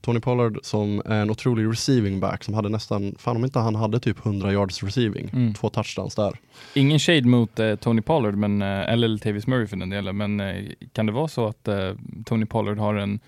Tony 0.00 0.20
Pollard 0.20 0.58
som 0.62 1.02
är 1.04 1.22
en 1.22 1.30
otrolig 1.30 1.66
receiving 1.72 2.20
back 2.20 2.44
som 2.44 2.54
hade 2.54 2.68
nästan, 2.68 3.14
fan 3.18 3.36
om 3.36 3.44
inte 3.44 3.58
han 3.58 3.74
hade 3.74 4.00
typ 4.00 4.26
100 4.26 4.52
yards 4.52 4.82
receiving, 4.82 5.30
Mm. 5.32 5.54
två 5.54 5.68
touchdowns 5.70 6.14
där. 6.14 6.38
Ingen 6.74 6.98
shade 6.98 7.22
mot 7.28 7.58
eh, 7.58 7.74
Tony 7.76 8.02
Pollard, 8.02 8.34
men, 8.34 8.62
eh, 8.62 8.68
eller 8.92 9.18
Tavis 9.18 9.46
Murray 9.46 9.66
för 9.66 9.76
den 9.76 9.90
delen, 9.90 10.16
men 10.16 10.40
eh, 10.40 10.64
kan 10.92 11.06
det 11.06 11.12
vara 11.12 11.28
så 11.28 11.46
att 11.46 11.68
eh, 11.68 11.92
Tony 12.24 12.46
Pollard 12.46 12.78
har 12.78 12.94
en 12.94 13.20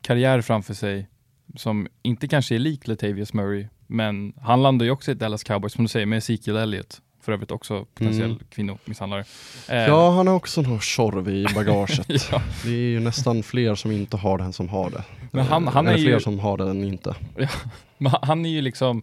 karriär 0.00 0.40
framför 0.40 0.74
sig 0.74 1.08
som 1.56 1.88
inte 2.02 2.28
kanske 2.28 2.54
är 2.54 2.58
lik 2.58 2.86
Latavius 2.88 3.32
Murray, 3.32 3.66
men 3.86 4.32
han 4.40 4.62
landar 4.62 4.86
ju 4.86 4.92
också 4.92 5.10
i 5.10 5.14
Dallas 5.14 5.44
Cowboys, 5.44 5.72
som 5.72 5.84
du 5.84 5.88
säger, 5.88 6.06
med 6.06 6.18
Ezekiel 6.18 6.56
Elliott. 6.56 7.00
För 7.24 7.32
övrigt 7.32 7.50
också 7.50 7.84
potentiell 7.84 8.30
Mm. 8.30 8.42
kvinnomisshandlare. 8.50 9.24
Eh, 9.68 9.76
Ja, 9.76 10.10
han 10.10 10.26
har 10.26 10.34
också 10.34 10.62
någon 10.62 10.80
tjorv 10.80 11.28
i 11.28 11.46
bagaget. 11.54 12.08
ja. 12.32 12.42
Det 12.64 12.70
är 12.70 12.88
ju 12.88 13.00
nästan 13.00 13.42
fler 13.42 13.74
som 13.74 13.90
inte 13.90 14.16
har 14.16 14.38
det 14.38 14.44
än 14.44 14.52
som 14.52 14.68
har 14.68 14.90
det. 14.90 15.04
Men 15.32 15.46
han, 15.46 15.68
han, 15.68 15.86
är 15.86 15.92
Eller 15.92 16.02
fler 16.02 16.12
ju, 16.12 16.20
som 16.20 16.38
har 16.38 16.56
det 16.58 16.70
än 16.70 16.84
inte. 16.84 17.14
men 17.98 18.12
han 18.22 18.46
är 18.46 18.50
ju 18.50 18.60
liksom, 18.60 19.02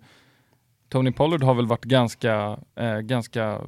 Tony 0.89 1.11
Pollard 1.11 1.43
har 1.43 1.53
väl 1.53 1.67
varit 1.67 1.85
ganska, 1.85 2.57
eh, 2.75 2.99
ganska, 2.99 3.59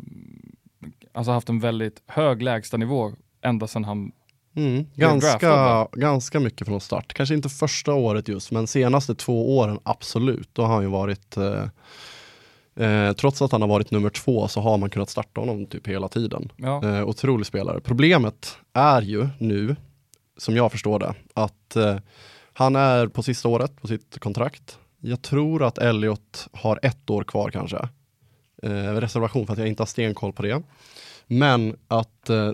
alltså 1.13 1.31
haft 1.31 1.49
en 1.49 1.59
väldigt 1.59 2.01
hög 2.07 2.41
lägstanivå 2.41 3.11
ända 3.41 3.67
sedan 3.67 3.83
han 3.83 4.11
Mm, 4.55 4.85
ganska, 4.95 5.87
ganska 5.91 6.39
mycket 6.39 6.67
från 6.67 6.81
start. 6.81 7.13
Kanske 7.13 7.35
inte 7.35 7.49
första 7.49 7.93
året 7.93 8.27
just, 8.27 8.51
men 8.51 8.67
senaste 8.67 9.15
två 9.15 9.57
åren 9.57 9.79
absolut. 9.83 10.49
Då 10.53 10.61
har 10.61 10.73
han 10.73 10.83
ju 10.83 10.89
varit, 10.89 11.37
eh, 11.37 11.63
eh, 12.75 13.13
trots 13.13 13.41
att 13.41 13.51
han 13.51 13.61
har 13.61 13.69
varit 13.69 13.91
nummer 13.91 14.09
två 14.09 14.47
så 14.47 14.61
har 14.61 14.77
man 14.77 14.89
kunnat 14.89 15.09
starta 15.09 15.41
honom 15.41 15.65
typ 15.65 15.87
hela 15.87 16.07
tiden. 16.07 16.51
Ja, 16.55 16.83
Eh, 16.83 17.03
otrolig 17.03 17.45
spelare. 17.45 17.79
Problemet 17.79 18.57
är 18.73 19.01
ju 19.01 19.27
nu, 19.39 19.75
som 20.37 20.55
jag 20.55 20.71
förstår 20.71 20.99
det, 20.99 21.13
att 21.33 21.75
eh, 21.75 21.95
han 22.53 22.75
är 22.75 23.07
på 23.07 23.23
sista 23.23 23.49
året 23.49 23.81
på 23.81 23.87
sitt 23.87 24.19
kontrakt. 24.19 24.79
Jag 24.99 25.21
tror 25.21 25.63
att 25.63 25.77
Elliot 25.77 26.47
har 26.51 26.79
ett 26.81 27.09
år 27.09 27.23
kvar 27.23 27.49
kanske. 27.49 27.89
Eh, 28.63 28.93
reservation 28.93 29.45
för 29.45 29.53
att 29.53 29.59
jag 29.59 29.67
inte 29.67 29.81
har 29.81 29.87
stenkoll 29.87 30.33
på 30.33 30.41
det. 30.41 30.63
Men 31.27 31.75
att 31.87 32.29
eh, 32.29 32.51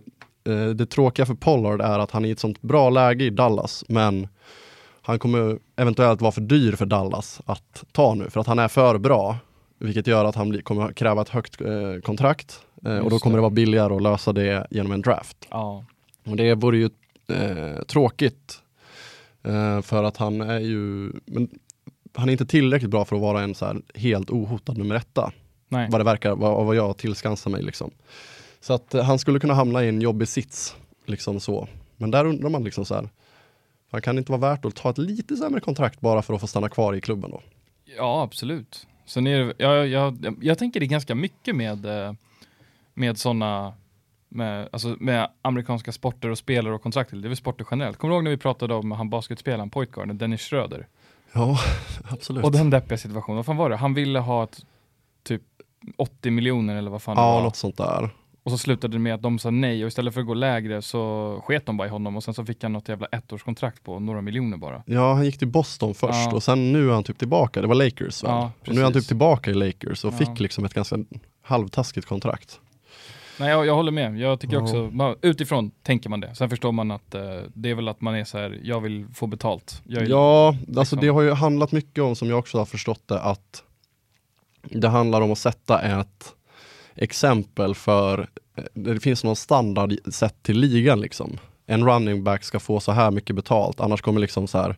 eh, 0.54 0.70
det 0.70 0.86
tråkiga 0.86 1.26
för 1.26 1.34
Pollard 1.34 1.82
är 1.82 2.00
att 2.00 2.12
han 2.12 2.26
är 2.26 2.30
i 2.30 2.32
ett 2.32 2.40
sånt 2.40 2.62
bra 2.62 2.90
läge 2.90 3.26
i 3.26 3.30
Dallas, 3.30 3.84
men 3.88 4.28
han 5.02 5.20
kommer 5.20 5.60
eventuellt 5.76 6.22
vara 6.22 6.32
för 6.32 6.42
dyr 6.42 6.72
för 6.72 6.86
Dallas 6.86 7.42
att 7.46 7.84
ta 7.92 8.14
nu, 8.14 8.30
för 8.30 8.40
att 8.40 8.48
han 8.48 8.60
är 8.60 8.68
för 8.68 8.98
bra. 8.98 9.38
Vilket 9.80 10.08
gör 10.08 10.26
att 10.26 10.36
han 10.36 10.62
kommer 10.62 10.94
kräva 10.94 11.22
ett 11.22 11.30
högt 11.30 11.62
eh, 11.62 12.00
kontrakt 12.04 12.60
eh, 12.86 12.98
och 12.98 13.10
då 13.10 13.20
kommer 13.20 13.36
det. 13.36 13.42
vara 13.42 13.50
billigare 13.52 13.96
att 13.96 14.02
lösa 14.02 14.34
det 14.34 14.68
genom 14.70 14.92
en 14.92 15.02
draft. 15.02 15.38
ja. 15.50 15.86
Och 16.26 16.36
det 16.36 16.56
vore 16.56 16.78
ju 16.78 16.90
eh, 17.28 17.84
tråkigt. 17.84 18.62
Eh, 19.44 19.82
för 19.82 20.04
att 20.04 20.18
han 20.18 20.42
är 20.42 20.60
ju, 20.60 21.12
men 21.26 21.50
han 22.14 22.30
är 22.30 22.32
inte 22.32 22.46
tillräckligt 22.46 22.92
bra 22.92 23.06
för 23.06 23.16
att 23.16 23.22
vara 23.22 23.42
en 23.42 23.56
så 23.56 23.66
här 23.66 23.82
helt 23.96 24.30
ohotad 24.30 24.78
nummer 24.78 24.96
etta. 24.96 25.32
nej. 25.68 25.88
Vad 25.92 26.00
det 26.00 26.06
verkar, 26.06 26.36
vad, 26.36 26.66
vad 26.66 26.76
jag 26.76 26.98
tillskansar 26.98 27.52
mig 27.52 27.64
liksom. 27.64 27.92
Så 28.62 28.74
att 28.74 28.94
eh, 28.94 29.04
han 29.04 29.20
skulle 29.20 29.40
kunna 29.40 29.54
hamna 29.54 29.84
i 29.84 29.90
en 29.90 30.02
jobbig 30.02 30.28
sits, 30.28 30.76
liksom 31.06 31.40
så. 31.40 31.68
Men 31.98 32.12
där 32.12 32.26
undrar 32.26 32.50
man 32.50 32.64
liksom 32.64 32.86
så 32.86 32.96
här, 32.96 33.10
han 33.92 34.02
kan 34.02 34.18
inte 34.18 34.32
vara 34.32 34.42
värt 34.42 34.66
att 34.66 34.76
ta 34.76 34.90
ett 34.90 34.98
lite 34.98 35.36
sämre 35.36 35.60
kontrakt 35.60 36.02
bara 36.02 36.22
för 36.22 36.34
att 36.34 36.42
få 36.42 36.48
stanna 36.48 36.70
kvar 36.70 36.94
i 36.94 37.02
klubben 37.02 37.32
då? 37.32 37.42
Ja, 37.98 38.24
absolut. 38.24 38.88
Sen 39.10 39.28
är 39.28 39.40
det, 39.40 39.54
jag, 39.58 39.88
jag, 39.88 40.36
jag, 40.42 40.58
tänker 40.58 40.80
det 40.80 40.88
ganska 40.88 41.16
mycket 41.16 41.56
med, 41.56 41.86
eh, 41.86 42.14
med 42.94 43.18
sådana 43.18 43.74
med, 44.30 44.70
alltså 44.72 44.96
med 45.00 45.30
amerikanska 45.42 45.92
sporter 45.92 46.30
och 46.30 46.38
spelare 46.38 46.74
och 46.74 46.84
kontrakt. 46.84 47.12
Det 47.12 47.18
är 47.18 47.22
väl 47.22 47.36
sporter 47.36 47.66
generellt. 47.72 47.98
Kommer 47.98 48.12
du 48.12 48.16
ihåg 48.16 48.24
när 48.24 48.32
vi 48.32 48.38
pratade 48.38 48.74
om 48.74 48.92
han 48.92 49.10
basketspelaren, 49.10 49.70
pointguarden, 49.70 50.18
Dennis 50.18 50.42
Schröder? 50.42 50.88
Ja, 51.34 51.60
absolut. 52.10 52.46
Och 52.46 52.52
den 52.52 52.70
deppiga 52.70 52.98
situationen, 52.98 53.36
vad 53.36 53.46
fan 53.46 53.58
var 53.58 53.70
det? 53.70 53.76
Han 53.76 53.94
ville 53.94 54.20
ha 54.20 54.44
ett, 54.44 54.66
typ 55.24 55.44
80 55.98 56.32
miljoner 56.32 56.76
eller 56.76 56.92
vad 56.92 57.02
fan 57.02 57.16
det 57.16 57.22
ja, 57.22 57.36
var. 57.36 57.44
något 57.44 57.56
sånt 57.56 57.78
där. 57.78 58.10
Och 58.52 58.60
så 58.60 58.64
slutade 58.64 58.96
det 58.96 59.00
med 59.00 59.14
att 59.14 59.22
de 59.22 59.40
sa 59.40 59.50
nej 59.52 59.84
och 59.84 59.88
istället 59.88 60.14
för 60.14 60.22
att 60.22 60.28
gå 60.28 60.34
lägre 60.34 60.82
så 60.82 61.42
sket 61.46 61.66
de 61.66 61.78
bara 61.78 61.88
i 61.88 61.92
honom 61.92 62.16
och 62.18 62.24
sen 62.24 62.34
så 62.34 62.46
fick 62.46 62.64
han 62.64 62.74
något 62.74 62.90
jävla 62.90 63.08
ettårskontrakt 63.12 63.84
på 63.84 64.00
några 64.00 64.22
miljoner 64.22 64.58
bara. 64.58 64.84
Ja, 64.86 65.14
han 65.14 65.26
gick 65.26 65.38
till 65.38 65.48
Boston 65.48 65.94
först 65.94 66.14
Ja. 66.30 66.36
och 66.36 66.44
sen 66.44 66.72
nu 66.74 66.90
är 66.90 66.94
han 66.94 67.04
typ 67.04 67.18
tillbaka. 67.20 67.62
Det 67.62 67.68
var 67.68 67.76
Lakers 67.76 68.24
väl? 68.24 68.32
Ja, 68.32 68.52
och 68.62 68.74
nu 68.74 68.80
är 68.80 68.84
han 68.84 68.94
typ 68.94 69.08
tillbaka 69.08 69.52
i 69.52 69.54
Lakers 69.54 70.06
och 70.06 70.14
Ja. 70.14 70.18
fick 70.18 70.40
liksom 70.40 70.66
ett 70.66 70.74
ganska 70.74 70.98
halvtaskigt 71.44 72.08
kontrakt. 72.08 72.60
Nej, 73.40 73.50
jag, 73.50 73.66
jag 73.66 73.76
håller 73.76 73.92
med. 73.92 74.18
Jag 74.20 74.40
tycker 74.40 74.62
också, 74.62 74.76
man, 74.94 75.16
utifrån 75.22 75.72
tänker 75.84 76.10
man 76.10 76.20
det. 76.20 76.36
Sen 76.36 76.50
förstår 76.50 76.72
man 76.72 76.92
att 76.92 77.16
eh, 77.16 77.22
det 77.54 77.70
är 77.70 77.76
väl 77.76 77.88
att 77.88 78.02
man 78.02 78.16
är 78.16 78.24
så 78.24 78.38
här, 78.38 78.60
jag 78.64 78.82
vill 78.82 79.06
få 79.14 79.28
betalt. 79.28 79.82
Är, 79.90 80.10
Ja, 80.10 80.48
alltså 80.48 80.80
liksom- 80.80 81.00
det 81.00 81.08
har 81.08 81.22
ju 81.22 81.32
handlat 81.32 81.72
mycket 81.72 82.04
om, 82.04 82.16
som 82.16 82.30
jag 82.30 82.40
också 82.40 82.58
har 82.58 82.66
förstått 82.66 83.02
det, 83.08 83.20
att 83.22 83.64
det 84.64 84.88
handlar 84.88 85.22
om 85.22 85.32
att 85.32 85.38
sätta 85.38 85.82
ett 85.82 86.34
exempel 87.02 87.76
för, 87.76 88.28
eh, 88.58 88.64
det 88.74 89.00
finns 89.00 89.24
någon 89.24 89.36
standard 89.36 89.94
sett 90.14 90.44
till 90.44 90.60
ligan 90.60 91.02
liksom. 91.02 91.38
En 91.66 91.86
running 91.86 92.24
back 92.24 92.44
ska 92.44 92.60
få 92.60 92.80
så 92.80 92.92
här 92.92 93.12
mycket 93.12 93.36
betalt, 93.36 93.80
annars 93.80 94.02
kommer 94.02 94.22
liksom 94.22 94.48
så 94.48 94.58
här, 94.58 94.76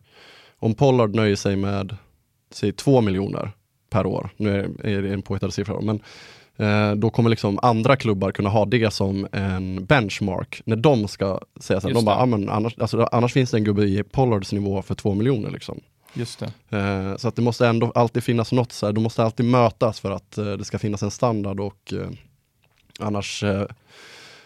om 0.58 0.74
Pollard 0.74 1.14
nöjer 1.14 1.36
sig 1.36 1.56
med, 1.56 1.96
säg 2.50 2.72
två 2.72 3.00
miljoner 3.00 3.50
per 3.90 4.06
år, 4.06 4.30
nu 4.36 4.76
är, 4.84 5.02
det 5.02 5.12
en 5.12 5.22
påhittad 5.22 5.50
siffra, 5.50 5.80
men 5.80 6.00
eh, 6.56 6.94
då 6.94 7.10
kommer 7.10 7.30
liksom 7.30 7.58
andra 7.62 7.96
klubbar 7.96 8.32
kunna 8.32 8.48
ha 8.50 8.64
det 8.64 8.92
som 8.92 9.26
en 9.32 9.84
benchmark 9.84 10.62
när 10.64 10.76
de 10.76 11.08
ska 11.08 11.40
säga 11.60 11.80
så 11.80 11.88
här, 11.88 11.94
de 11.94 12.04
bara. 12.04 12.16
"Ah, 12.16 12.26
men 12.26 12.48
annars, 12.48 12.78
alltså, 12.78 13.08
annars 13.12 13.32
finns 13.32 13.50
det 13.50 13.56
en 13.56 13.64
gubbe 13.64 13.82
i 13.84 14.02
Pollards 14.02 14.52
nivå 14.52 14.82
för 14.82 14.94
två 14.94 15.14
miljoner 15.14 15.50
liksom. 15.50 15.80
Just 16.14 16.38
det. 16.38 16.76
Eh, 16.78 17.16
så 17.16 17.28
att 17.28 17.36
det 17.36 17.42
måste 17.42 17.66
ändå 17.66 17.92
alltid 17.94 18.24
finnas 18.24 18.52
något 18.52 18.72
så 18.72 18.86
här, 18.86 18.92
de 18.92 19.02
måste 19.02 19.24
alltid 19.24 19.46
mötas 19.46 20.00
för 20.00 20.10
att 20.10 20.38
eh, 20.38 20.44
det 20.52 20.64
ska 20.64 20.78
finnas 20.78 21.02
en 21.02 21.10
standard 21.10 21.60
och 21.60 21.92
eh, 21.92 22.08
annars, 22.98 23.44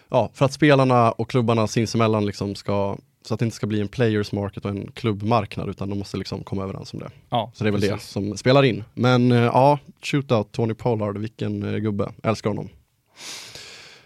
ja, 0.09 0.31
för 0.35 0.44
att 0.44 0.52
spelarna 0.52 1.12
och 1.12 1.31
klubbarna 1.31 1.66
sinsemellan 1.66 2.26
liksom 2.26 2.55
ska, 2.55 2.96
så 3.22 3.35
att 3.35 3.40
det 3.40 3.44
inte 3.44 3.57
ska 3.57 3.66
bli 3.66 3.81
en 3.81 3.88
players 3.88 4.33
market 4.33 4.64
och 4.64 4.70
en 4.70 4.90
klubbmarknad 4.92 5.68
utan 5.68 5.90
de 5.90 5.98
måste 5.98 6.16
liksom 6.16 6.44
komma 6.44 6.62
överens 6.62 6.92
om 6.92 6.98
det. 6.98 7.11
Ja, 7.31 7.52
Så 7.55 7.64
det 7.64 7.70
är 7.70 7.72
väl 7.72 7.81
det 7.81 7.92
precis. 7.92 8.09
som 8.11 8.37
spelar 8.37 8.62
in. 8.62 8.85
Men 8.94 9.31
ja, 9.31 9.79
shootout 10.02 10.52
Tony 10.52 10.74
Pollard, 10.74 11.18
vilken 11.18 11.83
gubbe, 11.83 12.12
älskar 12.22 12.50
honom. 12.50 12.68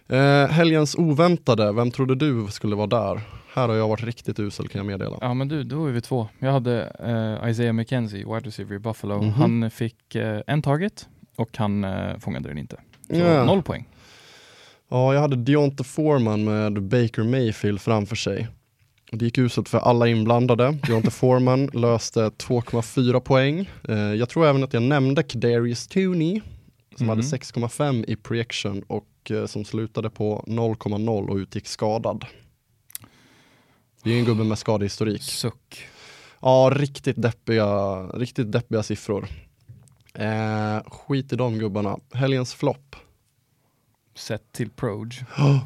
Eh, 0.09 0.47
helgens 0.49 0.95
oväntade, 0.95 1.73
vem 1.73 1.91
trodde 1.91 2.15
du 2.15 2.47
skulle 2.51 2.77
vara 2.77 2.87
där? 2.87 3.21
Här 3.55 3.69
har 3.69 3.75
jag 3.77 3.89
varit 3.89 4.05
riktigt 4.05 4.39
usel 4.41 4.69
kan 4.69 4.79
jag 4.79 4.87
meddela. 4.87 5.19
Ja 5.21 5.35
men 5.35 5.49
du, 5.49 5.65
då 5.65 5.87
är 5.87 5.93
vi 5.93 6.01
två. 6.01 6.29
Jag 6.39 6.53
hade 6.53 6.83
eh, 7.43 7.51
Isaiah 7.51 7.73
McKenzie, 7.73 8.19
wide 8.25 8.41
receiver 8.49 8.75
i 8.77 8.79
Buffalo. 8.79 9.23
Mhm. 9.23 9.31
Han 9.33 9.71
fick 9.71 10.15
eh, 10.15 10.41
en 10.47 10.63
target 10.63 11.09
och 11.37 11.57
han 11.57 11.85
eh, 11.85 12.19
fångade 12.19 12.49
den 12.49 12.59
inte. 12.59 12.77
Så 13.11 13.17
Ja. 13.17 13.45
noll 13.45 13.63
poäng. 13.63 13.89
Ja, 14.89 15.15
jag 15.15 15.21
hade 15.21 15.37
Deonte 15.37 15.85
Foreman 15.85 16.45
med 16.45 16.83
Baker 16.83 17.23
Mayfield 17.25 17.81
framför 17.81 18.17
sig. 18.17 18.49
Det 19.13 19.25
gick 19.25 19.39
uselt 19.39 19.69
för 19.69 19.79
alla 19.79 20.09
inblandade. 20.09 20.79
Deonte 20.87 21.11
Foreman 21.11 21.67
löste 21.73 22.21
2,4 22.21 23.21
poäng. 23.21 23.71
Eh, 23.89 23.97
jag 23.99 24.29
tror 24.29 24.47
även 24.47 24.65
att 24.65 24.73
jag 24.73 24.83
nämnde 24.83 25.23
Kadarius 25.23 25.87
Tooney 25.87 26.41
som 26.97 27.07
Mhm. 27.07 27.09
hade 27.09 27.23
6,5 27.23 28.05
i 28.09 28.17
projection 28.17 28.83
och 28.87 29.07
som 29.47 29.65
slutade 29.65 30.11
på 30.11 30.45
0,0 30.47 31.29
och 31.31 31.37
utgick 31.37 31.67
skadad. 31.67 32.25
Det 34.03 34.11
är 34.11 34.19
en 34.19 34.25
gubbe 34.25 34.45
med 34.45 34.59
skadehistorik. 34.59 35.23
Suck. 35.23 35.87
Ja, 36.41 36.71
riktigt 36.75 37.23
deppiga, 37.23 38.03
riktigt 38.07 38.53
deppiga 38.53 38.83
siffror. 38.83 39.29
Eh, 40.15 40.81
skit 40.87 41.33
i 41.33 41.37
de 41.37 41.59
gubbarna. 41.59 41.99
Helgens 42.13 42.55
flopp. 42.55 42.97
Sett 44.15 44.53
till 44.53 44.71
Proge. 44.71 45.27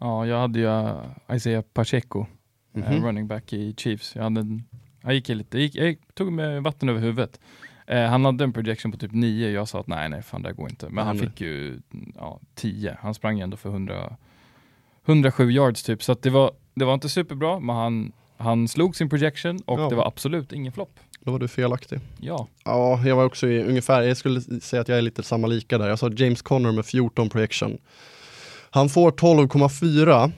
Ja, 0.00 0.26
jag 0.26 0.40
hade 0.40 0.58
ju 0.58 0.66
uh, 0.66 1.02
Isaiah 1.32 1.62
Pacheco, 1.72 2.26
eh, 2.74 2.92
Mhm. 2.92 3.04
running 3.04 3.26
back 3.26 3.52
i 3.52 3.74
Chiefs. 3.76 4.16
Jag, 4.16 4.22
hade 4.22 4.40
en, 4.40 4.64
jag 5.02 5.14
gick 5.14 5.28
lite, 5.28 5.58
jag, 5.58 5.62
gick, 5.62 5.76
jag 5.76 5.96
tog 6.14 6.32
med 6.32 6.62
vatten 6.62 6.88
över 6.88 7.00
huvudet. 7.00 7.40
Eh, 7.86 8.04
han 8.04 8.24
hade 8.24 8.44
en 8.44 8.52
projection 8.52 8.92
på 8.92 8.98
typ 8.98 9.12
9, 9.12 9.50
jag 9.50 9.68
sa 9.68 9.80
att 9.80 9.86
nej, 9.86 10.08
nej, 10.08 10.22
fan 10.22 10.42
det 10.42 10.52
går 10.52 10.70
inte. 10.70 10.88
Men 10.88 11.06
han 11.06 11.18
fick 11.18 11.40
ju 11.40 11.80
ja, 12.14 12.40
10. 12.54 12.96
Han 13.00 13.14
sprang 13.14 13.36
ju 13.36 13.42
ändå 13.42 13.56
för 13.56 13.68
100, 13.70 14.16
107 15.08 15.50
yards 15.50 15.82
typ. 15.82 16.02
Så 16.02 16.14
det, 16.20 16.30
var, 16.30 16.50
det 16.74 16.84
var 16.84 16.94
inte 16.94 17.08
superbra, 17.08 17.60
men 17.60 17.76
han, 17.76 18.12
han 18.36 18.68
slog 18.68 18.96
sin 18.96 19.08
projection 19.08 19.58
och 19.66 19.80
Ja. 19.80 19.88
det 19.88 19.94
var 19.94 20.06
absolut 20.06 20.52
ingen 20.52 20.72
flopp. 20.72 21.00
Då 21.20 21.30
var 21.32 21.38
du 21.38 21.48
felaktig. 21.48 22.00
Ja, 22.20 22.48
Ja, 22.64 23.00
jag 23.06 23.16
var 23.16 23.24
också 23.24 23.48
i 23.48 23.62
ungefär, 23.64 24.02
jag 24.02 24.16
skulle 24.16 24.40
säga 24.40 24.80
att 24.82 24.88
jag 24.88 24.98
är 24.98 25.02
lite 25.02 25.22
samma 25.22 25.46
lika 25.46 25.78
där. 25.78 25.88
Jag 25.88 25.98
sa 25.98 26.10
James 26.10 26.42
Conner 26.42 26.72
med 26.72 26.86
14 26.86 27.28
projection. 27.28 27.78
Han 28.70 28.88
får 28.88 29.10
12,4 29.10 30.32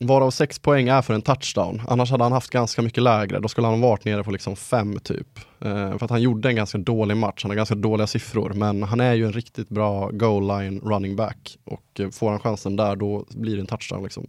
varav 0.00 0.30
sex 0.30 0.58
poäng 0.58 0.88
är 0.88 1.02
för 1.02 1.14
en 1.14 1.22
touchdown. 1.22 1.82
Annars 1.88 2.10
hade 2.10 2.24
han 2.24 2.32
haft 2.32 2.50
ganska 2.50 2.82
mycket 2.82 3.02
lägre. 3.02 3.40
Då 3.40 3.48
skulle 3.48 3.66
han 3.66 3.80
varit 3.80 4.04
nere 4.04 4.24
på 4.24 4.30
liksom 4.30 4.56
fem 4.56 5.00
typ. 5.00 5.38
Eh, 5.60 5.98
för 5.98 6.04
att 6.04 6.10
han 6.10 6.22
gjorde 6.22 6.48
en 6.48 6.56
ganska 6.56 6.78
dålig 6.78 7.16
match. 7.16 7.42
Han 7.42 7.50
har 7.50 7.56
ganska 7.56 7.74
dåliga 7.74 8.06
siffror. 8.06 8.52
Men 8.54 8.82
han 8.82 9.00
är 9.00 9.14
ju 9.14 9.26
en 9.26 9.32
riktigt 9.32 9.68
bra 9.68 10.10
goal 10.10 10.46
line 10.46 10.80
running 10.80 11.16
back. 11.16 11.58
Och 11.64 12.00
eh, 12.00 12.10
får 12.10 12.30
han 12.30 12.40
chansen 12.40 12.76
där 12.76 12.96
då 12.96 13.24
blir 13.30 13.54
det 13.56 13.60
en 13.60 13.66
touchdown. 13.66 14.02
Liksom. 14.02 14.26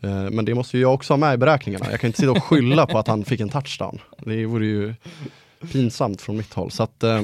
Eh, 0.00 0.30
men 0.30 0.44
det 0.44 0.54
måste 0.54 0.76
ju 0.76 0.82
jag 0.82 0.94
också 0.94 1.12
ha 1.12 1.18
med 1.18 1.34
i 1.34 1.36
beräkningarna. 1.36 1.90
Jag 1.90 2.00
kan 2.00 2.08
inte 2.08 2.20
sitta 2.20 2.32
och 2.32 2.44
skylla 2.44 2.86
på 2.86 2.98
att 2.98 3.08
han 3.08 3.24
fick 3.24 3.40
en 3.40 3.48
touchdown. 3.48 3.98
Det 4.18 4.46
vore 4.46 4.66
ju 4.66 4.94
pinsamt 5.72 6.22
från 6.22 6.36
mitt 6.36 6.54
håll. 6.54 6.70
Så 6.70 6.82
att, 6.82 7.02
eh, 7.02 7.20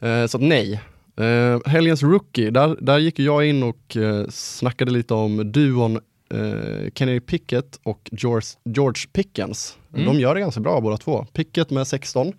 eh, 0.00 0.26
så 0.26 0.36
att 0.36 0.42
nej. 0.42 0.80
Uh, 1.20 1.58
helgens 1.66 2.02
rookie, 2.02 2.50
där, 2.50 2.76
där 2.80 2.98
gick 2.98 3.18
jag 3.18 3.46
in 3.46 3.62
och 3.62 3.96
uh, 3.96 4.26
snackade 4.28 4.90
lite 4.90 5.14
om 5.14 5.52
duon 5.52 6.00
uh, 6.34 6.90
Kenny 6.94 7.20
Pickett 7.20 7.80
och 7.82 8.10
George, 8.12 8.46
George 8.64 9.02
Pickens. 9.12 9.78
Mm. 9.94 10.06
De 10.06 10.20
gör 10.20 10.34
det 10.34 10.40
ganska 10.40 10.60
bra 10.60 10.80
båda 10.80 10.96
två. 10.96 11.26
Pickett 11.32 11.70
med 11.70 11.86
16 11.86 12.32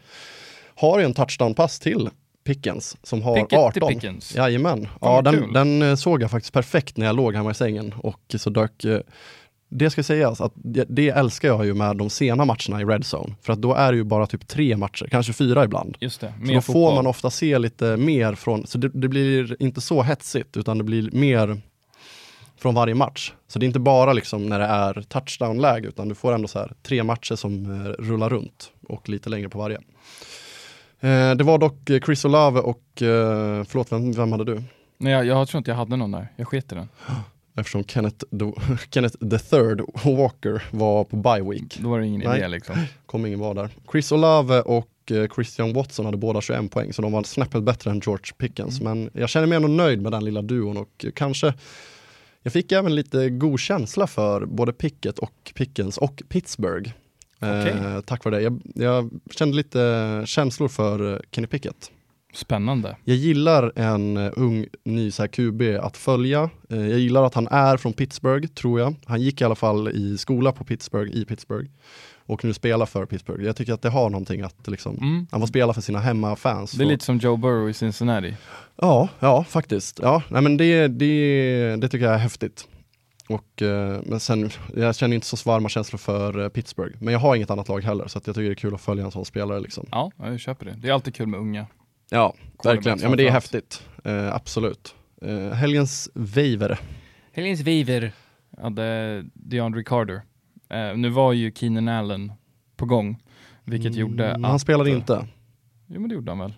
har 0.76 1.00
ju 1.00 1.06
en 1.06 1.14
touchdown-pass 1.14 1.80
till 1.80 2.10
Pickens 2.44 2.98
som 3.04 3.22
har 3.22 3.36
Pickett 3.36 3.60
18. 3.60 3.74
till 3.74 3.96
Pickens. 3.96 4.36
Jajamän. 4.36 4.88
Ja, 5.02 5.22
den, 5.22 5.54
den 5.54 5.82
eh, 5.82 5.96
såg 5.96 6.22
jag 6.22 6.32
faktiskt 6.32 6.54
perfekt 6.54 6.98
när 6.98 7.06
jag 7.06 7.16
låg 7.16 7.36
hemma 7.36 7.52
i 7.52 7.54
sängen 7.54 7.94
och 7.98 8.36
så 8.38 8.50
dök 8.50 8.84
eh, 8.84 9.00
det 9.74 9.90
ska 9.90 10.04
sägas 10.04 10.42
att 10.42 10.52
det, 10.56 10.86
det 10.90 11.10
älskar 11.10 11.48
jag 11.48 11.66
ju 11.66 11.74
med 11.74 11.98
de 11.98 12.10
sena 12.10 12.46
matcherna 12.46 12.82
i 12.82 12.86
Red 12.86 13.04
Zone. 13.14 13.36
För 13.42 13.54
att 13.54 13.62
då 13.62 13.74
är 13.74 13.92
det 13.92 13.98
ju 13.98 14.04
bara 14.04 14.28
typ 14.28 14.48
tre 14.48 14.78
matcher, 14.78 15.08
kanske 15.12 15.34
fyra 15.34 15.64
ibland. 15.64 15.98
Just 16.00 16.22
det, 16.22 16.34
Så 16.46 16.54
då 16.54 16.62
får 16.62 16.74
fotboll. 16.74 16.96
man 16.96 17.08
ofta 17.08 17.30
se 17.30 17.60
lite 17.60 17.98
mer 17.98 18.36
från, 18.36 18.68
så 18.68 18.78
det, 18.78 18.90
det 18.90 19.08
blir 19.08 19.56
inte 19.60 19.82
så 19.82 20.02
hetsigt 20.02 20.58
utan 20.58 20.78
det 20.78 20.84
blir 20.84 21.12
mer 21.12 21.62
från 22.62 22.76
varje 22.76 22.96
match. 22.96 23.34
Så 23.48 23.60
det 23.60 23.66
är 23.66 23.68
inte 23.68 23.80
bara 23.80 24.14
liksom 24.14 24.46
när 24.46 24.60
det 24.60 24.66
är 24.66 25.02
touchdown-läge 25.02 25.88
utan 25.88 26.10
du 26.10 26.16
får 26.16 26.34
ändå 26.34 26.48
så 26.48 26.60
här 26.60 26.74
tre 26.84 27.04
matcher 27.04 27.36
som 27.36 27.66
eh, 27.66 27.90
rullar 27.90 28.30
runt 28.30 28.72
och 28.88 29.10
lite 29.10 29.30
längre 29.30 29.50
på 29.50 29.58
varje. 29.58 29.78
Eh, 31.00 31.36
det 31.36 31.44
var 31.44 31.58
dock 31.58 31.90
eh, 31.90 32.00
Chris 32.00 32.26
Olave 32.26 32.60
och, 32.60 33.02
eh, 33.02 33.64
förlåt 33.64 33.92
vem, 33.92 34.12
vem 34.12 34.32
hade 34.32 34.46
du? 34.46 34.64
Nej, 34.98 35.14
jag, 35.14 35.26
jag 35.26 35.48
tror 35.48 35.58
inte 35.58 35.72
jag 35.72 35.76
hade 35.76 35.96
någon 35.96 36.12
där. 36.12 36.28
Jag 36.36 36.48
sket 36.48 36.72
i 36.72 36.76
den. 36.76 36.90
Eftersom 37.56 37.84
Kenneth, 37.84 38.18
the, 38.18 38.52
Kenneth 38.92 39.18
the 39.18 39.40
third 39.40 39.82
Walker 40.04 40.64
var 40.72 41.04
på 41.04 41.16
bye 41.16 41.42
week. 41.42 41.80
Då 41.82 41.90
var 41.90 42.00
det 42.00 42.08
ingen 42.08 42.22
Nej. 42.22 42.38
idé 42.38 42.48
liksom. 42.48 42.76
Kommer 43.06 43.28
ingen 43.28 43.40
vara 43.40 43.54
där. 43.54 43.70
Chris 43.92 44.12
Olave 44.12 44.62
och 44.62 45.12
eh, 45.12 45.28
Christian 45.36 45.74
Watson 45.74 46.06
hade 46.06 46.18
båda 46.18 46.42
21 46.42 46.72
poäng, 46.72 46.94
så 46.94 47.02
de 47.02 47.12
var 47.12 47.24
snäppet 47.24 47.64
bättre 47.64 47.92
än 47.92 48.02
George 48.06 48.34
Pickens. 48.38 48.82
Men 48.82 49.10
jag 49.14 49.30
känner 49.30 49.48
mig 49.48 49.56
ändå 49.56 49.68
nöjd 49.68 50.02
med 50.02 50.12
den 50.12 50.26
lilla 50.26 50.42
duon 50.42 50.78
och 50.78 51.06
kanske 51.16 51.54
jag 52.44 52.54
fick 52.54 52.72
även 52.72 52.96
lite 52.96 53.30
god 53.30 53.60
känsla 53.60 54.08
för 54.08 54.46
både 54.46 54.74
Pickett 54.74 55.20
och 55.20 55.52
Pickens 55.56 55.98
och 55.98 56.22
Pittsburgh. 56.30 56.92
Eh, 57.40 57.60
Okej. 57.60 58.02
tack 58.06 58.26
vare 58.26 58.36
det. 58.36 58.42
Jag, 58.42 58.62
jag 58.76 59.10
kände 59.32 59.56
lite 59.58 60.24
känslor 60.26 60.68
för 60.68 61.14
eh, 61.14 61.20
Kenny 61.32 61.48
Pickett. 61.48 61.92
Spännande. 62.34 62.98
Jag 63.04 63.18
gillar 63.18 63.72
en 63.76 64.18
eh, 64.18 64.32
ung 64.36 64.68
ny 64.84 65.12
så 65.12 65.24
här, 65.24 65.28
QB 65.28 65.62
att 65.82 65.98
följa. 65.98 66.50
Eh, 66.70 66.88
jag 66.88 67.00
gillar 67.00 67.24
att 67.24 67.34
han 67.34 67.48
är 67.48 67.78
från 67.78 67.94
Pittsburgh, 67.94 68.48
tror 68.48 68.80
jag. 68.80 68.96
Han 69.06 69.22
gick 69.22 69.42
i 69.42 69.44
alla 69.44 69.56
fall 69.56 69.90
i 69.90 70.18
skola 70.18 70.52
på 70.52 70.64
Pittsburgh, 70.64 71.12
i 71.12 71.26
Pittsburgh. 71.26 71.70
Och 72.26 72.46
nu 72.46 72.54
spelar 72.54 72.86
för 72.86 73.06
Pittsburgh. 73.06 73.44
Jag 73.46 73.56
tycker 73.56 73.74
att 73.74 73.82
det 73.82 73.90
har 73.90 74.10
någonting 74.10 74.42
att 74.42 74.68
liksom, 74.68 74.98
Mm. 74.98 75.28
han 75.32 75.40
får 75.40 75.48
spela 75.48 75.74
för 75.74 75.82
sina 75.82 76.00
hemmafans. 76.00 76.72
Det 76.72 76.84
är 76.84 76.86
Och- 76.86 76.92
lite 76.92 77.06
som 77.06 77.18
Joe 77.18 77.38
Burrow 77.38 77.70
i 77.70 77.74
Cincinnati. 77.74 78.36
Ja, 78.76 79.10
ja 79.20 79.44
faktiskt. 79.44 80.00
Ja, 80.04 80.24
nej, 80.30 80.42
men 80.42 80.58
det, 80.58 80.88
det, 80.88 81.76
det 81.76 81.90
tycker 81.90 82.06
jag 82.06 82.14
är 82.16 82.20
häftigt. 82.20 82.68
Och, 83.30 83.62
eh, 83.62 84.00
men 84.06 84.20
sen, 84.20 84.50
jag 84.76 84.96
känner 84.96 85.16
inte 85.16 85.28
så 85.28 85.50
varma 85.50 85.70
känslor 85.70 85.98
för 85.98 86.40
eh, 86.44 86.50
Pittsburgh. 86.50 86.96
Men 87.00 87.12
jag 87.14 87.20
har 87.20 87.36
inget 87.36 87.50
annat 87.52 87.68
lag 87.70 87.84
heller, 87.84 88.08
så 88.08 88.18
att 88.18 88.28
jag 88.28 88.36
tycker 88.36 88.46
det 88.50 88.54
är 88.54 88.56
kul 88.56 88.74
att 88.74 88.82
följa 88.82 89.06
en 89.06 89.12
sån 89.12 89.26
spelare. 89.26 89.60
Liksom. 89.60 89.88
Ja, 89.92 90.12
jag 90.18 90.40
köper 90.40 90.66
det. 90.66 90.76
Det 90.82 90.90
är 90.90 90.94
alltid 90.94 91.16
kul 91.16 91.28
med 91.28 91.40
unga. 91.40 91.66
Ja, 92.10 92.34
verkligen. 92.64 93.00
Ja, 93.02 93.10
men 93.10 93.18
det 93.18 93.28
är 93.28 93.32
häftigt. 93.32 93.84
Eh, 94.04 94.36
absolut. 94.36 94.96
Eh, 95.22 95.50
helgens 95.52 96.10
waiver. 96.14 96.80
Helgens 97.34 97.60
Viver 97.60 98.12
hade 98.62 99.24
DeAndre 99.34 99.84
Carter. 99.84 100.22
Eh, 100.72 100.98
nu 100.98 101.10
var 101.10 101.34
ju 101.34 101.52
Keenan 101.56 101.88
Allen 101.88 102.32
på 102.78 102.86
gång, 102.86 103.24
vilket 103.64 103.96
gjorde 103.96 104.26
Mm, 104.30 104.44
att... 104.46 104.50
Han 104.50 104.60
spelade 104.60 104.90
inte. 104.90 105.28
Jo 105.88 106.00
men 106.00 106.10
det 106.10 106.16
gjorde 106.16 106.32
han 106.32 106.40
väl? 106.40 106.54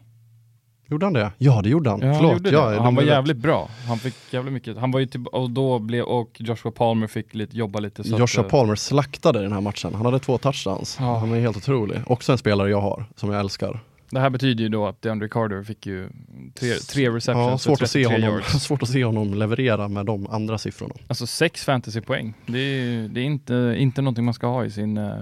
Gjorde 0.88 1.06
han 1.06 1.14
det? 1.14 1.32
Ja, 1.38 1.62
det 1.62 1.70
gjorde 1.70 1.90
han. 1.90 2.00
Ja, 2.00 2.08
han, 2.08 2.16
Förlåt. 2.16 2.34
gjorde 2.34 2.50
ja, 2.50 2.82
han 2.82 2.96
var 2.96 3.04
jävligt 3.04 3.38
bra. 3.38 3.70
Han 3.88 3.98
fick 4.00 4.16
jävligt 4.32 4.54
mycket. 4.54 4.78
Han 4.78 4.92
var 4.92 5.00
ju 5.00 5.06
typ, 5.06 5.28
och 5.28 5.50
då 5.50 5.80
blev, 5.80 6.04
och 6.04 6.30
Joshua 6.40 6.72
Palmer 6.72 7.08
fick 7.08 7.34
lite, 7.34 7.58
jobba 7.58 7.80
lite 7.80 8.04
så 8.04 8.10
Joshua 8.18 8.42
att, 8.46 8.54
eh, 8.54 8.58
Palmer 8.60 8.76
slaktade 8.76 9.42
den 9.42 9.52
här 9.52 9.62
matchen. 9.62 9.94
Han 9.96 10.06
hade 10.06 10.20
två 10.20 10.38
touchdowns. 10.38 10.98
Ja. 11.00 11.18
Han 11.18 11.32
är 11.34 11.40
helt 11.40 11.58
otrolig. 11.58 11.98
Också 12.08 12.32
en 12.32 12.38
spelare 12.38 12.70
jag 12.70 12.82
har, 12.82 13.06
som 13.16 13.32
jag 13.32 13.40
älskar. 13.40 13.80
Det 14.14 14.20
här 14.20 14.30
betyder 14.30 14.64
ju 14.64 14.70
då 14.70 14.88
att 14.88 15.02
DeAndre 15.02 15.30
Carter 15.30 15.64
fick 15.64 15.86
ju 15.86 16.10
tre, 16.54 16.74
tre 16.74 17.10
receptions 17.10 17.52
Ja, 17.52 17.58
svårt, 17.58 17.82
att 17.82 17.90
se 17.90 18.04
33 18.04 18.22
honom, 18.24 18.40
yards. 18.40 18.64
svårt 18.64 18.84
att 18.84 18.90
se 18.90 19.06
honom 19.06 19.34
leverera 19.34 19.88
med 19.88 20.06
de 20.06 20.28
andra 20.28 20.58
siffrorna. 20.58 20.96
Alltså 21.08 21.28
sex 21.28 21.64
fantasypoäng. 21.66 22.34
Det 22.46 22.60
är, 22.60 23.08
det 23.08 23.22
är 23.22 23.26
inte, 23.26 23.76
inte 23.78 24.02
någonting 24.02 24.26
man 24.26 24.34
ska 24.34 24.48
ha 24.48 24.66
i 24.66 24.72
sin, 24.72 24.98
eh, 24.98 25.18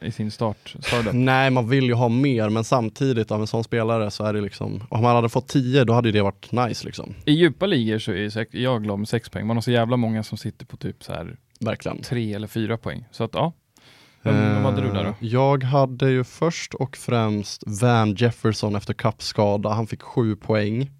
i 0.00 0.12
sin 0.12 0.30
start. 0.30 0.76
Nej, 1.12 1.50
man 1.50 1.68
vill 1.68 1.84
ju 1.84 1.94
ha 1.94 2.08
mer, 2.08 2.48
men 2.48 2.64
samtidigt 2.64 3.30
av 3.30 3.40
en 3.40 3.46
sån 3.46 3.64
spelare 3.64 4.10
så 4.10 4.24
är 4.24 4.32
det 4.32 4.40
liksom, 4.40 4.82
om 4.90 5.02
man 5.02 5.16
hade 5.16 5.28
fått 5.28 5.48
10 5.48 5.84
då 5.84 5.92
hade 5.92 6.08
ju 6.08 6.12
det 6.12 6.22
varit 6.22 6.52
nice 6.52 6.86
liksom. 6.86 7.14
I 7.24 7.32
djupa 7.32 7.66
ligor 7.66 7.98
så 7.98 8.12
är 8.12 8.56
jag 8.56 8.82
glad 8.82 8.98
med 8.98 9.08
sex 9.08 9.28
poäng. 9.28 9.46
Man 9.46 9.56
har 9.56 9.62
så 9.62 9.70
jävla 9.70 9.96
många 9.96 10.22
som 10.22 10.38
sitter 10.38 10.66
på 10.66 10.76
typ 10.76 11.04
så 11.04 11.12
här 11.12 11.36
Verkligen. 11.60 12.02
tre 12.02 12.34
eller 12.34 12.46
fyra 12.46 12.76
poäng. 12.76 13.04
Så 13.10 13.24
att 13.24 13.34
ja. 13.34 13.52
Vem, 14.22 14.34
vem 14.54 14.64
hade 14.64 14.80
du 14.82 14.88
där 14.92 15.04
då? 15.04 15.08
Eh, 15.08 15.14
Jag 15.20 15.64
hade 15.64 16.10
ju 16.10 16.24
först 16.24 16.74
och 16.74 16.96
främst 16.96 17.62
Van 17.66 18.14
Jefferson 18.14 18.76
efter 18.76 18.94
kappskada. 18.94 19.68
Han 19.68 19.86
fick 19.86 20.02
sju 20.02 20.36
poäng. 20.36 20.90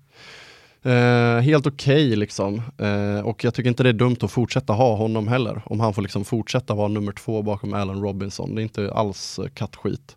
Eh, 0.82 1.38
helt 1.38 1.66
okej 1.66 2.16
liksom. 2.16 2.62
Eh, 2.78 3.20
och 3.26 3.44
jag 3.44 3.54
tycker 3.54 3.68
inte 3.68 3.82
det 3.82 3.88
är 3.88 3.92
dumt 3.92 4.16
att 4.20 4.30
fortsätta 4.30 4.72
ha 4.72 4.96
honom 4.96 5.28
heller. 5.28 5.62
Om 5.66 5.80
han 5.80 5.94
får 5.94 6.02
liksom 6.02 6.24
fortsätta 6.24 6.74
vara 6.74 6.88
nummer 6.88 7.12
två 7.12 7.42
bakom 7.42 7.74
Allen 7.74 8.02
Robinson. 8.02 8.54
Det 8.54 8.60
är 8.60 8.62
inte 8.62 8.92
alls 8.94 9.38
uh, 9.38 9.48
kattskit. 9.48 10.16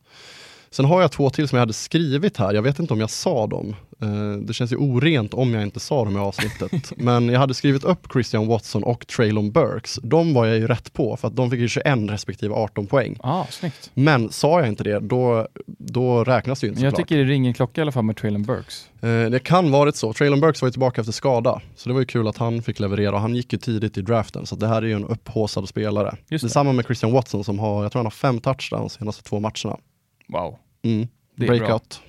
Sen 0.76 0.86
har 0.86 1.02
jag 1.02 1.12
två 1.12 1.30
till 1.30 1.48
som 1.48 1.56
jag 1.56 1.62
hade 1.62 1.74
skrivit 1.74 2.38
här. 2.38 2.54
Jag 2.54 2.62
vet 2.62 2.80
inte 2.80 2.94
om 2.94 3.00
jag 3.00 3.10
sa 3.10 3.48
dem. 3.48 3.76
Eh, 4.02 4.40
det 4.42 4.54
känns 4.54 4.72
ju 4.72 4.76
orent 4.76 5.34
om 5.34 5.54
jag 5.54 5.64
inte 5.64 5.80
sa 5.80 6.06
dem 6.06 6.18
i 6.18 6.20
avsnittet. 6.20 6.94
Men 6.98 7.30
jag 7.30 7.40
hade 7.40 7.54
skrivit 7.54 7.84
upp 7.84 8.08
Christian 8.14 8.48
Watson 8.48 8.84
och 8.84 9.08
Traylon 9.08 9.52
Burks. 9.52 10.00
De 10.04 10.34
var 10.34 10.46
jag 10.46 10.58
ju 10.58 10.68
rätt 10.68 10.94
på 10.94 11.18
för 11.18 11.28
att 11.28 11.36
de 11.36 11.52
fick 11.52 11.60
ju 11.60 11.68
21 11.68 11.86
respektive 12.10 12.54
18 12.54 12.88
poäng. 12.88 13.18
Ah, 13.24 13.46
snyggt. 13.50 13.92
Men 13.94 14.32
sa 14.32 14.60
jag 14.60 14.68
inte 14.70 14.84
det, 14.84 15.00
då, 15.00 15.48
då 15.68 16.24
räknas 16.24 16.60
det 16.60 16.68
ju 16.68 16.72
inte 16.72 16.84
Jag 16.84 16.92
såklart. 16.92 17.08
tycker 17.08 17.24
det 17.24 17.32
ringer 17.32 17.50
en 17.50 17.54
klocka 17.54 17.82
i 17.82 17.84
alla 17.84 17.92
fall 17.92 18.04
med 18.04 18.18
Traylon 18.18 18.44
Burks. 18.44 18.90
Eh, 19.02 19.30
det 19.30 19.40
kan 19.44 19.72
varit 19.72 19.96
så. 19.96 20.14
Traylon 20.14 20.40
Burks 20.42 20.62
var 20.62 20.68
ju 20.68 20.72
tillbaka 20.72 21.02
efter 21.02 21.14
skada. 21.14 21.62
Så 21.76 21.90
det 21.90 21.94
var 21.94 22.00
ju 22.00 22.06
kul 22.06 22.28
att 22.28 22.38
han 22.38 22.62
fick 22.62 22.80
leverera. 22.80 23.20
Han 23.20 23.36
gick 23.36 23.54
ju 23.54 23.60
tidigt 23.60 23.98
i 23.98 24.02
draften, 24.02 24.46
så 24.46 24.56
det 24.56 24.68
här 24.68 24.82
är 24.82 24.88
ju 24.88 24.94
en 24.94 25.06
upphaussad 25.06 25.70
spelare. 25.70 26.18
Just 26.28 26.42
det. 26.42 26.48
Detsamma 26.48 26.74
med 26.74 26.86
Christian 26.86 27.12
Watson 27.12 27.44
som 27.44 27.60
har, 27.60 27.84
jag 27.84 27.92
tror 27.92 28.00
han 28.00 28.06
har 28.06 28.12
fem 28.12 28.40
touchdowns 28.40 28.94
de 28.94 29.00
senaste 29.00 29.24
två 29.24 29.40
matcherna. 29.40 29.78
Wow. 30.28 30.58
Mm. 30.86 31.08
Det 31.36 31.46
Breakout. 31.48 32.02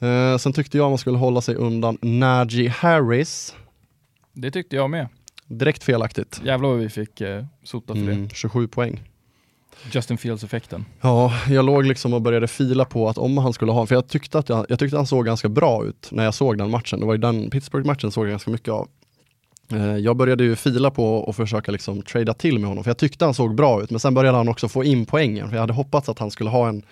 Eh, 0.00 0.36
sen 0.38 0.52
tyckte 0.52 0.76
jag 0.78 0.88
man 0.90 0.98
skulle 0.98 1.18
hålla 1.18 1.40
sig 1.40 1.54
undan 1.54 1.98
Najee 2.02 2.68
Harris. 2.68 3.54
Det 4.32 4.50
tyckte 4.50 4.76
jag 4.76 4.90
med. 4.90 5.08
Direkt 5.46 5.84
felaktigt. 5.84 6.40
Jävlar 6.44 6.68
vad 6.68 6.78
vi 6.78 6.88
fick 6.88 7.20
eh, 7.20 7.44
sota 7.64 7.94
för 7.94 8.00
Mm, 8.02 8.28
27 8.30 8.68
poäng. 8.68 8.92
det. 9.84 9.94
Justin 9.98 10.18
Fields-effekten. 10.18 10.84
Ja, 11.00 11.32
jag 11.48 11.64
låg 11.64 11.84
liksom 11.84 12.14
och 12.14 12.22
började 12.22 12.48
fila 12.48 12.84
på 12.84 13.08
att 13.08 13.18
om 13.18 13.38
han 13.38 13.52
skulle 13.52 13.72
ha, 13.72 13.86
för 13.86 13.94
jag 13.94 14.08
tyckte 14.08 14.38
att 14.38 14.48
jag, 14.48 14.66
jag 14.68 14.78
tyckte 14.78 14.96
han 14.96 15.06
såg 15.06 15.24
ganska 15.26 15.48
bra 15.48 15.84
ut 15.84 16.08
när 16.12 16.24
jag 16.24 16.34
såg 16.34 16.58
den 16.58 16.70
matchen. 16.70 17.00
Det 17.00 17.06
var 17.06 17.14
ju 17.14 17.20
den 17.20 17.50
Pittsburgh-matchen 17.50 18.10
såg 18.10 18.24
jag 18.24 18.30
ganska 18.30 18.50
mycket 18.50 18.68
av. 18.68 18.88
Eh, 19.72 19.96
Jag 19.96 20.16
började 20.16 20.44
ju 20.44 20.56
fila 20.56 20.90
på 20.90 21.14
och 21.16 21.36
försöka 21.36 21.72
liksom 21.72 22.02
trada 22.02 22.34
till 22.34 22.58
med 22.58 22.68
honom, 22.68 22.84
för 22.84 22.90
jag 22.90 22.98
tyckte 22.98 23.24
han 23.24 23.34
såg 23.34 23.54
bra 23.54 23.82
ut, 23.82 23.90
men 23.90 24.00
sen 24.00 24.14
började 24.14 24.36
han 24.36 24.48
också 24.48 24.68
få 24.68 24.84
in 24.84 25.06
poängen, 25.06 25.48
för 25.48 25.56
jag 25.56 25.60
hade 25.60 25.72
hoppats 25.72 26.08
att 26.08 26.18
han 26.18 26.30
skulle 26.30 26.50
ha 26.50 26.68
en 26.68 26.82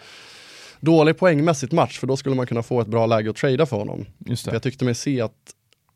dålig 0.81 1.19
poängmässigt 1.19 1.73
match, 1.73 1.99
för 1.99 2.07
då 2.07 2.17
skulle 2.17 2.35
man 2.35 2.47
kunna 2.47 2.63
få 2.63 2.81
ett 2.81 2.87
bra 2.87 3.07
läge 3.07 3.31
att 3.31 3.37
trada 3.37 3.67
för 3.67 3.77
honom. 3.77 4.07
Just 4.19 4.45
För 4.45 4.53
jag 4.53 4.63
tyckte 4.63 4.85
mig 4.85 4.95
se 4.95 5.21
att 5.21 5.33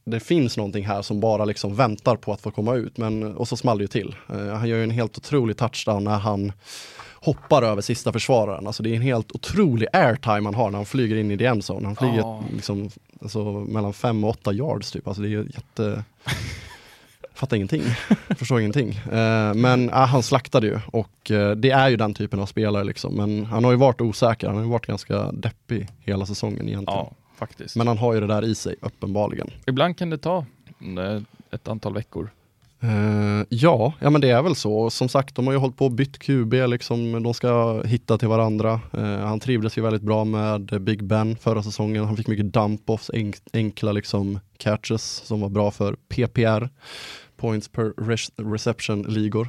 det 0.06 0.20
finns 0.20 0.56
någonting 0.56 0.86
här 0.86 1.02
som 1.02 1.20
bara 1.20 1.44
liksom 1.44 1.74
väntar 1.74 2.16
på 2.16 2.32
att 2.32 2.40
få 2.40 2.50
komma 2.50 2.74
ut, 2.74 2.98
men, 2.98 3.36
och 3.36 3.48
så 3.48 3.56
small 3.56 3.78
det 3.78 3.84
ju 3.84 3.88
till. 3.88 4.16
Eh, 4.30 4.46
han 4.46 4.68
gör 4.68 4.76
ju 4.76 4.84
en 4.84 4.90
helt 4.90 5.18
otrolig 5.18 5.56
touchdown 5.56 6.04
när 6.04 6.18
han 6.18 6.52
hoppar 7.14 7.62
över 7.62 7.82
sista 7.82 8.12
försvararen. 8.12 8.66
Alltså 8.66 8.82
det 8.82 8.90
är 8.90 8.94
en 8.94 9.02
helt 9.02 9.32
otrolig 9.32 9.88
airtime 9.92 10.44
han 10.44 10.54
har 10.54 10.70
när 10.70 10.78
han 10.78 10.86
flyger 10.86 11.16
in 11.16 11.30
i 11.30 11.38
the 11.38 11.46
endzone. 11.46 11.86
Han 11.86 11.96
flyger 11.96 12.18
Ja. 12.18 12.44
liksom, 12.54 12.90
alltså, 13.22 13.44
mellan 13.52 13.92
fem 13.92 14.24
och 14.24 14.30
åtta 14.30 14.52
yards 14.52 14.90
typ. 14.92 15.08
Alltså 15.08 15.22
det 15.22 15.28
är 15.28 15.42
jätte... 15.54 16.04
Fattar 17.34 17.56
ingenting, 17.56 17.82
förstår 18.38 18.60
ingenting. 18.60 18.90
Eh, 18.90 19.54
men 19.54 19.88
äh, 19.88 19.94
han 19.94 20.22
slaktade 20.22 20.66
ju 20.66 20.80
och 20.86 21.30
eh, 21.30 21.50
det 21.50 21.70
är 21.70 21.88
ju 21.88 21.96
den 21.96 22.14
typen 22.14 22.40
av 22.40 22.46
spelare 22.46 22.84
liksom. 22.84 23.14
Men 23.14 23.44
han 23.44 23.64
har 23.64 23.70
ju 23.70 23.76
varit 23.76 24.00
osäker, 24.00 24.46
han 24.46 24.56
har 24.56 24.62
ju 24.62 24.70
varit 24.70 24.86
ganska 24.86 25.32
deppig 25.32 25.88
hela 26.00 26.26
säsongen 26.26 26.68
egentligen. 26.68 26.98
Ja, 26.98 27.12
faktiskt. 27.36 27.76
Men 27.76 27.86
han 27.86 27.98
har 27.98 28.14
ju 28.14 28.20
det 28.20 28.26
där 28.26 28.44
i 28.44 28.54
sig, 28.54 28.76
uppenbarligen. 28.80 29.50
Ibland 29.66 29.98
kan 29.98 30.10
det 30.10 30.18
ta 30.18 30.46
eh, 30.80 31.22
ett 31.50 31.68
antal 31.68 31.94
veckor. 31.94 32.30
Eh, 32.84 33.46
ja, 33.48 33.92
ja 33.98 34.10
men 34.10 34.20
det 34.20 34.30
är 34.30 34.42
väl 34.42 34.56
så. 34.56 34.90
Som 34.90 35.08
sagt, 35.08 35.34
de 35.34 35.46
har 35.46 35.54
ju 35.54 35.58
hållit 35.58 35.76
på 35.76 35.84
och 35.84 35.92
bytt 35.92 36.18
QB, 36.18 36.54
liksom, 36.54 37.22
de 37.22 37.34
ska 37.34 37.82
hitta 37.82 38.18
till 38.18 38.28
varandra. 38.28 38.80
Eh, 38.92 39.18
han 39.18 39.40
trivdes 39.40 39.78
ju 39.78 39.82
väldigt 39.82 40.02
bra 40.02 40.24
med 40.24 40.82
Big 40.82 41.04
Ben 41.04 41.36
förra 41.36 41.62
säsongen. 41.62 42.04
Han 42.04 42.16
fick 42.16 42.26
mycket 42.26 42.46
dump-offs, 42.46 43.10
enk 43.14 43.36
enkla 43.52 43.92
liksom 43.92 44.40
catches 44.56 45.02
som 45.02 45.40
var 45.40 45.48
bra 45.48 45.70
för 45.70 45.96
PPR, 46.08 46.68
points 47.44 47.68
per 47.68 47.92
reception-ligor. 48.52 49.48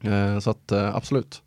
Eh, 0.00 0.38
så 0.38 0.50
att 0.50 0.72
eh, 0.72 0.94
absolut. 0.96 1.42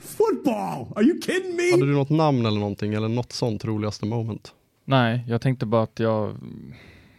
Football! 0.00 0.92
Are 0.96 1.02
you 1.04 1.20
kidding 1.22 1.56
me? 1.56 1.70
Hade 1.70 1.86
du 1.86 1.92
något 1.92 2.10
namn 2.10 2.46
eller 2.46 2.60
någonting, 2.60 2.94
eller 2.94 3.08
något 3.08 3.32
sånt 3.32 3.64
roligaste 3.64 4.06
moment? 4.06 4.54
Nej, 4.84 5.24
jag 5.28 5.40
tänkte 5.40 5.66
bara 5.66 5.82
att 5.82 5.98
jag 5.98 6.36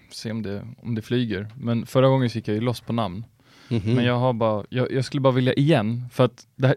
ser 0.10 0.32
om 0.32 0.42
det, 0.42 0.68
om 0.82 0.96
det 0.96 1.02
flyger. 1.02 1.48
Men 1.58 1.86
förra 1.86 2.08
gången 2.08 2.30
så 2.30 2.38
gick 2.38 2.48
jag 2.48 2.56
ju 2.56 2.62
loss 2.62 2.82
på 2.82 2.94
namn. 2.94 3.26
Mhm. 3.70 3.94
Men 3.94 4.06
jag 4.06 4.20
har 4.20 4.34
bara, 4.34 4.66
jag, 4.70 4.92
jag 4.92 5.06
skulle 5.06 5.22
bara 5.22 5.34
vilja 5.34 5.54
igen, 5.54 6.06
för 6.12 6.26
att 6.26 6.48
det 6.56 6.68
här, 6.68 6.76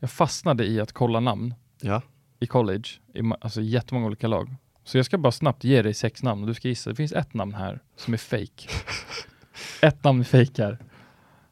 jag 0.00 0.10
fastnade 0.10 0.66
i 0.66 0.80
att 0.80 0.92
kolla 0.92 1.20
namn 1.20 1.54
Ja, 1.80 2.02
i 2.40 2.46
college, 2.46 2.88
i 3.14 3.20
alltså 3.40 3.60
jättemånga 3.60 4.06
olika 4.06 4.28
lag. 4.28 4.54
Så 4.84 4.98
jag 4.98 5.06
ska 5.06 5.18
bara 5.18 5.32
snabbt 5.32 5.64
ge 5.64 5.82
dig 5.82 5.94
sex 5.94 6.22
namn 6.22 6.42
och 6.42 6.48
du 6.48 6.54
ska 6.54 6.68
gissa. 6.68 6.90
Det 6.90 6.96
finns 6.96 7.12
ett 7.12 7.34
namn 7.34 7.54
här 7.54 7.80
som 7.96 8.14
är 8.14 8.18
fake. 8.18 8.68
ett 9.82 10.04
namn 10.04 10.20
är 10.20 10.24
fake 10.24 10.62
här. 10.62 10.78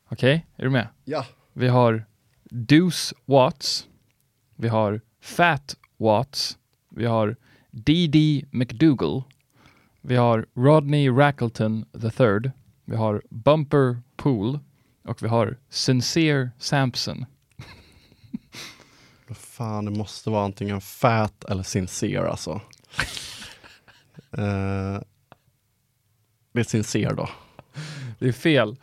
Okej, 0.09 0.47
är 0.57 0.65
du 0.65 0.71
med? 0.71 0.89
ja. 1.05 1.27
Vi 1.53 1.69
har 1.69 2.05
Deuce 2.51 3.15
Watts. 3.25 3.87
Vi 4.57 4.69
har 4.69 5.01
Fat 5.21 5.77
Watts. 5.97 6.59
Vi 6.91 7.05
har 7.07 7.37
D.D. 7.71 8.45
McDougall. 8.51 9.23
Vi 10.01 10.17
har 10.17 10.47
Rodney 10.55 11.11
Rackleton 11.11 11.85
III. 12.19 12.51
Vi 12.85 12.97
har 12.97 13.23
Bumper 13.31 14.03
Pool. 14.17 14.59
Och 15.05 15.23
vi 15.23 15.29
har 15.29 15.59
Sincere 15.69 16.51
Sampson. 16.59 17.25
Fan, 19.35 19.85
det 19.85 19.91
måste 19.91 20.31
vara 20.31 20.45
antingen 20.45 20.81
fat 20.81 21.45
eller 21.45 21.63
sincere 21.63 22.31
alltså. 22.31 22.61
Eh, 24.39 25.01
det 26.55 26.61
är 26.61 26.65
sincere 26.65 27.15
då. 27.15 27.29
Det 28.19 28.29
är 28.29 28.33
fel. 28.33 28.77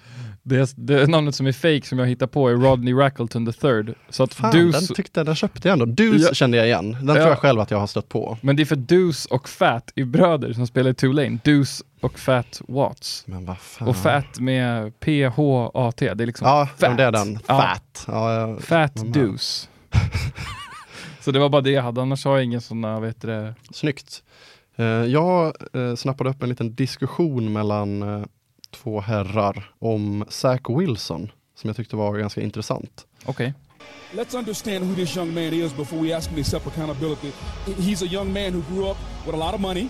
Det, 0.44 0.74
det 0.78 1.08
namnet 1.08 1.36
som 1.36 1.48
är 1.48 1.52
fake 1.52 1.82
som 1.88 2.00
jag 2.00 2.08
hittar 2.08 2.28
på 2.28 2.50
är 2.50 2.54
Rodney 2.56 2.94
Rackleton 2.94 3.48
III. 3.48 3.94
Så 4.10 4.24
att 4.24 4.34
Fan, 4.34 4.52
Deuce, 4.52 4.88
den 4.88 4.96
tyckte 4.96 5.24
den 5.24 5.36
köpte 5.36 5.68
jag 5.68 5.74
ändå. 5.74 5.86
Deuce 5.86 6.26
Ja. 6.28 6.34
kände 6.34 6.58
jag 6.58 6.66
igen. 6.68 6.92
Den 6.92 7.08
Ja. 7.08 7.14
tror 7.14 7.28
jag 7.28 7.38
själv 7.40 7.60
att 7.60 7.72
jag 7.72 7.78
har 7.80 7.88
stött 7.88 8.10
på. 8.10 8.38
men 8.42 8.56
det 8.56 8.64
är 8.64 8.66
för 8.66 8.76
Deuce 8.76 9.26
och 9.30 9.50
Fat 9.50 9.92
är 9.96 10.06
bröder 10.06 10.54
som 10.54 10.68
spelar 10.68 10.92
i 10.92 10.94
Tulane. 10.94 11.40
Deuce 11.44 11.84
och 12.02 12.20
Fat 12.20 12.62
Watts. 12.68 13.24
Men 13.28 13.46
vad 13.46 13.58
fan. 13.58 13.88
Och 13.88 13.96
Fat 13.96 14.40
med 14.40 15.00
P-H-A-T. 15.00 16.14
Det 16.14 16.24
är 16.24 16.26
liksom 16.28 16.48
Ja, 16.48 16.68
fat. 16.78 16.98
det 16.98 17.04
är 17.04 17.12
den. 17.12 17.40
Ja. 17.48 17.62
Fat. 17.62 18.04
Ja, 18.08 18.34
jag- 18.34 18.62
Fat. 18.64 19.14
Deuce. 19.14 19.70
Så 21.22 21.32
det 21.32 21.40
var 21.40 21.50
bara 21.50 21.62
det 21.62 21.72
jag 21.72 21.84
hade, 21.84 22.02
annars 22.02 22.26
har 22.26 22.36
jag 22.38 22.46
inga 22.46 22.62
sådana, 22.62 23.00
vet 23.00 23.22
du 23.22 23.28
det. 23.28 23.56
Snyggt. 23.74 24.24
Eh, 24.80 24.86
jag 24.86 25.54
eh, 25.74 25.96
snappade 25.96 26.30
upp 26.30 26.44
en 26.44 26.50
liten 26.50 26.76
diskussion 26.76 27.54
mellan 27.54 28.04
eh, 28.04 28.24
två 28.72 29.02
herrar 29.02 29.72
om 29.80 30.26
Zach 30.30 30.62
Wilson 30.70 31.32
som 31.56 31.68
jag 31.68 31.78
tyckte 31.78 31.96
var 31.96 32.18
ganska 32.18 32.42
intressant. 32.42 33.08
Okej. 33.26 33.54
Let's 34.14 34.38
understand 34.38 34.86
who 34.86 34.96
this 34.96 35.16
young 35.16 35.34
man 35.34 35.54
is 35.54 35.78
before 35.78 36.02
we 36.02 36.16
ask 36.18 36.30
him 36.30 36.36
to 36.36 36.42
accept 36.42 36.68
accountability. 36.68 37.32
He's 37.66 38.04
a 38.04 38.08
young 38.12 38.34
man 38.34 38.54
who 38.54 38.62
grew 38.74 38.92
up 38.92 38.98
with 39.26 39.36
a 39.36 39.38
lot 39.38 39.54
of 39.54 39.62
money. 39.62 39.90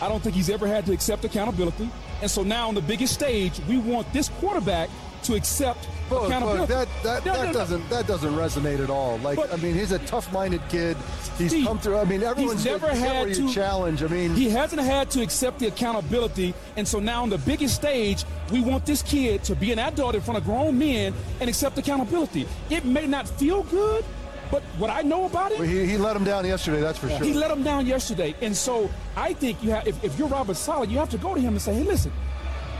I 0.00 0.08
don't 0.08 0.22
think 0.22 0.36
he's 0.36 0.54
ever 0.54 0.66
had 0.66 0.86
to 0.86 0.92
accept 0.92 1.24
accountability. 1.24 1.88
And 2.22 2.30
so 2.30 2.42
now 2.42 2.68
on 2.68 2.74
the 2.74 2.82
biggest 2.82 3.14
stage, 3.14 3.60
we 3.68 3.78
want 3.92 4.12
this 4.12 4.30
quarterback 4.40 4.88
to 5.26 5.34
accept 5.34 5.88
Look, 6.10 6.24
accountability. 6.28 6.60
look, 6.60 6.68
that 6.68 6.88
that, 7.02 7.24
No, 7.26 7.32
that 7.32 7.38
no, 7.46 7.46
no. 7.46 7.52
doesn't 7.52 7.90
that 7.90 8.06
doesn't 8.06 8.34
resonate 8.34 8.82
at 8.82 8.90
all. 8.90 9.18
Like 9.18 9.36
But- 9.36 9.52
I 9.52 9.56
mean, 9.56 9.74
he's 9.74 9.92
a 9.92 9.98
tough-minded 10.00 10.60
kid. 10.68 10.96
He's 11.38 11.50
Steve, 11.50 11.66
come 11.66 11.78
through. 11.78 11.98
I 11.98 12.04
mean, 12.04 12.22
everyone's 12.22 12.64
never 12.64 12.88
had 12.88 13.34
to- 13.34 13.52
challenge. 13.52 14.02
I 14.02 14.06
mean, 14.06 14.34
He 14.34 14.48
hasn't 14.48 14.80
had 14.80 15.10
to 15.10 15.22
accept 15.22 15.58
the 15.58 15.66
accountability, 15.66 16.54
and 16.76 16.86
so 16.88 16.98
now 17.00 17.22
on 17.22 17.30
the 17.30 17.38
biggest 17.38 17.74
stage, 17.74 18.24
we 18.50 18.60
want 18.60 18.86
this 18.86 19.02
kid 19.02 19.42
to 19.44 19.54
be 19.54 19.72
an 19.72 19.78
adult 19.78 20.14
in 20.14 20.20
front 20.22 20.38
of 20.38 20.44
grown 20.44 20.78
men 20.78 21.12
and 21.40 21.48
accept 21.50 21.76
accountability. 21.78 22.46
It 22.70 22.84
may 22.84 23.06
not 23.06 23.28
feel 23.28 23.64
good, 23.64 24.04
but 24.50 24.62
what 24.78 24.90
I 24.90 25.02
know 25.02 25.24
about 25.26 25.50
it, 25.52 25.58
well, 25.58 25.68
he, 25.68 25.84
he 25.86 25.98
let 25.98 26.14
him 26.14 26.22
down 26.24 26.46
yesterday. 26.46 26.80
That's 26.80 26.98
for 26.98 27.08
He 27.08 27.16
sure. 27.16 27.26
He 27.26 27.32
let 27.34 27.50
him 27.50 27.64
down 27.64 27.84
yesterday, 27.84 28.34
and 28.40 28.56
so 28.56 28.88
I 29.16 29.32
think 29.34 29.62
you 29.62 29.70
have. 29.72 29.86
If, 29.88 30.02
if 30.04 30.16
you're 30.18 30.28
Robert 30.28 30.56
Sala, 30.56 30.86
you 30.86 30.98
have 30.98 31.10
to 31.10 31.18
go 31.18 31.34
to 31.34 31.40
him 31.40 31.54
and 31.54 31.60
say, 31.60 31.74
"Hey, 31.74 31.82
listen, 31.82 32.12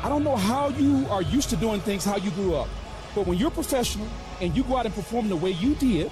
I 0.07 0.09
don't 0.09 0.23
know 0.23 0.37
how 0.37 0.69
you 0.69 1.05
are 1.11 1.23
used 1.37 1.51
to 1.51 1.57
doing 1.57 1.81
things, 1.81 2.05
how 2.05 2.17
you 2.17 2.31
grew 2.31 2.55
up, 2.55 2.69
but 3.15 3.27
when 3.27 3.39
you're 3.39 3.51
professional 3.51 4.07
and 4.41 4.57
you 4.57 4.63
go 4.63 4.77
out 4.77 4.87
and 4.87 4.95
perform 4.95 5.29
the 5.29 5.35
way 5.37 5.51
you 5.51 5.75
did, 5.75 6.11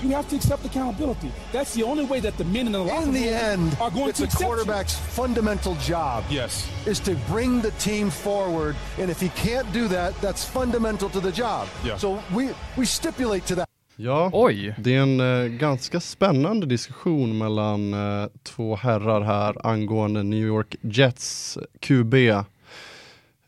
you 0.00 0.08
have 0.10 0.28
to 0.28 0.36
accept 0.36 0.64
accountability. 0.64 1.30
That's 1.52 1.74
the 1.74 1.82
only 1.82 2.04
way 2.04 2.20
that 2.20 2.36
the 2.36 2.44
men 2.44 2.66
in 2.66 2.72
the 2.72 2.78
locker 2.78 3.02
In 3.04 3.12
the 3.12 3.20
room 3.20 3.34
end, 3.52 3.76
are 3.80 3.90
going 3.90 4.08
it's 4.10 4.18
to 4.18 4.24
a 4.24 4.26
accept 4.26 4.40
you. 4.42 4.46
quarterback's 4.46 4.94
fundamental 5.16 5.74
job. 5.88 6.24
Yes. 6.30 6.68
Is 6.86 7.00
to 7.00 7.14
bring 7.32 7.62
the 7.62 7.70
team 7.78 8.10
forward, 8.10 8.76
and 9.00 9.10
if 9.10 9.20
he 9.20 9.28
can't 9.30 9.72
do 9.72 9.88
that, 9.88 10.12
that's 10.20 10.44
fundamental 10.44 11.08
to 11.10 11.20
the 11.20 11.32
job. 11.32 11.66
Yeah. 11.84 11.98
So 11.98 12.18
we 12.34 12.50
we 12.76 12.84
stipulate 12.86 13.46
to 13.46 13.54
that. 13.54 13.68
Ja, 13.96 14.30
Oj. 14.32 14.74
det 14.78 14.94
är 14.94 15.00
en 15.02 15.20
eh, 15.20 15.48
ganska 15.48 16.00
spännande 16.00 16.66
diskussion 16.66 17.38
mellan 17.38 17.94
eh, 17.94 18.28
två 18.42 18.76
herrar 18.76 19.20
här 19.20 19.66
angående 19.66 20.22
New 20.22 20.46
York 20.46 20.76
Jets 20.82 21.58
QB 21.80 22.14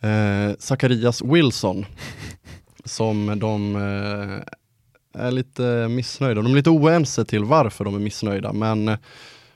eh, 0.05 0.57
Zacharias 0.59 1.23
Wilson 1.23 1.87
som 2.85 3.39
de 3.39 3.77
eh, 3.77 5.23
är 5.27 5.31
lite 5.31 5.89
missnöjda. 5.89 6.43
De 6.43 6.53
är 6.53 6.57
lite 6.57 6.71
oense 6.71 7.25
till 7.25 7.45
varför 7.45 7.85
de 7.85 7.95
är 7.95 7.99
missnöjda 7.99 8.53
men 8.53 8.89
eh, 8.89 8.99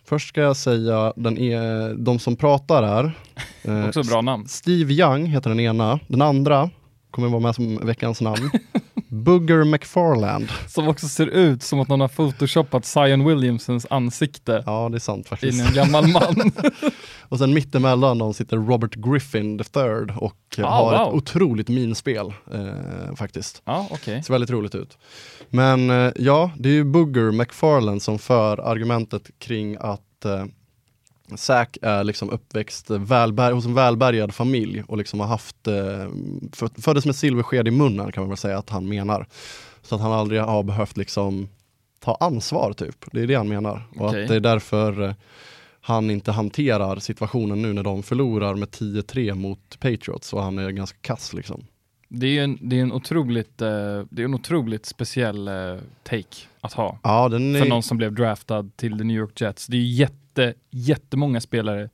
först 0.05 0.29
ska 0.29 0.41
jag 0.41 0.57
säga 0.57 1.13
den 1.17 1.39
är, 1.39 1.95
de 1.95 2.19
som 2.19 2.37
pratar 2.37 2.83
här. 2.83 3.13
eh, 3.63 3.89
Också 3.89 4.03
bra 4.03 4.21
namn. 4.21 4.49
Steve 4.49 4.93
Young 4.95 5.27
heter 5.27 5.51
den 5.51 5.61
ena, 5.61 6.01
den 6.07 6.23
andra 6.23 6.71
kommer 7.11 7.29
vara 7.29 7.41
med 7.41 7.55
som 7.55 7.87
veckans 7.87 8.21
namn. 8.21 8.51
Booger 9.09 9.65
McFarland. 9.65 10.49
Som 10.69 10.89
också 10.89 11.09
ser 11.09 11.27
ut 11.27 11.63
som 11.63 11.81
att 11.81 11.89
någon 11.89 12.01
har 12.01 12.09
photoshopat 12.09 12.85
Zion 12.85 13.25
Williamsons 13.29 13.87
ansikte 13.91 14.63
Ja, 14.67 14.89
det 14.89 14.97
är 14.97 14.99
sant 15.01 15.19
in 15.19 15.25
faktiskt. 15.25 15.59
i 15.65 15.67
en 15.69 15.75
gammal 15.75 16.07
man. 16.09 16.53
Och 17.31 17.39
sen 17.39 17.55
mittemellan 17.55 18.19
dem 18.19 18.35
sitter 18.35 18.57
Robert 18.57 18.95
Griffin 18.95 19.59
the 19.59 19.65
third 19.65 20.13
och 20.17 20.35
Ah, 20.59 20.63
har 20.85 20.99
wow. 20.99 21.09
ett 21.09 21.15
otroligt 21.15 21.69
minspel 21.69 22.33
eh, 22.53 23.15
faktiskt. 23.17 23.63
ja, 23.65 23.87
okej. 23.91 24.23
Ser 24.23 24.33
väldigt 24.35 24.51
roligt 24.51 24.75
ut. 24.75 24.99
Men 25.51 25.91
eh, 25.91 26.13
ja, 26.17 26.51
det 26.57 26.69
är 26.69 26.73
ju 26.73 26.85
Booger 26.85 27.33
McFarland 27.33 28.03
som 28.03 28.19
för 28.19 28.61
argumentet 28.61 29.31
kring 29.39 29.77
att 29.81 30.25
eh, 30.25 30.45
Zack 31.37 31.79
är 31.83 32.05
liksom 32.05 32.31
uppväxt 32.31 32.91
välbär 32.91 33.53
hos 33.53 33.67
en 33.67 33.75
välbärgad 33.75 34.35
familj 34.35 34.83
och 34.87 34.99
liksom 34.99 35.21
har 35.21 35.27
haft, 35.27 35.67
eh, 35.67 35.75
för, 36.53 36.81
föddes 36.83 37.07
med 37.07 37.17
silversked 37.17 37.69
i 37.69 37.71
munnen 37.71 38.13
kan 38.13 38.23
man 38.23 38.29
väl 38.29 38.39
säga 38.39 38.59
att 38.59 38.71
han 38.71 38.89
menar. 38.89 39.27
Så 39.83 39.95
att 39.95 40.01
han 40.01 40.13
aldrig 40.13 40.41
har 40.41 40.63
behövt 40.63 40.97
liksom 40.97 41.49
ta 42.01 42.15
ansvar 42.21 42.73
typ. 42.73 43.05
Det 43.13 43.21
är 43.21 43.27
det 43.27 43.35
han 43.35 43.49
menar. 43.49 43.83
Och 43.97 44.07
Okej. 44.07 44.23
att 44.23 44.29
det 44.29 44.37
är 44.37 44.41
därför 44.41 45.03
eh, 45.03 45.15
han 45.81 46.11
inte 46.11 46.33
hanterar 46.33 46.99
situationen 46.99 47.63
nu 47.63 47.73
när 47.73 47.83
de 47.83 48.03
förlorar 48.03 48.55
med 48.55 48.69
10-3 48.69 49.35
mot 49.35 49.81
Patriots 49.81 50.33
och 50.33 50.43
han 50.43 50.59
är 50.59 50.71
ganska 50.71 50.99
kass 51.01 51.33
liksom. 51.33 51.65
Det 52.09 52.39
är 52.39 52.45
en, 52.45 52.59
det 52.61 52.79
är 52.79 52.83
en 52.83 52.93
otroligt, 52.93 53.63
eh, 53.63 53.69
det 54.11 54.23
är 54.23 54.25
en 54.25 54.35
otroligt 54.35 54.87
speciell 54.87 55.51
take 56.03 56.47
att 56.61 56.73
ha. 56.73 56.99
Ja, 57.03 57.27
är... 57.27 57.59
För 57.59 57.69
någon 57.69 57.83
som 57.83 57.97
blev 57.97 58.13
draftad 58.13 58.71
till 58.77 58.99
the 58.99 59.05
New 59.05 59.17
York 59.17 59.41
Jets. 59.41 59.67
Det 59.67 59.77
är 59.77 59.81
jätte, 59.81 60.15
jättemånga 60.71 61.41
spelare 61.41 61.89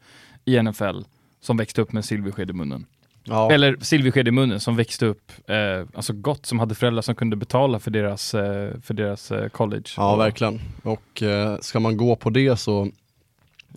i 0.45 0.63
NFL 0.63 1.01
som 1.41 1.57
växte 1.57 1.81
upp 1.83 1.93
med 1.93 2.05
silversked 2.05 2.51
i 2.51 2.53
munnen. 2.53 2.87
ja. 3.25 3.53
Eller 3.53 3.77
silversked 3.81 4.29
i 4.29 4.31
munnen 4.31 4.61
som 4.61 4.77
växte 4.77 5.07
upp, 5.07 5.33
eh, 5.47 5.87
alltså 5.95 6.13
gott, 6.13 6.47
som 6.47 6.59
hade 6.59 6.75
föräldrar 6.75 7.03
som 7.03 7.15
kunde 7.15 7.37
betala 7.37 7.79
för 7.79 7.91
deras, 7.91 8.35
eh, 8.35 8.81
för 8.83 8.95
deras 8.95 9.31
eh, 9.31 9.49
college. 9.49 9.91
Ja, 9.97 10.17
verkligen. 10.17 10.61
Och 10.83 11.23
eh, 11.23 11.59
ska 11.61 11.81
man 11.81 11.97
gå 11.97 12.17
på 12.17 12.31
det 12.31 12.57
så, 12.57 12.91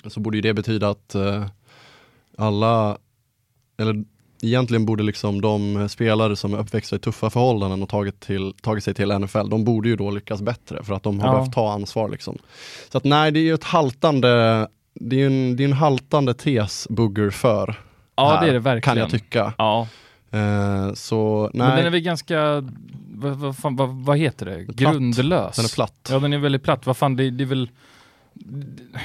så 0.05 0.20
borde 0.20 0.38
ju 0.38 0.41
det 0.41 0.53
betyda 0.53 0.89
att 0.89 1.15
eh, 1.15 1.45
alla, 2.38 2.97
eller 3.78 4.03
egentligen 4.41 4.85
borde 4.85 5.03
liksom 5.03 5.41
de 5.41 5.89
spelare 5.89 6.35
som 6.35 6.53
är 6.53 6.57
uppväxta 6.57 6.95
i 6.95 6.99
tuffa 6.99 7.29
förhållanden 7.29 7.83
och 7.83 7.89
tagit, 7.89 8.19
till, 8.19 8.53
tagit 8.61 8.83
sig 8.83 8.93
till 8.93 9.19
NFL, 9.19 9.49
de 9.49 9.63
borde 9.63 9.89
ju 9.89 9.95
då 9.95 10.11
lyckas 10.11 10.41
bättre 10.41 10.83
för 10.83 10.93
att 10.93 11.03
de 11.03 11.19
har 11.19 11.27
Ja. 11.27 11.33
behövt 11.33 11.53
ta 11.53 11.71
ansvar 11.73 12.09
liksom. 12.09 12.38
Så 12.89 12.97
att 12.97 13.03
nej, 13.03 13.31
det 13.31 13.39
är 13.39 13.43
ju 13.43 13.53
ett 13.53 13.63
haltande, 13.63 14.27
det 14.93 15.21
är 15.21 15.25
en, 15.27 15.55
det 15.55 15.63
är 15.63 15.67
en 15.67 15.73
haltande 15.73 16.33
tes 16.33 16.88
Bugger 16.89 17.29
för. 17.29 17.75
Ja, 18.15 18.29
här, 18.29 18.41
det 18.41 18.49
är 18.49 18.53
det 18.53 18.59
verkligen. 18.59 18.95
Kan 18.95 18.97
jag 18.97 19.09
tycka. 19.09 19.53
Ja, 19.57 19.88
Eh, 20.31 20.93
så 20.93 21.49
nej, 21.53 21.67
men 21.67 21.77
den 21.77 21.85
är 21.85 21.89
väl 21.89 21.99
ganska, 21.99 22.63
vad, 23.13 23.38
vad, 23.38 23.57
fan, 23.57 23.75
vad, 23.75 23.89
vad 23.89 24.17
heter 24.17 24.45
det? 24.45 24.65
Platt. 24.65 24.93
Grundlös. 24.93 25.55
den 25.55 25.65
är 25.65 25.75
platt. 25.75 26.07
Ja, 26.11 26.19
den 26.19 26.33
är 26.33 26.38
väldigt 26.38 26.63
platt. 26.63 26.85
Vad 26.85 26.97
fan, 26.97 27.15
det, 27.15 27.29
det 27.29 27.43
är 27.43 27.45
väl, 27.45 27.69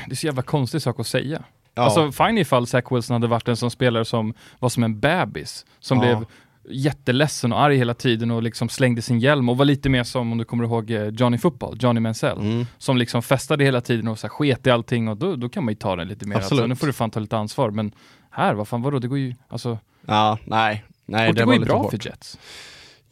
det 0.06 0.12
är 0.12 0.14
så 0.16 0.26
jävla 0.26 0.42
konstig 0.42 0.82
sak 0.82 1.00
att 1.00 1.06
säga. 1.06 1.42
Ja. 1.74 1.82
Alltså 1.82 2.12
fine 2.12 2.38
ifall 2.38 2.66
Zach 2.66 2.84
Wilson 2.90 3.14
hade 3.14 3.26
varit 3.26 3.48
en 3.48 3.56
sån 3.56 3.70
spelare 3.70 4.04
som 4.04 4.34
var 4.58 4.68
som 4.68 4.82
en 4.82 5.00
bebis, 5.00 5.66
som 5.80 5.98
Ja. 5.98 6.02
blev 6.02 6.24
jätteledsen 6.68 7.52
och 7.52 7.60
arg 7.60 7.76
hela 7.76 7.94
tiden 7.94 8.30
och 8.30 8.42
liksom 8.42 8.68
slängde 8.68 9.02
sin 9.02 9.18
hjälm 9.20 9.48
och 9.48 9.56
var 9.56 9.64
lite 9.64 9.88
mer 9.88 10.02
som, 10.04 10.32
om 10.32 10.38
du 10.38 10.44
kommer 10.44 10.64
ihåg 10.64 10.90
eh, 10.90 11.08
Johnny 11.08 11.38
Football, 11.38 11.76
Johnny 11.80 12.00
Mansell, 12.00 12.38
Mm. 12.38 12.66
som 12.78 12.96
liksom 12.96 13.22
festade 13.22 13.64
hela 13.64 13.80
tiden 13.80 14.08
och 14.08 14.18
så 14.18 14.26
här 14.26 14.32
sket 14.32 14.66
i 14.66 14.70
allting 14.70 15.08
och 15.08 15.16
då, 15.16 15.36
då 15.36 15.48
kan 15.48 15.64
man 15.64 15.72
ju 15.72 15.76
ta 15.78 15.96
den 15.96 16.08
lite 16.08 16.26
mer. 16.26 16.36
Absolut. 16.36 16.52
Alltså, 16.52 16.66
nu 16.66 16.76
får 16.76 16.86
du 16.86 16.92
fan 16.92 17.10
ta 17.10 17.20
lite 17.20 17.36
ansvar, 17.36 17.70
men 17.70 17.92
här, 18.30 18.54
vad 18.54 18.68
fan 18.68 18.82
vadå, 18.82 18.98
det 18.98 19.08
går 19.08 19.18
ju, 19.18 19.34
alltså, 19.48 19.78
Ja, 20.06 20.38
nej. 20.44 20.84
nej 21.06 21.28
och 21.28 21.34
det, 21.34 21.40
går 21.40 21.46
var 21.46 21.52
ju 21.54 21.58
lite 21.58 21.68
bra 21.68 21.78
hårt. 21.82 21.90
för 21.90 22.06
Jets. 22.06 22.38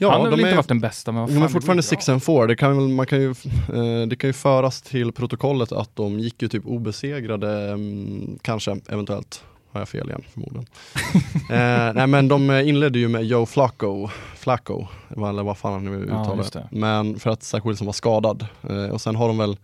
Ja, 0.02 0.10
Han 0.10 0.20
har 0.20 0.26
de 0.26 0.30
väl 0.30 0.40
inte 0.40 0.50
är, 0.50 0.56
varit 0.56 0.68
den 0.68 0.80
bästa, 0.80 1.12
men 1.12 1.20
vad 1.20 1.28
de 1.28 1.34
fan, 1.34 1.42
är 1.42 1.46
det 1.46 1.52
går 1.52 1.60
fortfarande. 1.60 1.82
6 1.82 2.08
and 2.08 2.22
4. 2.22 2.46
Det 2.46 2.56
kan, 2.56 2.94
man 2.94 3.06
kan 3.06 3.20
ju, 3.20 3.30
eh, 3.30 4.06
det 4.08 4.16
kan 4.16 4.28
ju 4.28 4.32
föras 4.32 4.82
till 4.82 5.12
protokollet 5.12 5.72
att 5.72 5.96
de 5.96 6.20
gick 6.20 6.42
ju 6.42 6.48
typ 6.48 6.66
obesegrade, 6.66 7.70
mm, 7.70 8.38
kanske, 8.42 8.76
eventuellt. 8.88 9.44
Har 9.72 9.80
jag 9.80 9.88
fel 9.88 10.08
igen 10.08 10.22
förmodligen. 10.32 10.66
eh, 11.50 11.94
nej 11.94 12.06
men 12.06 12.28
de 12.28 12.50
inledde 12.50 12.98
ju 12.98 13.08
med 13.08 13.24
Joe 13.24 13.46
Flacco, 13.46 14.08
Flacco 14.36 14.86
eller 15.16 15.42
vad 15.42 15.58
fan 15.58 15.72
han 15.72 15.84
nu 15.84 16.08
Ja, 16.10 16.22
uttalar 16.22 16.46
det. 16.52 16.68
Men 16.70 17.18
för 17.18 17.30
att 17.30 17.42
Zach 17.42 17.66
Wilson 17.66 17.86
var 17.86 17.92
skadad. 17.92 18.46
Eh, 18.68 18.84
och 18.84 19.00
sen 19.00 19.16
har 19.16 19.28
de 19.28 19.38
väl, 19.38 19.56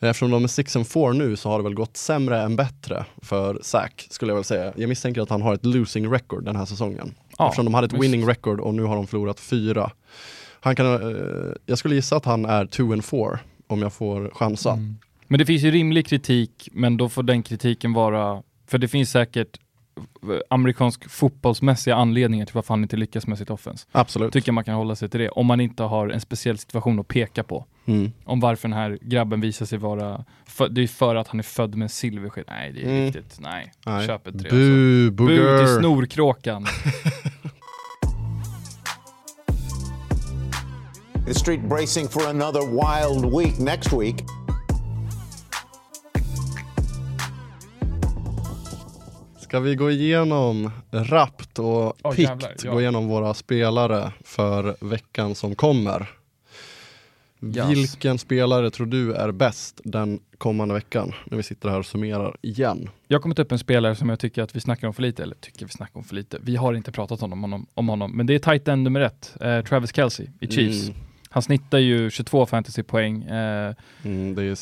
eftersom 0.00 0.30
de 0.30 0.44
är 0.44 0.48
6 0.48 0.76
and 0.76 0.88
4 0.88 1.12
nu 1.12 1.36
så 1.36 1.48
har 1.48 1.58
det 1.58 1.64
väl 1.64 1.74
gått 1.74 1.96
sämre 1.96 2.42
än 2.42 2.56
bättre 2.56 3.04
för 3.22 3.58
Zach 3.62 4.06
skulle 4.10 4.30
jag 4.30 4.36
väl 4.36 4.44
säga. 4.44 4.72
Jag 4.76 4.88
misstänker 4.88 5.20
att 5.20 5.30
han 5.30 5.42
har 5.42 5.54
ett 5.54 5.66
losing 5.66 6.12
record 6.12 6.44
den 6.44 6.56
här 6.56 6.64
säsongen. 6.64 7.14
Ja, 7.38 7.46
eftersom 7.46 7.64
de 7.64 7.74
hade 7.74 7.84
ett 7.84 7.92
visst. 7.92 8.04
winning 8.04 8.28
record 8.28 8.60
och 8.60 8.74
nu 8.74 8.82
har 8.82 8.96
de 8.96 9.06
förlorat 9.06 9.40
fyra. 9.40 9.90
Han 10.60 10.76
kan, 10.76 10.86
eh, 10.86 11.52
jag 11.66 11.78
skulle 11.78 11.94
gissa 11.94 12.16
att 12.16 12.24
han 12.24 12.44
är 12.44 12.66
2 12.66 12.92
and 12.92 13.04
4 13.04 13.38
om 13.66 13.82
jag 13.82 13.92
får 13.92 14.30
chansa. 14.34 14.72
Mm. 14.72 14.96
Men 15.28 15.38
det 15.38 15.46
finns 15.46 15.62
ju 15.62 15.70
rimlig 15.70 16.06
kritik, 16.06 16.68
men 16.72 16.96
då 16.96 17.08
får 17.08 17.22
den 17.22 17.42
kritiken 17.42 17.92
vara, 17.92 18.42
för 18.66 18.78
det 18.78 18.88
finns 18.88 19.10
säkert 19.10 19.58
amerikansk 20.50 21.10
fotbollsmässiga 21.10 21.94
anledningar 21.96 22.46
till 22.46 22.54
varför 22.54 22.74
han 22.74 22.82
inte 22.82 22.96
lyckas 22.96 23.26
med 23.26 23.38
sitt 23.38 23.50
offens. 23.50 23.86
Absolut. 23.92 24.32
Tycker 24.32 24.52
man 24.52 24.64
kan 24.64 24.74
hålla 24.74 24.96
sig 24.96 25.08
till 25.08 25.20
det, 25.20 25.28
om 25.28 25.46
man 25.46 25.60
inte 25.60 25.82
har 25.82 26.08
en 26.08 26.20
speciell 26.20 26.58
situation 26.58 27.00
att 27.00 27.08
peka 27.08 27.42
på. 27.42 27.64
Mm. 27.86 28.12
Om 28.24 28.40
varför 28.40 28.68
den 28.68 28.78
här 28.78 28.98
grabben 29.02 29.40
visar 29.40 29.66
sig 29.66 29.78
vara, 29.78 30.24
för, 30.46 30.68
det 30.68 30.82
är 30.82 30.86
för 30.86 31.14
att 31.16 31.28
han 31.28 31.38
är 31.38 31.42
född 31.44 31.74
med 31.74 31.82
en 31.84 31.88
silversked. 31.88 32.44
Nej, 32.48 32.72
det 32.72 32.80
är 32.80 32.84
Mm. 32.90 33.04
riktigt, 33.04 33.36
nej. 33.40 33.72
Nej. 33.86 34.06
Köp 34.06 34.26
ett 34.26 34.32
tre 34.38 34.48
alltså. 34.48 34.56
Bu, 34.56 35.10
Bu 35.10 35.24
booger. 35.26 35.58
till 35.58 35.74
snorkråkan. 35.74 36.66
The 41.26 41.34
street 41.34 41.68
bracing 41.68 42.08
for 42.08 42.26
another 42.28 42.60
wild 42.60 43.24
week 43.38 43.58
next 43.58 43.92
week. 43.92 44.24
Ska 49.54 49.60
vi 49.60 49.74
gå 49.74 49.90
igenom 49.90 50.70
rappt 50.90 51.58
och 51.58 51.96
Åh, 52.02 52.14
pikt, 52.14 52.28
jävlar, 52.28 52.54
ja. 52.64 52.72
gå 52.72 52.80
igenom 52.80 53.08
våra 53.08 53.34
spelare 53.34 54.12
för 54.24 54.76
veckan 54.80 55.34
som 55.34 55.54
kommer. 55.54 56.10
Yes. 57.42 57.68
Vilken 57.68 58.18
spelare 58.18 58.70
tror 58.70 58.86
du 58.86 59.12
är 59.14 59.32
bäst 59.32 59.80
den 59.84 60.20
kommande 60.38 60.74
veckan? 60.74 61.12
När 61.24 61.36
vi 61.36 61.42
sitter 61.42 61.68
här 61.68 61.78
och 61.78 61.86
summerar 61.86 62.36
igen. 62.42 62.90
Jag 63.08 63.18
har 63.18 63.22
kommit 63.22 63.38
upp 63.38 63.52
en 63.52 63.58
spelare 63.58 63.96
som 63.96 64.08
jag 64.08 64.18
tycker 64.18 64.42
att 64.42 64.56
vi 64.56 64.60
snackar 64.60 64.88
om 64.88 64.94
för 64.94 65.02
lite, 65.02 65.22
eller 65.22 65.34
tycker 65.34 65.66
vi 65.66 65.72
snackar 65.72 65.98
om 65.98 66.04
för 66.04 66.14
lite. 66.14 66.38
Vi 66.42 66.56
har 66.56 66.74
inte 66.74 66.92
pratat 66.92 67.22
om 67.22 67.40
honom, 67.42 67.66
om 67.74 67.88
honom 67.88 68.16
men 68.16 68.26
det 68.26 68.34
är 68.34 68.38
tight 68.38 68.68
end 68.68 68.82
nummer 68.82 69.00
ett, 69.00 69.36
eh, 69.40 69.60
Travis 69.60 69.96
Kelce 69.96 70.22
i 70.40 70.46
Chiefs. 70.46 70.88
Mm. 70.88 71.00
Han 71.30 71.42
snittar 71.42 71.78
ju 71.78 72.10
22 72.10 72.46
fantasypoäng. 72.46 73.22
Eh, 73.22 73.74
Mm, 74.02 74.34
det 74.34 74.42
är 74.42 74.54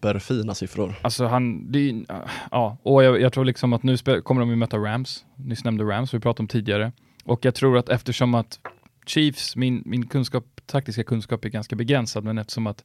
superfina 0.00 0.54
siffror. 0.54 0.94
alltså 1.02 1.26
han, 1.26 1.72
det 1.72 1.78
är, 1.78 1.82
ju- 1.82 2.04
ah, 2.08 2.28
ja, 2.50 2.76
och 2.82 3.04
jag, 3.04 3.20
jag 3.20 3.32
tror 3.32 3.44
liksom 3.44 3.72
att 3.72 3.82
nu 3.82 3.96
kommer 3.96 4.40
de 4.40 4.50
ju 4.50 4.56
möta 4.56 4.76
Rams, 4.76 5.24
nyss 5.36 5.64
nämnde 5.64 5.84
Rams, 5.84 6.14
vi 6.14 6.20
pratade 6.20 6.42
om 6.42 6.48
tidigare. 6.48 6.92
Och 7.24 7.44
jag 7.44 7.54
tror 7.54 7.78
att 7.78 7.88
eftersom 7.88 8.34
att 8.34 8.58
Chiefs, 9.06 9.56
min, 9.56 9.82
min 9.86 10.06
kunskap, 10.06 10.44
taktiska 10.66 11.04
kunskap 11.04 11.44
är 11.44 11.48
ganska 11.48 11.76
begränsad, 11.76 12.24
men 12.24 12.38
eftersom 12.38 12.66
att 12.66 12.84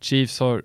Chiefs 0.00 0.40
har 0.40 0.62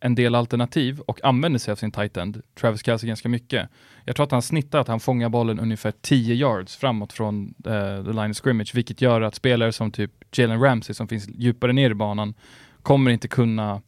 en 0.00 0.14
del 0.14 0.34
alternativ 0.34 1.00
och 1.00 1.24
använder 1.24 1.58
sig 1.58 1.72
av 1.72 1.76
sin 1.76 1.90
tight 1.90 2.16
end, 2.16 2.42
Travis 2.60 2.84
Kelce 2.84 3.06
ganska 3.06 3.28
mycket. 3.28 3.68
Jag 4.04 4.16
tror 4.16 4.24
att 4.24 4.32
han 4.32 4.42
snittar 4.42 4.80
att 4.80 4.88
han 4.88 5.00
fångar 5.00 5.28
bollen 5.28 5.60
ungefär 5.60 5.92
10 6.00 6.34
yards 6.34 6.76
framåt 6.76 7.12
från 7.12 7.54
uh, 7.66 8.04
the 8.04 8.12
line 8.12 8.30
of 8.30 8.36
scrimmage, 8.36 8.74
vilket 8.74 9.00
gör 9.00 9.20
att 9.20 9.34
spelare 9.34 9.72
som 9.72 9.90
typ 9.90 10.10
Jalen 10.36 10.60
Ramsey 10.60 10.94
som 10.94 11.08
finns 11.08 11.28
djupare 11.28 11.72
ner 11.72 11.90
i 11.90 11.94
banan 11.94 12.34
kommer 12.82 13.10
inte 13.10 13.28
kunna 13.28 13.82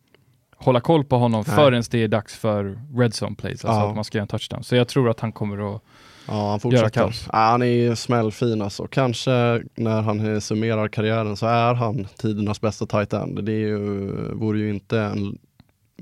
hålla 0.64 0.80
koll 0.80 1.04
på 1.04 1.16
honom 1.16 1.44
Nej. 1.46 1.56
förrän 1.56 1.82
det 1.90 2.02
är 2.02 2.08
dags 2.08 2.34
för 2.36 2.78
red 2.98 3.12
zone 3.22 3.36
plays, 3.36 3.64
alltså 3.64 3.80
Ja. 3.80 3.88
att 3.88 3.94
man 3.94 4.04
ska 4.04 4.18
göra 4.18 4.22
en 4.22 4.28
touchdown. 4.28 4.64
Så 4.64 4.76
jag 4.76 4.88
tror 4.88 5.10
att 5.10 5.20
han 5.20 5.32
kommer 5.32 5.74
att 5.76 5.82
Ja, 6.26 6.32
han 6.34 6.42
Göra 6.50 6.58
fortsätter. 6.58 6.88
kaos. 6.90 7.28
Ja, 7.32 7.38
han 7.38 7.62
är 7.62 7.66
ju 7.66 7.96
smällfin 7.96 8.62
alltså. 8.62 8.86
Kanske 8.86 9.30
när 9.74 10.02
han 10.02 10.32
eh, 10.34 10.40
summerar 10.40 10.88
karriären 10.88 11.36
så 11.36 11.46
är 11.46 11.74
han 11.74 12.06
tidernas 12.18 12.60
bästa 12.60 12.86
tight 12.86 13.12
end. 13.12 13.44
Det 13.44 13.52
är 13.52 13.56
ju, 13.58 14.08
vore 14.32 14.58
ju 14.58 14.70
inte 14.70 15.00
en, 15.00 15.38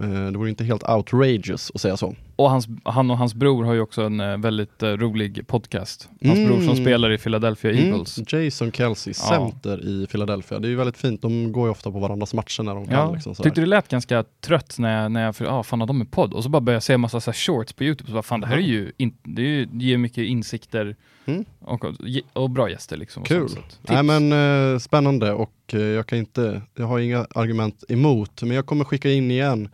eh, 0.00 0.30
det 0.32 0.38
vore 0.38 0.50
inte 0.50 0.64
helt 0.64 0.88
outrageous 0.88 1.72
att 1.74 1.80
säga 1.80 1.96
så. 1.96 2.14
Och 2.36 2.50
hans, 2.50 2.66
han 2.84 3.10
och 3.10 3.18
hans 3.18 3.34
bror 3.34 3.64
har 3.64 3.74
ju 3.74 3.80
också 3.80 4.02
en 4.02 4.20
eh, 4.20 4.36
väldigt 4.38 4.82
eh, 4.82 4.88
rolig 4.88 5.46
podcast. 5.46 6.08
Hans 6.24 6.38
Mm. 6.38 6.48
bror 6.48 6.60
som 6.60 6.76
spelar 6.76 7.12
i 7.12 7.18
Philadelphia 7.18 7.70
Eagles. 7.72 8.18
Mm, 8.18 8.44
Jason 8.44 8.72
Kelsey, 8.72 9.14
Ja. 9.16 9.28
center 9.28 9.84
i 9.88 10.06
Philadelphia. 10.06 10.58
Det 10.58 10.66
är 10.68 10.70
ju 10.70 10.76
väldigt 10.76 10.96
fint. 10.96 11.22
De 11.22 11.52
går 11.52 11.66
ju 11.66 11.70
ofta 11.70 11.90
på 11.92 11.98
varandras 11.98 12.34
matcher 12.34 12.62
när 12.62 12.74
de 12.74 12.86
kan. 12.86 12.94
Ja, 12.94 13.12
Liksom, 13.14 13.34
sådär. 13.34 13.50
tyckte 13.50 13.60
det 13.60 13.66
lät 13.66 13.88
ganska 13.88 14.24
trött 14.40 14.76
när 14.78 15.02
jag, 15.02 15.12
när 15.12 15.24
jag 15.24 15.36
för, 15.36 15.44
ah, 15.44 15.62
fan 15.62 15.80
har 15.80 15.86
de 15.86 16.00
en 16.00 16.06
podd? 16.06 16.32
Och 16.34 16.42
så 16.42 16.48
bara 16.48 16.60
började 16.60 16.76
jag 16.76 16.82
se 16.82 16.92
en 16.92 17.00
massa 17.00 17.20
så 17.20 17.32
shorts 17.32 17.72
på 17.72 17.84
Youtube, 17.84 18.08
så 18.08 18.12
bara, 18.14 18.22
fan 18.22 18.40
det 18.40 18.46
här 18.46 18.56
är 18.56 18.60
ju, 18.60 18.92
in, 18.96 19.14
det 19.22 19.42
är 19.42 19.46
ju, 19.46 19.64
det 19.64 19.84
ger 19.84 19.98
mycket 19.98 20.24
insikter 20.24 20.96
Mm. 21.26 21.44
och, 21.60 21.84
och 22.32 22.50
bra 22.50 22.70
gäster 22.70 22.96
liksom. 22.96 23.24
Kul. 23.24 23.48
tips. 23.48 23.78
Nej 23.82 24.02
men 24.02 24.32
eh, 24.72 24.78
spännande 24.78 25.32
och 25.32 25.52
eh, 25.72 25.80
jag 25.80 26.06
kan 26.06 26.18
inte, 26.18 26.62
jag 26.74 26.86
har 26.86 26.98
inga 26.98 27.26
argument 27.34 27.84
emot, 27.88 28.42
men 28.42 28.50
jag 28.50 28.66
kommer 28.66 28.84
skicka 28.84 29.10
in 29.10 29.30
igen 29.30 29.68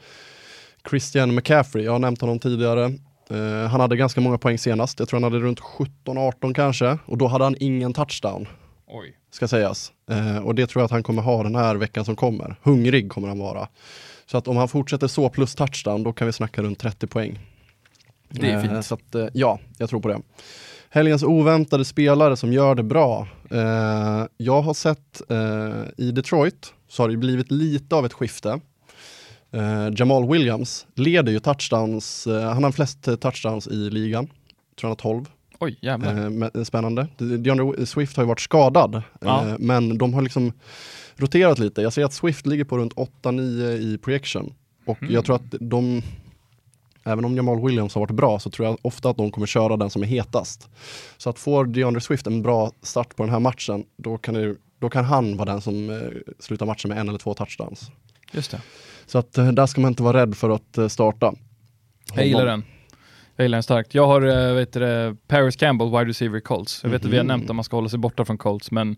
Christian 0.91 1.34
McCaffrey, 1.34 1.84
jag 1.84 1.93
har 1.93 1.99
nämnt 1.99 2.20
honom 2.20 2.39
tidigare. 2.39 2.84
Eh, 3.30 3.68
han 3.70 3.80
hade 3.80 3.97
ganska 3.97 4.20
många 4.20 4.39
poäng 4.39 4.59
senast, 4.59 4.99
jag 4.99 5.09
tror 5.09 5.20
han 5.20 5.32
hade 5.32 5.45
runt 5.45 5.61
17-18 5.61 6.55
kanske, 6.55 6.99
och 7.07 7.18
då 7.18 7.26
hade 7.26 7.45
han 7.45 7.57
ingen 7.61 7.93
touchdown, 7.93 8.49
Oj. 8.86 9.16
ska 9.30 9.49
sägas. 9.49 9.93
Eh, 10.11 10.39
och 10.39 10.55
det 10.55 10.66
tror 10.66 10.80
jag 10.80 10.84
att 10.84 10.91
han 10.91 11.03
kommer 11.03 11.22
ha 11.22 11.43
den 11.43 11.55
här 11.55 11.76
veckan 11.76 12.05
som 12.05 12.16
kommer. 12.16 12.57
Hungrig 12.62 13.11
kommer 13.12 13.28
han 13.28 13.39
vara. 13.39 13.68
Så 14.26 14.39
att 14.39 14.49
om 14.49 14.57
han 14.57 14.68
fortsätter 14.68 15.07
så 15.07 15.28
plus 15.28 15.55
touchdown, 15.55 16.03
då 16.03 16.12
kan 16.12 16.26
vi 16.26 16.32
snacka 16.32 16.62
runt 16.62 16.78
30 16.78 17.07
poäng. 17.07 17.39
Det 18.28 18.51
är 18.51 18.57
Eh, 18.57 18.62
fint. 18.62 18.84
Så 18.84 18.95
att, 18.95 19.30
ja, 19.32 19.59
jag 19.78 19.91
tror 19.91 20.01
på 20.01 20.09
det. 20.09 20.20
Helgens 20.91 21.22
oväntade 21.22 21.84
spelare 21.84 22.36
som 22.36 22.53
gör 22.53 22.74
det 22.74 22.82
bra. 22.82 23.28
Jag 24.36 24.62
har 24.62 24.74
sett 24.74 25.22
i 25.97 26.11
Detroit 26.11 26.72
så 26.89 27.03
har 27.03 27.09
det 27.09 27.16
blivit 27.16 27.51
lite 27.51 27.97
av 27.97 28.07
ett 28.07 28.12
skifte. 28.12 28.61
Eh, 29.53 29.88
Jamal 29.96 30.28
Williams 30.28 30.86
leder 30.94 31.32
ju 31.32 31.40
touchdowns, 31.40 32.26
eh, 32.26 32.53
han 32.53 32.64
har 32.64 32.72
flest 32.72 33.09
eh, 33.09 33.16
touchdowns 33.16 33.66
i 33.66 33.74
ligan. 33.90 34.26
Tror 34.26 34.88
han 34.88 34.90
har 34.90 34.96
12. 34.96 35.24
Oj, 35.61 35.78
jävlar. 35.82 36.24
Eh, 36.24 36.30
men- 36.30 36.64
spännande. 36.64 37.07
DeAndre 37.18 37.86
Swift 37.86 38.16
har 38.16 38.24
ju 38.24 38.28
varit 38.28 38.40
skadad, 38.40 39.03
Ja. 39.20 39.49
eh, 39.49 39.55
men 39.59 39.99
de 39.99 40.14
har 40.14 40.22
liksom 40.22 40.53
roterat 41.16 41.59
lite. 41.59 41.82
Jag 41.82 41.92
ser 41.92 42.05
att 42.05 42.12
Swift 42.12 42.46
ligger 42.46 42.64
på 42.64 42.78
runt 42.78 42.92
8-9 42.96 43.72
i 43.78 43.99
projection. 43.99 44.55
Och 44.86 45.03
Mm. 45.03 45.14
jag 45.14 45.24
tror 45.24 45.36
att 45.36 45.55
de, 45.61 46.03
även 47.05 47.24
om 47.24 47.36
Jamal 47.36 47.61
Williams 47.66 47.94
har 47.94 48.01
varit 48.01 48.11
bra, 48.16 48.38
så 48.38 48.51
tror 48.51 48.68
jag 48.68 48.78
ofta 48.82 49.11
att 49.11 49.16
de 49.16 49.30
kommer 49.30 49.46
köra 49.46 49.76
den 49.76 49.90
som 49.90 50.03
är 50.03 50.07
hetast. 50.07 50.68
Så 51.16 51.30
att 51.30 51.38
får 51.38 51.64
DeAndre 51.64 52.01
Swift 52.01 52.26
en 52.26 52.42
bra 52.42 52.72
start 52.82 53.16
på 53.16 53.22
den 53.22 53.32
här 53.32 53.40
matchen, 53.40 53.84
då 53.96 54.18
kan, 54.18 54.34
det, 54.34 54.57
då 54.80 54.88
kan 54.90 55.05
han 55.05 55.36
vara 55.36 55.53
den 55.53 55.61
som 55.61 55.90
eh, 55.90 55.96
slutar 56.38 56.66
matchen 56.66 56.88
med 56.88 56.99
en 56.99 57.09
eller 57.09 57.18
två 57.18 57.34
touchdowns. 57.34 57.90
Just 58.33 58.51
det. 58.51 58.61
Så 59.07 59.18
att 59.18 59.39
eh, 59.39 59.53
där 59.53 59.66
ska 59.66 59.81
man 59.81 59.89
inte 59.93 60.03
vara 60.03 60.20
rädd 60.22 60.37
för 60.37 60.51
att 60.51 60.79
eh, 60.79 60.89
starta. 60.89 61.35
Jag 62.14 62.26
gillar 62.26 62.47
den. 62.47 62.64
Jag 63.37 63.45
gillar 63.45 63.57
den 63.57 63.62
starkt. 63.62 63.95
Jag 63.95 64.07
har, 64.07 64.22
äh, 64.49 64.55
vet 64.55 64.72
du, 64.72 65.16
Paris 65.29 65.57
Campbell, 65.57 65.89
wide 65.91 66.05
receiver 66.05 66.41
Colts. 66.41 66.81
Jag 66.83 66.91
vet 66.91 67.05
att 67.05 67.11
vi 67.11 67.16
har 67.16 67.24
Mhm. 67.24 67.29
nämnt 67.29 67.51
att 67.51 67.57
man 67.57 67.64
ska 67.64 67.76
hålla 67.76 67.89
sig 67.89 67.99
borta 67.99 68.24
från 68.24 68.39
Colts, 68.39 68.70
men 68.70 68.97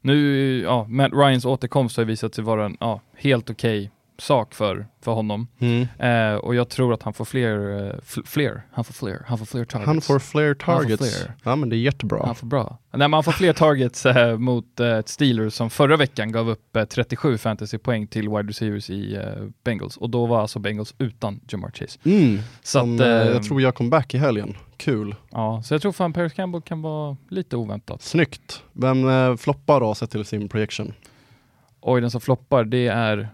nu, 0.00 0.60
ja, 0.62 0.86
Matt 0.88 1.12
Ryans 1.12 1.44
återkomst 1.44 1.96
har 1.96 2.04
visat 2.04 2.34
sig 2.34 2.44
vara 2.44 2.64
en 2.64 2.76
ja, 2.80 3.00
helt 3.16 3.50
okej 3.50 3.90
sak 4.18 4.54
för, 4.54 4.86
för 5.00 5.12
honom. 5.12 5.46
Mm. 5.58 5.86
Eh, 5.98 6.34
och 6.38 6.54
jag 6.54 6.68
tror 6.68 6.94
att 6.94 7.02
han 7.02 7.12
får 7.12 7.24
fler, 7.24 7.56
eh, 7.86 7.92
fl- 7.92 8.26
fler, 8.26 8.62
han 8.72 8.84
får 8.84 8.92
fler, 8.94 9.22
han 9.26 9.38
får 9.38 9.46
fler 9.46 9.64
targets. 9.64 9.86
Han 9.86 10.00
får 10.00 10.18
fler 10.18 10.56
Han 10.62 10.76
får 10.78 10.82
targets. 10.82 11.18
fler. 11.18 11.32
Ja 11.44 11.56
men 11.56 11.68
det 11.68 11.76
är 11.76 11.78
jättebra. 11.78 12.22
Han 12.26 12.34
får 12.34 12.46
bra. 12.46 12.78
Nej, 12.90 12.98
men 13.08 13.12
han 13.12 13.24
får 13.24 13.32
fler 13.32 13.52
targets 13.52 14.06
eh, 14.06 14.38
mot 14.38 14.80
eh, 14.80 15.00
Steelers 15.06 15.54
som 15.54 15.70
förra 15.70 15.96
veckan 15.96 16.32
gav 16.32 16.48
upp 16.50 16.76
eh, 16.76 16.84
37 16.84 17.38
fantasypoäng 17.38 18.06
till 18.06 18.28
wide 18.28 18.42
receivers 18.48 18.90
i 18.90 19.16
eh, 19.16 19.22
Bengals. 19.64 19.96
Och 19.96 20.10
då 20.10 20.26
var 20.26 20.40
alltså 20.40 20.58
Bengals 20.58 20.94
utan 20.98 21.40
Jamar 21.48 21.70
Chase. 21.70 21.98
Mm. 22.04 22.38
Så 22.62 22.78
Som, 22.78 22.94
att, 22.94 23.00
eh, 23.00 23.06
eh, 23.08 23.26
jag 23.28 23.42
tror 23.44 23.62
jag 23.62 23.74
kom 23.74 23.90
back 23.90 24.14
i 24.14 24.18
helgen. 24.18 24.54
Kul. 24.76 25.14
Ja, 25.30 25.62
så 25.64 25.74
jag 25.74 25.82
tror 25.82 25.92
fan 25.92 26.12
Paris 26.12 26.32
Campbell 26.32 26.60
kan 26.62 26.82
vara 26.82 27.16
lite 27.28 27.56
oväntat. 27.56 28.02
Snyggt. 28.02 28.62
Vem 28.72 29.08
eh, 29.08 29.36
floppar 29.36 29.80
då 29.80 29.94
sett 29.94 30.10
till 30.10 30.24
sin 30.24 30.48
projection? 30.48 30.92
Oj, 31.80 32.00
den 32.00 32.10
som 32.10 32.20
floppar, 32.20 32.64
det 32.64 32.86
är 32.86 33.28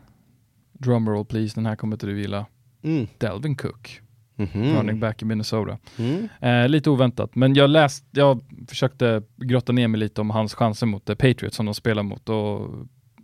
drumroll 0.83 1.24
please, 1.24 1.55
den 1.55 1.66
här 1.66 1.76
kommer 1.76 1.97
inte 1.97 2.07
du 2.07 2.20
gilla. 2.20 2.47
Mm. 2.85 3.07
Delvin 3.18 3.57
Cook. 3.57 4.01
Mhm. 4.37 4.76
running 4.76 5.01
back 5.01 5.22
i 5.22 5.24
Minnesota. 5.24 5.78
Mm. 5.99 6.28
Eh, 6.41 6.68
lite 6.68 6.91
oväntat, 6.91 7.35
men 7.35 7.55
jag 7.55 7.70
läst, 7.70 8.05
jag 8.11 8.41
försökte 8.68 9.22
grotta 9.37 9.72
ner 9.72 9.89
mig 9.89 9.99
lite 10.01 10.20
om 10.20 10.30
hans 10.30 10.55
chanser 10.55 10.87
mot 10.87 11.09
eh, 11.11 11.14
Patriots 11.14 11.57
som 11.57 11.66
de 11.66 11.74
spelar 11.74 12.03
mot 12.03 12.28
och 12.28 12.70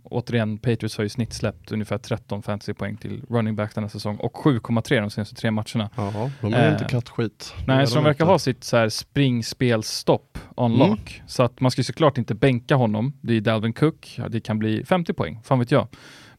återigen, 0.03 0.57
Patriots 0.57 0.97
har 0.97 1.03
ju 1.03 1.09
snitt 1.09 1.33
släppt 1.33 1.71
ungefär 1.71 1.97
13 1.97 2.41
fantasypoäng 2.41 2.97
till 2.97 3.23
running 3.29 3.55
back 3.55 3.75
den 3.75 3.83
här 3.83 3.89
säsongen 3.89 4.19
och 4.19 4.33
7,3 4.37 5.01
de 5.01 5.09
senaste 5.09 5.35
tre 5.35 5.51
matcherna. 5.51 5.89
Ja, 5.95 6.31
de 6.41 6.53
är 6.53 6.67
Eh, 6.67 6.71
inte 6.73 6.85
kattskit. 6.85 7.53
Nej, 7.67 7.87
så 7.87 7.95
de 7.95 8.03
verkar 8.03 8.25
inte. 8.25 8.31
ha 8.31 8.39
sitt 8.39 8.63
så 8.63 8.77
här 8.77 8.89
springspelstopp 8.89 10.37
on 10.55 10.73
Mm. 10.75 10.89
lock. 10.89 11.21
Så 11.27 11.43
att 11.43 11.59
man 11.61 11.71
ska 11.71 11.83
såklart 11.83 12.17
inte 12.17 12.35
bänka 12.35 12.75
honom. 12.75 13.13
Det 13.21 13.33
är 13.33 13.41
Dalvin 13.41 13.73
Cook, 13.73 14.19
det 14.29 14.39
kan 14.41 14.59
bli 14.59 14.85
50 14.85 15.13
poäng, 15.13 15.39
fan 15.43 15.59
vet 15.59 15.71
jag. 15.71 15.87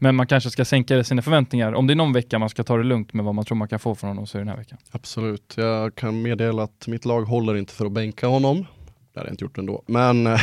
Men 0.03 0.15
man 0.15 0.27
kanske 0.27 0.51
ska 0.51 0.65
sänka 0.65 1.05
sina 1.05 1.23
förväntningar. 1.23 1.73
Om 1.73 1.87
det 1.87 1.93
är 1.93 1.97
någon 1.97 2.13
vecka 2.13 2.39
man 2.39 2.49
ska 2.49 2.65
ta 2.65 2.77
det 2.77 2.85
lugnt 2.85 3.13
med 3.13 3.25
vad 3.25 3.35
man 3.35 3.45
tror 3.45 3.57
man 3.57 3.69
kan 3.69 3.79
få 3.79 3.95
från 3.95 4.09
honom 4.09 4.27
så 4.27 4.39
är 4.39 4.41
det 4.41 4.45
den 4.45 4.49
här 4.49 4.57
veckan. 4.57 4.79
Absolut, 4.91 5.55
jag 5.57 5.95
kan 5.95 6.23
meddela 6.23 6.63
att 6.63 6.87
mitt 6.87 7.05
lag 7.05 7.23
håller 7.23 7.57
inte 7.57 7.73
för 7.73 7.87
att 7.87 7.93
bänka 7.93 8.27
honom. 8.27 8.67
Det 9.13 9.21
hade 9.21 9.29
jag 9.29 9.33
inte 9.33 9.45
gjort 9.45 9.59
ändå. 9.59 9.83
Men 9.87 10.27
eh, 10.27 10.41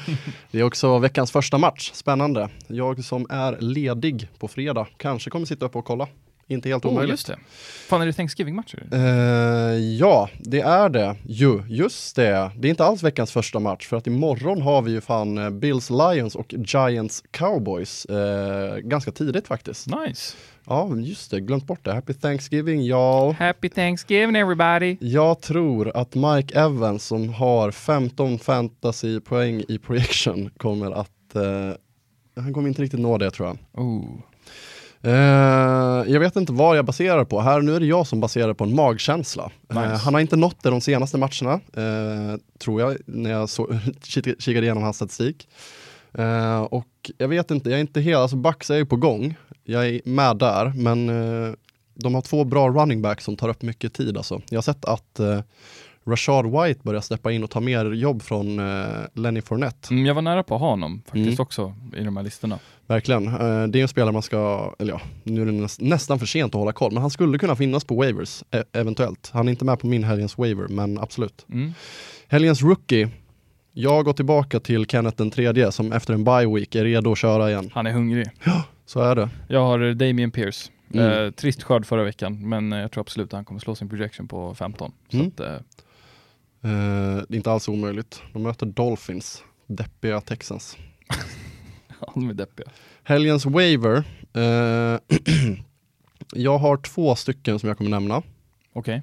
det 0.50 0.58
är 0.58 0.62
också 0.62 0.98
veckans 0.98 1.32
första 1.32 1.58
match, 1.58 1.90
spännande. 1.94 2.48
Jag 2.66 3.04
som 3.04 3.26
är 3.30 3.60
ledig 3.60 4.28
på 4.38 4.48
fredag 4.48 4.86
kanske 4.96 5.30
kommer 5.30 5.46
sitta 5.46 5.66
upp 5.66 5.76
och 5.76 5.84
kolla. 5.84 6.08
Inte 6.48 6.68
helt 6.68 6.84
Oh, 6.84 6.90
omöjligt. 6.92 7.10
just 7.12 7.26
det. 7.26 7.38
Fan, 7.88 8.02
är 8.02 8.06
det 8.06 8.12
Thanksgiving-matcher? 8.12 8.86
Eh, 8.92 9.00
ja, 9.78 10.28
det 10.38 10.60
är 10.60 10.88
det 10.88 11.16
ju. 11.24 11.62
Just 11.68 12.16
det. 12.16 12.50
Det 12.58 12.68
är 12.68 12.70
inte 12.70 12.84
alls 12.84 13.02
veckans 13.02 13.32
första 13.32 13.58
match 13.58 13.86
för 13.86 13.96
att 13.96 14.06
imorgon 14.06 14.62
har 14.62 14.82
vi 14.82 14.90
ju 14.92 15.00
fan 15.00 15.38
eh, 15.38 15.50
Bills 15.50 15.90
Lions 15.90 16.34
och 16.34 16.54
Giants 16.58 17.24
Cowboys. 17.30 18.04
Eh, 18.04 18.76
ganska 18.78 19.12
tidigt 19.12 19.46
faktiskt. 19.48 19.86
Nice. 19.86 20.36
Ja, 20.66 20.96
just 20.96 21.30
det. 21.30 21.40
Glömt 21.40 21.66
bort 21.66 21.84
det. 21.84 21.92
Happy 21.92 22.12
Thanksgiving, 22.14 22.84
ja. 22.86 23.32
Happy 23.38 23.68
Thanksgiving 23.68 24.36
everybody! 24.36 24.96
Jag 25.00 25.40
tror 25.40 25.96
att 25.96 26.14
Mike 26.14 26.58
Evans 26.60 27.04
som 27.06 27.28
har 27.34 27.70
15 27.70 28.38
fantasypoäng 28.38 29.64
i 29.68 29.78
projection 29.78 30.50
kommer 30.56 30.90
att 30.90 31.34
eh, 31.34 31.42
han 32.42 32.54
kommer 32.54 32.68
inte 32.68 32.82
riktigt 32.82 33.00
nå 33.00 33.18
det 33.18 33.30
tror 33.30 33.48
jag. 33.48 33.84
Oh. 33.84 34.04
Eh, 35.06 36.12
jag 36.12 36.20
vet 36.20 36.36
inte 36.36 36.52
vad 36.52 36.76
jag 36.78 36.84
baserar 36.84 37.24
på. 37.24 37.40
Här 37.40 37.60
nu 37.60 37.76
är 37.76 37.80
det 37.80 37.86
jag 37.86 38.06
som 38.06 38.20
baserar 38.20 38.54
på 38.54 38.64
en 38.64 38.74
magkänsla. 38.74 39.50
Eh, 39.70 39.76
Nice. 39.82 39.94
han 40.04 40.14
har 40.14 40.20
inte 40.20 40.36
nått 40.36 40.62
det 40.62 40.70
de 40.70 40.80
senaste 40.80 41.18
matcherna, 41.18 41.52
eh, 41.52 42.38
tror 42.58 42.80
jag, 42.80 42.96
när 43.06 43.30
jag 43.30 43.48
så, 43.48 43.66
kik- 44.02 44.40
kikade 44.42 44.66
igenom 44.66 44.82
hans 44.82 44.96
statistik. 44.96 45.48
Och 46.68 47.10
jag 47.18 47.28
vet 47.28 47.50
inte, 47.50 47.70
jag 47.70 47.76
är 47.76 47.80
inte 47.80 48.00
helt, 48.00 48.16
alltså 48.18 48.36
Bucks 48.36 48.70
är 48.70 48.76
ju 48.76 48.86
på 48.86 48.96
gång. 48.96 49.34
Jag 49.64 49.86
är 49.88 50.00
med 50.04 50.36
där, 50.36 50.72
men 50.76 51.06
de 51.94 52.14
har 52.14 52.22
två 52.22 52.44
bra 52.44 52.68
running 52.68 53.02
backs 53.02 53.24
som 53.24 53.36
tar 53.36 53.48
upp 53.48 53.62
mycket 53.62 53.94
tid 53.94 54.16
alltså. 54.16 54.40
Jag 54.48 54.56
har 54.56 54.62
sett 54.62 54.84
att 54.84 55.20
eh, 56.06 56.10
Rashad 56.10 56.46
White 56.46 56.80
börjar 56.82 57.00
steppa 57.00 57.32
in 57.32 57.44
och 57.44 57.50
ta 57.50 57.60
mer 57.60 57.92
jobb 57.92 58.22
från 58.22 58.58
eh, 58.58 58.86
Lenny 59.14 59.40
Fournette. 59.42 59.94
Mm, 59.94 60.06
jag 60.06 60.14
var 60.14 60.22
nära 60.22 60.42
på 60.42 60.54
att 60.54 60.60
ha 60.60 60.70
honom 60.70 61.02
faktiskt 61.06 61.26
Mm. 61.26 61.36
också 61.40 61.74
i 61.96 62.02
de 62.04 62.16
här 62.16 62.24
listorna. 62.24 62.58
Verkligen. 62.86 63.26
Eh, 63.28 63.66
det 63.66 63.78
är 63.78 63.82
en 63.82 63.88
spelare 63.88 64.12
man 64.12 64.22
ska, 64.22 64.74
eller 64.78 64.92
ja, 64.92 65.00
nu 65.22 65.42
är 65.42 65.46
det 65.46 65.52
näs- 65.52 65.78
nästan 65.82 66.18
för 66.18 66.26
sent 66.26 66.54
att 66.54 66.58
hålla 66.58 66.72
koll, 66.72 66.92
men 66.92 67.00
han 67.00 67.10
skulle 67.10 67.38
kunna 67.38 67.56
finnas 67.56 67.84
på 67.84 67.94
waivers, 67.94 68.42
e- 68.50 68.62
eventuellt. 68.72 69.30
Han 69.32 69.48
är 69.48 69.50
inte 69.52 69.64
med 69.64 69.78
på 69.78 69.86
min 69.86 70.04
helgens 70.04 70.38
waiver, 70.38 70.68
men 70.68 70.98
absolut. 70.98 71.46
Mm. 71.52 71.72
Helgens 72.28 72.62
rookie, 72.62 73.08
jag 73.72 74.04
går 74.04 74.12
tillbaka 74.12 74.60
till 74.60 74.86
Kenneth 74.86 75.16
den 75.16 75.30
tredje 75.30 75.72
som 75.72 75.92
efter 75.92 76.14
en 76.14 76.24
bye 76.24 76.46
week 76.54 76.74
är 76.74 76.84
redo 76.84 77.12
att 77.12 77.18
köra 77.18 77.50
igen. 77.50 77.70
Han 77.74 77.86
är 77.86 77.92
hungrig. 77.92 78.26
Så 78.86 79.00
är 79.00 79.14
det. 79.14 79.28
Jag 79.48 79.60
har 79.60 79.80
eh, 79.80 79.94
Damien 79.94 80.30
Pierce. 80.30 80.70
Mm. 80.94 81.24
Eh, 81.26 81.30
trist 81.30 81.62
skörd 81.62 81.86
förra 81.86 82.04
veckan, 82.04 82.48
men 82.48 82.72
eh, 82.72 82.78
jag 82.78 82.92
tror 82.92 83.00
absolut 83.00 83.26
att 83.28 83.32
han 83.32 83.44
kommer 83.44 83.60
slå 83.60 83.74
sin 83.74 83.88
projection 83.88 84.28
på 84.28 84.54
15. 84.54 84.92
Så 85.10 85.16
Mm. 85.16 85.28
att, 85.28 85.40
eh, 85.40 85.46
Eh, 85.46 85.60
det 86.60 86.68
är 87.30 87.34
inte 87.34 87.50
alls 87.52 87.68
omöjligt. 87.68 88.22
De 88.32 88.42
möter 88.42 88.66
Dolphins, 88.66 89.42
deppiga 89.66 90.20
Texans. 90.20 90.76
ja, 92.00 92.12
de 92.14 92.30
är 92.30 92.34
deppiga. 92.34 92.66
Helgens 93.02 93.46
waiver, 93.46 94.04
eh, 94.34 95.00
jag 96.34 96.58
har 96.58 96.76
två 96.76 97.14
stycken 97.14 97.58
som 97.58 97.68
jag 97.68 97.78
kommer 97.78 97.90
nämna. 97.90 98.22
Okej. 98.72 99.02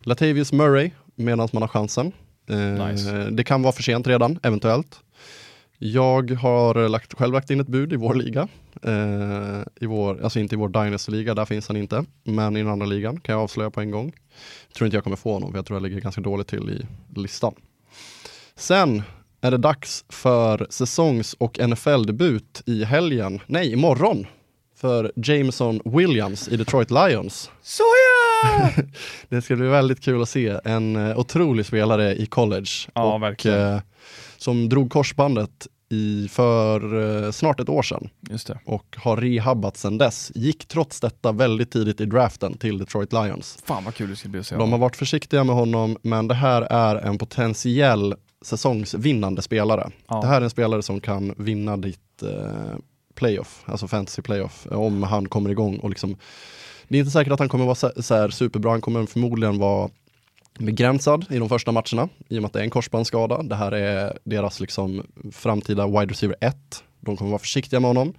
Latavius 0.00 0.52
Murray 0.52 0.90
medan 1.14 1.48
man 1.52 1.62
har 1.62 1.68
chansen. 1.68 2.12
Eh, 2.48 2.86
Nice. 2.86 3.30
Det 3.30 3.44
kan 3.44 3.62
vara 3.62 3.72
för 3.72 3.82
sent 3.82 4.06
redan, 4.06 4.38
eventuellt. 4.42 5.00
Jag 5.84 6.30
har 6.30 6.88
lagt, 6.88 7.14
själv 7.14 7.32
lagt 7.32 7.50
in 7.50 7.60
ett 7.60 7.66
bud 7.66 7.92
i 7.92 7.96
vår 7.96 8.14
liga. 8.14 8.48
Eh, 8.82 9.62
i 9.80 9.86
vår, 9.86 10.22
alltså 10.22 10.38
inte 10.38 10.54
i 10.54 10.58
vår 10.58 10.68
Dynasty-liga, 10.68 11.34
där 11.34 11.44
finns 11.44 11.68
han 11.68 11.76
inte. 11.76 12.04
Men 12.24 12.56
i 12.56 12.62
den 12.62 12.68
andra 12.72 12.86
ligan 12.86 13.20
kan 13.20 13.32
jag 13.32 13.42
avslöja 13.42 13.70
på 13.70 13.80
en 13.80 13.90
gång. 13.90 14.12
Tror 14.76 14.86
inte 14.86 14.96
jag 14.96 15.04
kommer 15.04 15.16
få 15.16 15.32
honom, 15.32 15.50
för 15.50 15.58
jag 15.58 15.66
tror 15.66 15.76
jag 15.76 15.82
ligger 15.82 16.00
ganska 16.00 16.20
dåligt 16.20 16.46
till 16.48 16.70
i 16.70 16.86
listan. 17.20 17.54
Sen 18.56 19.02
är 19.40 19.50
det 19.50 19.56
dags 19.56 20.04
för 20.08 20.66
säsongs 20.70 21.34
och 21.34 21.58
NFL-debut 21.68 22.62
i 22.66 22.84
helgen, 22.84 23.40
nej 23.46 23.72
imorgon, 23.72 24.26
för 24.76 25.12
Jameson 25.16 25.80
Williams 25.84 26.48
i 26.48 26.56
Detroit 26.56 26.90
Lions. 26.90 27.50
Soja! 27.62 28.84
Det 29.28 29.42
ska 29.42 29.56
bli 29.56 29.66
väldigt 29.66 30.00
kul 30.00 30.22
att 30.22 30.28
se 30.28 30.58
en 30.64 30.96
eh, 30.96 31.18
otrolig 31.18 31.66
spelare 31.66 32.14
i 32.14 32.26
college. 32.26 32.70
Ja, 32.94 33.14
och, 33.14 33.22
verkligen. 33.22 33.74
eh, 33.74 33.80
som 34.36 34.68
drog 34.68 34.90
korsbandet 34.90 35.66
i, 35.92 36.28
för 36.28 37.00
eh, 37.24 37.30
snart 37.30 37.60
ett 37.60 37.68
år 37.68 37.82
sedan 37.82 38.08
och 38.64 38.96
har 38.98 39.16
rehabbat 39.16 39.76
sedan 39.76 39.98
dess. 39.98 40.32
Gick 40.34 40.68
trots 40.68 41.00
detta 41.00 41.32
väldigt 41.32 41.70
tidigt 41.70 42.00
i 42.00 42.04
draften 42.04 42.58
till 42.58 42.78
Detroit 42.78 43.12
Lions. 43.12 43.58
Fan 43.64 43.84
vad 43.84 43.94
kul 43.94 44.10
det 44.10 44.16
ska 44.16 44.28
bli 44.28 44.40
att 44.40 44.46
se 44.46 44.56
De 44.56 44.72
har 44.72 44.78
varit 44.78 44.96
försiktiga 44.96 45.44
med 45.44 45.54
honom, 45.54 45.96
men 46.02 46.28
det 46.28 46.34
här 46.34 46.62
är 46.62 46.96
en 46.96 47.18
potentiell 47.18 48.14
säsongsvinnande 48.42 49.42
spelare. 49.42 49.90
Ja. 50.08 50.20
Det 50.20 50.26
här 50.26 50.36
är 50.36 50.44
en 50.44 50.50
spelare 50.50 50.82
som 50.82 51.00
kan 51.00 51.34
vinna 51.36 51.76
ditt 51.76 52.22
eh, 52.22 52.76
playoff, 53.14 53.62
alltså 53.66 53.88
fantasy 53.88 54.22
playoff, 54.22 54.66
eh, 54.70 54.80
om 54.80 55.02
han 55.02 55.28
kommer 55.28 55.50
igång 55.50 55.76
och 55.76 55.90
liksom 55.90 56.16
det 56.88 56.98
är 56.98 57.00
inte 57.00 57.10
säkert 57.10 57.32
att 57.32 57.38
han 57.38 57.48
kommer 57.48 57.64
vara 57.64 57.74
så, 57.74 57.92
så 57.96 58.30
superbra, 58.30 58.70
han 58.70 58.80
kommer 58.80 59.06
förmodligen 59.06 59.58
vara 59.58 59.90
begränsad 60.62 61.26
i 61.30 61.38
de 61.38 61.48
första 61.48 61.72
matcherna 61.72 62.08
i 62.28 62.38
och 62.38 62.42
med 62.42 62.46
att 62.46 62.52
det 62.52 62.60
är 62.60 62.64
en 62.64 62.70
korsbandsskada. 62.70 63.42
Det 63.42 63.54
här 63.54 63.72
är 63.72 64.18
deras 64.24 64.60
liksom 64.60 65.06
framtida 65.32 65.86
wide 65.86 66.06
receiver 66.06 66.36
1. 66.40 66.56
De 67.00 67.16
kommer 67.16 67.30
vara 67.30 67.38
försiktiga 67.38 67.80
med 67.80 67.88
honom. 67.88 68.14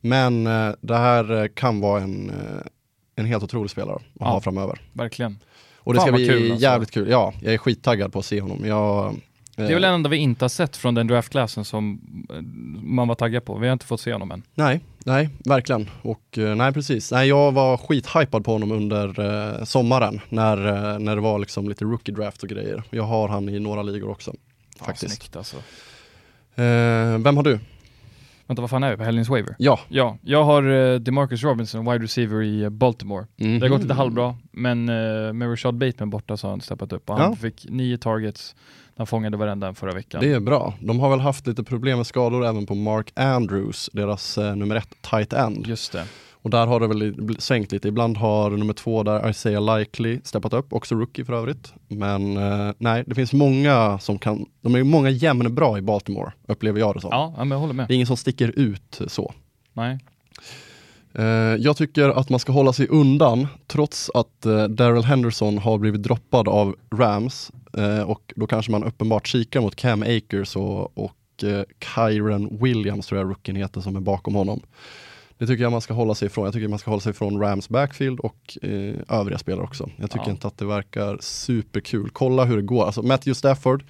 Men 0.00 0.46
eh, 0.46 0.70
det 0.80 0.96
här 0.96 1.48
kan 1.54 1.80
vara 1.80 2.02
en, 2.02 2.30
eh, 2.30 2.66
en 3.16 3.24
helt 3.26 3.44
otrolig 3.44 3.70
spelare 3.70 3.96
att 3.96 4.02
Ja. 4.20 4.26
ha 4.26 4.40
framöver. 4.40 4.80
Verkligen. 4.92 5.38
Och 5.76 5.94
det 5.94 6.00
Fan 6.00 6.06
ska 6.06 6.16
bli 6.16 6.28
kul, 6.28 6.50
alltså. 6.50 6.62
jävligt 6.64 6.90
kul. 6.90 7.08
Ja, 7.10 7.32
jag 7.42 7.54
är 7.54 7.58
skittaggad 7.58 8.12
på 8.12 8.18
att 8.18 8.24
se 8.24 8.40
honom. 8.40 8.64
Jag, 8.66 9.14
Det 9.66 9.70
är 9.70 9.74
väl 9.74 9.82
det 9.82 9.88
enda 9.88 10.08
vi 10.08 10.16
inte 10.16 10.44
har 10.44 10.48
sett 10.48 10.76
från 10.76 10.94
den 10.94 11.06
draftklassen 11.06 11.64
som 11.64 12.00
eh, 12.30 12.36
man 12.82 13.08
var 13.08 13.14
taggad 13.14 13.44
på. 13.44 13.58
Vi 13.58 13.66
har 13.66 13.72
inte 13.72 13.86
fått 13.86 14.00
se 14.00 14.12
honom 14.12 14.30
än. 14.30 14.42
Nej, 14.54 14.80
nej, 15.04 15.28
verkligen. 15.44 15.90
Och 16.02 16.38
eh, 16.38 16.54
nej, 16.54 16.72
precis. 16.72 17.12
Nej, 17.12 17.28
jag 17.28 17.52
var 17.52 17.76
skithypad 17.76 18.44
på 18.44 18.52
honom 18.52 18.72
under 18.72 19.20
eh, 19.58 19.64
sommaren 19.64 20.20
när, 20.28 20.66
eh, 20.92 20.98
när 20.98 21.14
det 21.16 21.22
var 21.22 21.38
liksom 21.38 21.68
lite 21.68 21.84
rookie 21.84 22.14
draft 22.14 22.42
och 22.42 22.48
grejer. 22.48 22.82
Jag 22.90 23.02
har 23.02 23.28
han 23.28 23.48
i 23.48 23.58
några 23.60 23.82
ligor 23.82 24.10
också. 24.10 24.32
Ja, 24.78 24.84
Faktiskt. 24.84 25.14
snyggt 25.16 25.36
alltså. 25.36 25.56
Eh, 26.54 27.18
vem 27.18 27.36
har 27.36 27.42
du? 27.42 27.58
Vänta, 28.46 28.60
vad 28.60 28.70
fan 28.70 28.82
är 28.82 28.90
vi 28.90 28.96
på 28.96 29.04
helgens 29.04 29.28
waiver? 29.28 29.54
Ja. 29.58 29.80
Ja, 29.88 30.18
jag 30.22 30.44
har 30.44 30.98
DeMarcus 30.98 31.42
Robinson, 31.42 31.84
wide 31.92 32.04
receiver 32.04 32.42
i 32.42 32.62
eh, 32.62 32.70
Baltimore. 32.70 33.26
Det 33.36 33.60
har 33.60 33.68
gått 33.68 33.82
lite 33.82 33.94
halvbra, 33.94 34.36
men 34.52 34.84
med 35.38 35.42
Rashad 35.52 35.74
Bateman 35.74 36.10
borta 36.10 36.36
så 36.36 36.46
har 36.46 36.50
han 36.50 36.60
steppat 36.60 36.92
upp 36.92 37.10
och 37.10 37.18
han 37.18 37.30
Ja. 37.30 37.36
fick 37.36 37.66
nio 37.68 37.98
targets. 37.98 38.56
Han 38.98 39.06
fångade 39.06 39.36
varenda 39.36 39.66
en 39.66 39.74
förra 39.74 39.92
veckan. 39.92 40.20
Det 40.20 40.32
är 40.32 40.40
bra. 40.40 40.74
De 40.80 41.00
har 41.00 41.10
väl 41.10 41.20
haft 41.20 41.46
lite 41.46 41.64
problem 41.64 41.96
med 41.96 42.06
skador 42.06 42.44
även 42.46 42.66
på 42.66 42.74
Mark 42.74 43.12
Andrews, 43.14 43.90
deras 43.92 44.38
eh, 44.38 44.56
nummer 44.56 44.76
ett 44.76 45.02
tight 45.10 45.32
end. 45.32 45.66
Just 45.66 45.92
det. 45.92 46.04
Och 46.32 46.50
där 46.50 46.66
har 46.66 46.80
det 46.80 46.86
väl 46.86 47.36
svängt 47.38 47.72
lite. 47.72 47.88
Ibland 47.88 48.16
har 48.16 48.50
nummer 48.50 48.72
två 48.72 49.02
där, 49.02 49.30
Isaiah 49.30 49.78
Likely, 49.78 50.20
steppat 50.24 50.52
upp, 50.52 50.72
också 50.72 50.94
rookie 50.94 51.24
för 51.24 51.32
övrigt. 51.32 51.72
Men 51.88 52.36
eh, 52.36 52.74
nej, 52.78 53.04
det 53.06 53.14
finns 53.14 53.32
många 53.32 53.98
som 53.98 54.18
kan, 54.18 54.46
de 54.60 54.74
är 54.74 54.84
många 54.84 55.10
jämnbra 55.10 55.78
i 55.78 55.82
Baltimore, 55.82 56.32
upplever 56.48 56.80
jag 56.80 56.94
det 56.94 57.00
som. 57.00 57.10
Ja, 57.12 57.34
men 57.38 57.50
jag 57.50 57.58
håller 57.58 57.74
med. 57.74 57.88
Det 57.88 57.92
är 57.92 57.96
ingen 57.96 58.06
som 58.06 58.16
sticker 58.16 58.52
ut 58.56 59.00
så. 59.06 59.32
Nej. 59.72 59.98
Eh, 61.18 61.24
jag 61.58 61.76
tycker 61.76 62.08
att 62.08 62.30
man 62.30 62.40
ska 62.40 62.52
hålla 62.52 62.72
sig 62.72 62.88
undan 62.88 63.46
trots 63.66 64.10
att 64.14 64.46
uh, 64.46 64.64
Daryl 64.64 65.04
Henderson 65.04 65.58
har 65.58 65.78
blivit 65.78 66.02
droppad 66.02 66.48
av 66.48 66.76
Rams 66.94 67.50
eh, 67.76 68.02
och 68.10 68.32
då 68.36 68.46
kanske 68.46 68.72
man 68.72 68.84
uppenbart 68.84 69.26
kikar 69.26 69.60
mot 69.60 69.76
Cam 69.76 70.02
Akers 70.02 70.56
och, 70.56 70.98
och 70.98 71.14
Kyron 71.94 72.58
Williams 72.60 73.06
tror 73.06 73.20
jag 73.20 73.30
rookien 73.30 73.56
heter 73.56 73.80
som 73.80 73.96
är 73.96 74.00
bakom 74.00 74.34
honom. 74.34 74.60
Det 75.38 75.46
tycker 75.46 75.62
jag 75.62 75.72
man 75.72 75.80
ska 75.80 75.94
hålla 75.94 76.14
sig 76.14 76.26
ifrån. 76.26 76.44
Jag 76.44 76.54
tycker 76.54 76.68
man 76.68 76.78
ska 76.78 76.90
hålla 76.90 77.00
sig 77.00 77.10
ifrån 77.10 77.40
Rams 77.40 77.68
backfield 77.68 78.20
och 78.20 78.58
eh, 78.62 78.94
övriga 79.08 79.38
spelare 79.38 79.64
också. 79.64 79.90
Jag 79.96 80.10
tycker 80.10 80.26
Ja. 80.26 80.30
inte 80.30 80.46
att 80.46 80.58
det 80.58 80.64
verkar 80.64 81.18
superkul. 81.20 82.10
Kolla 82.12 82.44
hur 82.44 82.56
det 82.56 82.62
går. 82.62 82.86
Alltså 82.86 83.02
Matthew 83.02 83.34
Stafford, 83.34 83.84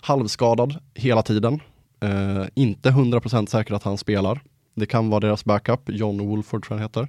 halvskadad 0.00 0.74
hela 0.94 1.22
tiden. 1.22 1.60
Eh, 2.00 2.44
inte 2.54 2.90
100% 2.90 3.46
säker 3.46 3.74
att 3.74 3.82
han 3.82 3.98
spelar. 3.98 4.40
Det 4.78 4.86
kan 4.86 5.10
vara 5.10 5.20
deras 5.20 5.44
backup, 5.44 5.80
John 5.86 6.28
Wolford 6.28 6.66
tror 6.66 6.78
jag 6.80 6.82
han 6.82 6.88
heter. 6.88 7.08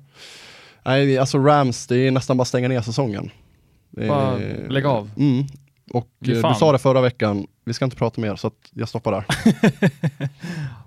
Nej, 0.85 1.17
alltså 1.17 1.37
Rams, 1.37 1.87
det 1.87 1.97
är 2.07 2.11
nästan 2.11 2.37
bara 2.37 2.45
stänga 2.45 2.67
ner 2.67 2.81
säsongen. 2.81 3.29
Bara 3.89 4.39
Eh, 4.39 4.69
lägg 4.69 4.85
av. 4.85 5.11
Mm. 5.17 5.45
Och 5.93 6.07
eh, 6.21 6.27
du 6.27 6.41
sa 6.59 6.71
det 6.71 6.79
förra 6.79 7.01
veckan, 7.01 7.47
vi 7.65 7.73
ska 7.73 7.85
inte 7.85 7.97
prata 7.97 8.21
mer 8.21 8.35
så 8.35 8.47
att 8.47 8.69
jag 8.73 8.89
stoppar 8.89 9.11
där. 9.11 9.25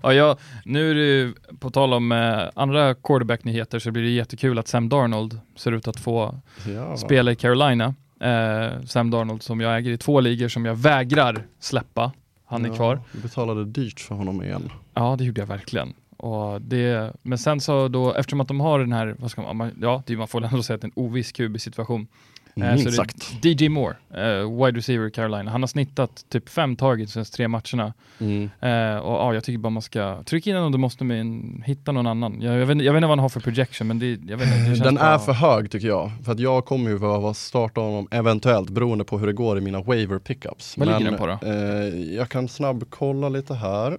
Ja, 0.03 0.13
jag, 0.13 0.37
nu 0.65 0.91
är 0.91 0.95
det 0.95 1.01
ju, 1.01 1.33
på 1.59 1.69
tal 1.71 1.93
om 1.93 2.11
eh, 2.11 2.39
andra 2.55 2.93
quarterback-nyheter 2.95 3.79
så 3.79 3.91
blir 3.91 4.03
det 4.03 4.09
jättekul 4.09 4.59
att 4.59 4.67
Sam 4.67 4.89
Darnold 4.89 5.39
ser 5.55 5.71
ut 5.71 5.87
att 5.87 5.99
få 5.99 6.39
Ja. 6.75 6.97
spela 6.97 7.31
i 7.31 7.35
Carolina. 7.35 7.95
Eh, 8.21 8.81
Sam 8.85 9.11
Darnold 9.11 9.43
som 9.43 9.61
jag 9.61 9.77
äger 9.77 9.91
i 9.91 9.97
två 9.97 10.19
ligor 10.19 10.47
som 10.47 10.65
jag 10.65 10.75
vägrar 10.75 11.45
släppa. 11.59 12.11
Han 12.45 12.65
är 12.65 12.69
Ja, 12.69 12.75
kvar. 12.75 12.99
Du 13.11 13.19
betalade 13.21 13.65
dyrt 13.65 13.99
för 13.99 14.15
honom 14.15 14.43
igen. 14.43 14.71
Ja, 14.93 15.15
det 15.17 15.23
gjorde 15.23 15.41
jag 15.41 15.47
verkligen. 15.47 15.93
Och 16.23 16.61
det, 16.61 17.13
men 17.21 17.37
sen 17.37 17.61
så 17.61 17.87
då, 17.87 18.13
eftersom 18.13 18.41
att 18.41 18.47
de 18.47 18.59
har 18.59 18.79
den 18.79 18.91
här, 18.93 19.15
vad 19.19 19.31
ska 19.31 19.41
man, 19.41 19.57
man 19.57 19.71
ja, 19.81 20.03
man 20.17 20.27
får 20.27 20.43
ändå 20.43 20.63
säga 20.63 20.75
att 20.75 20.81
det 20.81 20.85
är 20.85 20.91
en 20.97 21.05
oviss 21.05 21.31
QB-situation. 21.31 22.07
Eh, 22.55 22.75
det 22.75 22.91
sagt. 22.91 23.45
är 23.45 23.63
DJ 23.63 23.69
Moore, 23.69 23.95
eh, 24.13 24.65
wide 24.65 24.77
receiver 24.77 25.09
Carolina. 25.09 25.51
Han 25.51 25.61
har 25.61 25.67
snittat 25.67 26.25
typ 26.29 26.49
fem 26.49 26.75
targets 26.75 27.13
de 27.13 27.25
tre 27.25 27.47
matcherna. 27.47 27.93
Mm. 28.19 28.43
Eh, 28.43 28.97
och 28.97 29.13
ja, 29.13 29.33
jag 29.33 29.43
tycker 29.43 29.57
bara 29.57 29.69
man 29.69 29.81
ska 29.81 30.23
trycka 30.23 30.49
in 30.49 30.55
den 30.55 30.65
om 30.65 30.71
du 30.71 30.77
måste 30.77 31.03
en, 31.19 31.63
hitta 31.65 31.91
någon 31.91 32.07
annan. 32.07 32.41
Jag, 32.41 32.59
jag, 32.59 32.65
vet, 32.65 32.81
jag 32.83 32.93
vet 32.93 32.97
inte 32.97 33.07
vad 33.07 33.09
han 33.09 33.19
har 33.19 33.29
för 33.29 33.39
projection, 33.39 33.87
men 33.87 33.99
det, 33.99 34.19
jag 34.27 34.37
vet 34.37 34.47
inte, 34.47 34.69
det 34.69 34.83
Den 34.83 34.95
bara, 34.95 35.05
är 35.05 35.17
för 35.17 35.33
hög 35.33 35.71
tycker 35.71 35.87
jag. 35.87 36.11
För 36.25 36.31
att 36.31 36.39
jag 36.39 36.65
kommer 36.65 36.89
ju 36.89 36.99
behöva 36.99 37.33
starta 37.33 37.81
honom 37.81 38.07
eventuellt 38.11 38.69
beroende 38.69 39.03
på 39.03 39.17
hur 39.17 39.27
det 39.27 39.33
går 39.33 39.57
i 39.57 39.61
mina 39.61 39.81
waiver 39.81 40.19
pickups. 40.19 40.77
Vad 40.77 40.87
ligger 40.87 40.99
Men, 40.99 41.11
den 41.11 41.19
på 41.19 41.27
då? 41.27 41.47
Eh, 41.47 42.15
jag 42.15 42.29
kan 42.29 42.47
snabbkolla 42.47 43.29
lite 43.29 43.53
här. 43.53 43.97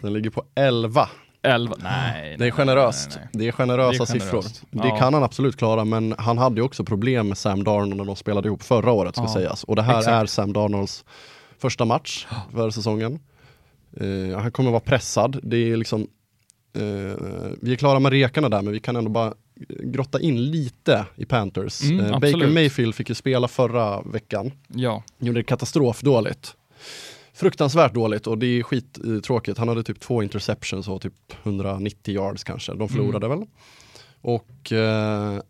Den 0.00 0.12
ligger 0.12 0.30
på 0.30 0.44
11. 0.54 1.08
11, 1.46 1.76
nej. 1.78 2.36
Det 2.38 2.46
är 2.46 2.50
generöst. 2.50 3.08
nej, 3.10 3.18
nej. 3.32 3.42
Det 3.42 3.48
är 3.48 3.52
generösa 3.52 4.04
Det 4.04 4.10
är 4.10 4.20
siffror. 4.20 4.44
Det 4.70 4.88
Ja. 4.88 4.96
kan 4.96 5.14
han 5.14 5.22
absolut 5.22 5.56
klara, 5.56 5.84
men 5.84 6.14
han 6.18 6.38
hade 6.38 6.56
ju 6.56 6.62
också 6.62 6.84
problem 6.84 7.28
med 7.28 7.38
Sam 7.38 7.64
Darnold 7.64 7.96
när 7.96 8.04
de 8.04 8.16
spelade 8.16 8.48
ihop 8.48 8.62
förra 8.62 8.92
året 8.92 9.14
ska 9.16 9.24
Ja. 9.24 9.32
sägas. 9.32 9.64
Och 9.64 9.76
det 9.76 9.82
här 9.82 9.98
Exakt. 9.98 10.12
är 10.22 10.26
Sam 10.26 10.52
Darnolds 10.52 11.04
första 11.58 11.84
match 11.84 12.26
för 12.54 12.70
säsongen. 12.70 13.18
Eh, 14.00 14.38
han 14.40 14.52
kommer 14.52 14.70
vara 14.70 14.80
pressad. 14.80 15.40
Det 15.42 15.56
är 15.72 15.76
liksom, 15.76 16.00
eh, 16.76 16.82
vi 17.62 17.72
är 17.72 17.76
klara 17.76 17.98
med 17.98 18.12
rekarna 18.12 18.48
där, 18.48 18.62
men 18.62 18.72
vi 18.72 18.80
kan 18.80 18.96
ändå 18.96 19.10
bara 19.10 19.34
grotta 19.68 20.20
in 20.20 20.44
lite 20.50 21.04
i 21.16 21.24
Panthers. 21.24 21.82
Mm, 21.82 22.00
eh, 22.06 22.12
Baker. 22.12 22.46
Mayfield 22.46 22.94
fick 22.94 23.08
ju 23.08 23.14
spela 23.14 23.48
förra 23.48 24.00
veckan. 24.02 24.52
Ja, 24.68 25.02
Gjorde 25.18 25.38
det 25.40 25.44
katastrofdåligt. 25.44 26.56
Fruktansvärt 27.36 27.94
dåligt 27.94 28.26
och 28.26 28.38
det 28.38 28.46
är 28.46 28.62
skittråkigt. 28.62 29.58
Han 29.58 29.68
hade 29.68 29.82
typ 29.82 30.00
två 30.00 30.22
interceptions 30.22 30.88
och 30.88 31.02
typ 31.02 31.14
190 31.42 32.14
yards 32.14 32.44
kanske. 32.44 32.74
De 32.74 32.88
förlorade 32.88 33.28
väl. 33.28 33.44
Och 34.20 34.72
eh, 34.72 35.40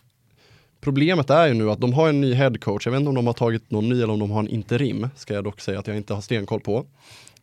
problemet 0.81 1.31
är 1.31 1.47
ju 1.47 1.55
nu 1.55 1.71
att 1.71 1.81
de 1.81 1.93
har 1.93 2.09
en 2.09 2.21
ny 2.21 2.35
headcoach. 2.35 2.87
Jag 2.87 2.93
vet 2.93 2.99
inte 2.99 3.09
om 3.09 3.15
de 3.15 3.27
har 3.27 3.35
tagit 3.35 3.71
någon 3.71 3.89
ny 3.89 4.03
eller 4.03 4.13
om 4.13 4.19
de 4.19 4.31
har 4.31 4.41
en 4.41 4.49
interim. 4.49 5.09
Ska 5.17 5.35
jag 5.35 5.45
dock 5.45 5.61
säga 5.61 5.79
att 5.79 5.87
jag 5.87 5.97
inte 5.97 6.15
har 6.15 6.21
stenkoll 6.21 6.61
på. 6.61 6.87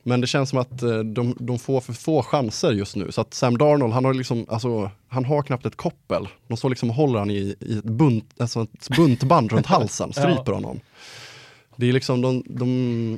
Men 0.04 0.22
det 0.22 0.28
känns 0.28 0.50
som 0.50 0.60
att 0.60 0.84
eh, 0.84 1.00
de, 1.00 1.36
de 1.40 1.60
får 1.60 1.82
för 1.82 1.94
få 1.94 2.24
chanser 2.24 2.72
just 2.72 2.96
nu. 2.96 3.12
Så 3.12 3.22
att 3.22 3.34
Sam 3.34 3.58
Darnold, 3.58 3.94
han 3.94 4.06
har 4.06 4.14
liksom, 4.14 4.46
alltså, 4.50 4.92
han 5.08 5.26
har 5.26 5.42
knappt 5.44 5.66
ett 5.66 5.76
koppel. 5.76 6.28
De 6.48 6.58
står 6.58 6.70
liksom 6.70 6.90
och 6.90 6.96
håller 6.96 7.20
han 7.20 7.32
i, 7.32 7.56
i 7.60 7.78
ett, 7.78 7.84
bunt, 7.84 8.34
alltså 8.38 8.62
ett 8.62 8.90
buntband 8.98 9.52
runt 9.52 9.66
halsen, 9.76 10.14
stryper 10.14 10.52
honom. 10.52 10.80
Det 11.76 11.90
är 11.90 11.94
liksom 11.94 12.22
de, 12.22 12.44
de, 12.46 13.18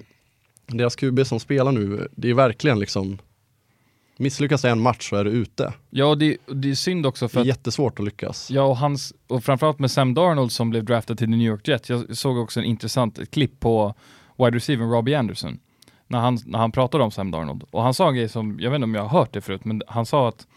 deras 0.67 0.95
QB 0.95 1.27
som 1.27 1.39
spelar 1.39 1.71
nu, 1.71 2.07
det 2.15 2.29
är 2.29 2.33
verkligen 2.33 2.79
liksom 2.79 3.17
Misslyckas 4.17 4.61
det 4.61 4.69
en 4.69 4.81
match 4.81 5.09
så 5.09 5.15
är 5.15 5.23
du 5.23 5.31
ute. 5.31 5.73
ja 5.89 6.15
det, 6.15 6.37
det 6.47 6.69
är 6.69 6.75
synd 6.75 7.05
också 7.05 7.25
Det 7.25 7.29
för 7.29 7.39
är 7.39 7.41
att 7.41 7.47
jättesvårt 7.47 7.99
att 7.99 8.05
lyckas. 8.05 8.51
Ja, 8.51 8.63
och, 8.63 8.77
hans, 8.77 9.13
och 9.27 9.43
framförallt 9.43 9.79
med 9.79 9.91
Sam 9.91 10.13
Darnold 10.13 10.51
som 10.51 10.69
blev 10.69 10.83
draftad 10.83 11.15
till 11.15 11.29
New 11.29 11.41
York 11.41 11.67
Jets. 11.67 11.89
Jag 11.89 12.17
såg 12.17 12.37
också 12.37 12.59
en 12.59 12.65
intressant 12.65 13.31
klipp 13.31 13.59
på 13.59 13.93
wide 14.37 14.55
receiver 14.57 14.85
Robbie 14.85 15.15
Anderson. 15.15 15.59
När 16.07 16.19
han, 16.19 16.37
när 16.45 16.59
han 16.59 16.71
pratade 16.71 17.03
om 17.03 17.11
Sam 17.11 17.31
Darnold. 17.31 17.63
Och 17.71 17.83
han 17.83 17.93
sa 17.93 18.07
en 18.07 18.15
grej 18.15 18.29
som, 18.29 18.59
jag 18.59 18.71
vet 18.71 18.75
inte 18.75 18.83
om 18.83 18.95
jag 18.95 19.01
har 19.01 19.19
hört 19.19 19.33
det 19.33 19.41
förut, 19.41 19.65
men 19.65 19.81
han 19.87 20.05
sa 20.05 20.27
att 20.27 20.47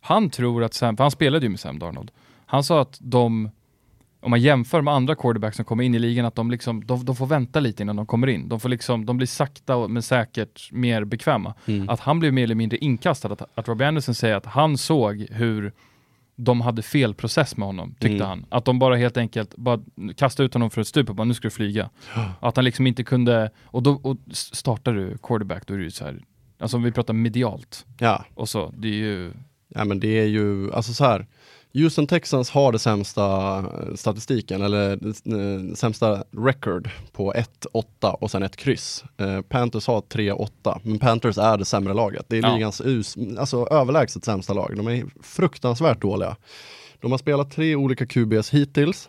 han 0.00 0.30
tror 0.30 0.64
att 0.64 0.74
Sam, 0.74 0.96
för 0.96 1.04
han 1.04 1.10
spelade 1.10 1.46
ju 1.46 1.50
med 1.50 1.60
Sam 1.60 1.78
Darnold. 1.78 2.10
Han 2.46 2.64
sa 2.64 2.80
att 2.80 2.98
de, 3.00 3.50
om 4.20 4.30
man 4.30 4.40
jämför 4.40 4.80
med 4.82 4.94
andra 4.94 5.14
quarterbacks 5.14 5.56
som 5.56 5.64
kommer 5.64 5.84
in 5.84 5.94
i 5.94 5.98
ligan, 5.98 6.26
att 6.26 6.34
de, 6.34 6.50
liksom, 6.50 6.86
de, 6.86 7.04
de 7.04 7.16
får 7.16 7.26
vänta 7.26 7.60
lite 7.60 7.82
innan 7.82 7.96
de 7.96 8.06
kommer 8.06 8.26
in. 8.26 8.48
De, 8.48 8.60
får 8.60 8.68
liksom, 8.68 9.06
de 9.06 9.16
blir 9.16 9.26
sakta 9.26 9.76
och- 9.76 9.90
men 9.90 10.02
säkert 10.02 10.72
mer 10.72 11.04
bekväma. 11.04 11.54
Mm. 11.66 11.88
Att 11.88 12.00
han 12.00 12.20
blev 12.20 12.32
mer 12.32 12.44
eller 12.44 12.54
mindre 12.54 12.78
inkastad. 12.78 13.32
Att, 13.32 13.42
att 13.58 13.68
Robbie 13.68 13.84
Anderson 13.84 14.14
säger 14.14 14.34
att 14.36 14.46
han 14.46 14.78
såg 14.78 15.26
hur 15.30 15.72
de 16.36 16.60
hade 16.60 16.82
fel 16.82 17.14
process 17.14 17.56
med 17.56 17.66
honom, 17.68 17.90
tyckte 17.90 18.06
Mm. 18.16 18.26
han. 18.26 18.46
Att 18.48 18.64
de 18.64 18.78
bara 18.78 18.96
helt 18.96 19.16
enkelt 19.16 19.56
bara 19.56 19.80
kastade 20.16 20.46
ut 20.46 20.54
honom 20.54 20.70
från 20.70 20.82
ett 20.82 20.88
stup 20.88 21.08
och 21.10 21.14
bara 21.16 21.24
nu 21.24 21.34
ska 21.34 21.46
du 21.46 21.50
flyga. 21.50 21.90
Att 22.40 22.56
han 22.56 22.64
liksom 22.64 22.86
inte 22.86 23.04
kunde, 23.04 23.50
och 23.64 23.82
då 23.82 23.92
och 23.92 24.16
startar 24.32 24.92
du 24.94 25.18
quarterback, 25.22 25.66
då 25.66 25.74
är 25.74 25.78
det 25.78 25.84
ju 25.84 25.90
så 25.90 26.04
här, 26.04 26.22
alltså 26.58 26.76
om 26.76 26.82
vi 26.82 26.92
pratar 26.92 27.14
medialt, 27.14 27.86
Ja. 27.98 28.24
och 28.34 28.48
så, 28.48 28.74
det 28.76 28.88
är 28.88 28.92
ju, 28.92 29.32
ja, 29.68 29.84
men 29.84 30.00
det 30.00 30.08
är 30.20 30.26
ju, 30.26 30.72
alltså 30.72 30.92
så 30.92 31.04
här. 31.04 31.26
Houston 31.82 32.06
Texans 32.06 32.50
har 32.50 32.72
det 32.72 32.78
sämsta 32.78 33.58
eh, 33.58 33.94
statistiken, 33.94 34.62
eller 34.62 34.92
eh, 34.92 35.74
sämsta 35.74 36.24
record 36.30 36.90
på 37.12 37.32
1-8 38.02 38.10
och 38.10 38.30
sen 38.30 38.42
ett 38.42 38.56
kryss. 38.56 39.04
Eh, 39.16 39.40
Panthers 39.40 39.86
har 39.86 40.00
3-8, 40.00 40.80
men 40.82 40.98
Panthers 40.98 41.38
är 41.38 41.56
det 41.58 41.64
sämre 41.64 41.94
laget. 41.94 42.24
Det 42.28 42.38
är 42.38 42.42
Ja. 42.42 42.54
ligans 42.54 42.80
us, 42.84 43.16
alltså 43.38 43.66
överlägset 43.70 44.24
sämsta 44.24 44.52
lag. 44.52 44.76
De 44.76 44.86
är 44.88 45.04
fruktansvärt 45.22 46.00
dåliga. 46.02 46.36
De 47.00 47.10
har 47.10 47.18
spelat 47.18 47.50
tre 47.50 47.74
olika 47.76 48.06
QBs 48.06 48.50
hittills. 48.50 49.08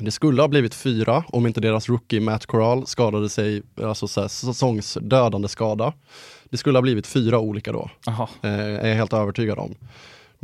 Det 0.00 0.10
skulle 0.10 0.42
ha 0.42 0.48
blivit 0.48 0.74
fyra 0.74 1.24
om 1.28 1.46
inte 1.46 1.60
deras 1.60 1.88
rookie 1.88 2.20
Matt 2.20 2.46
Corral 2.46 2.86
skadade 2.86 3.28
sig, 3.28 3.62
alltså 3.82 4.08
så 4.08 4.20
här, 4.20 4.28
säsongsdödande 4.28 5.48
skada. 5.48 5.92
Det 6.50 6.56
skulle 6.56 6.78
ha 6.78 6.82
blivit 6.82 7.06
fyra 7.06 7.38
olika 7.38 7.72
då, 7.72 7.90
eh, 8.42 8.50
är 8.50 8.88
jag 8.88 8.96
helt 8.96 9.12
övertygad 9.12 9.58
om. 9.58 9.74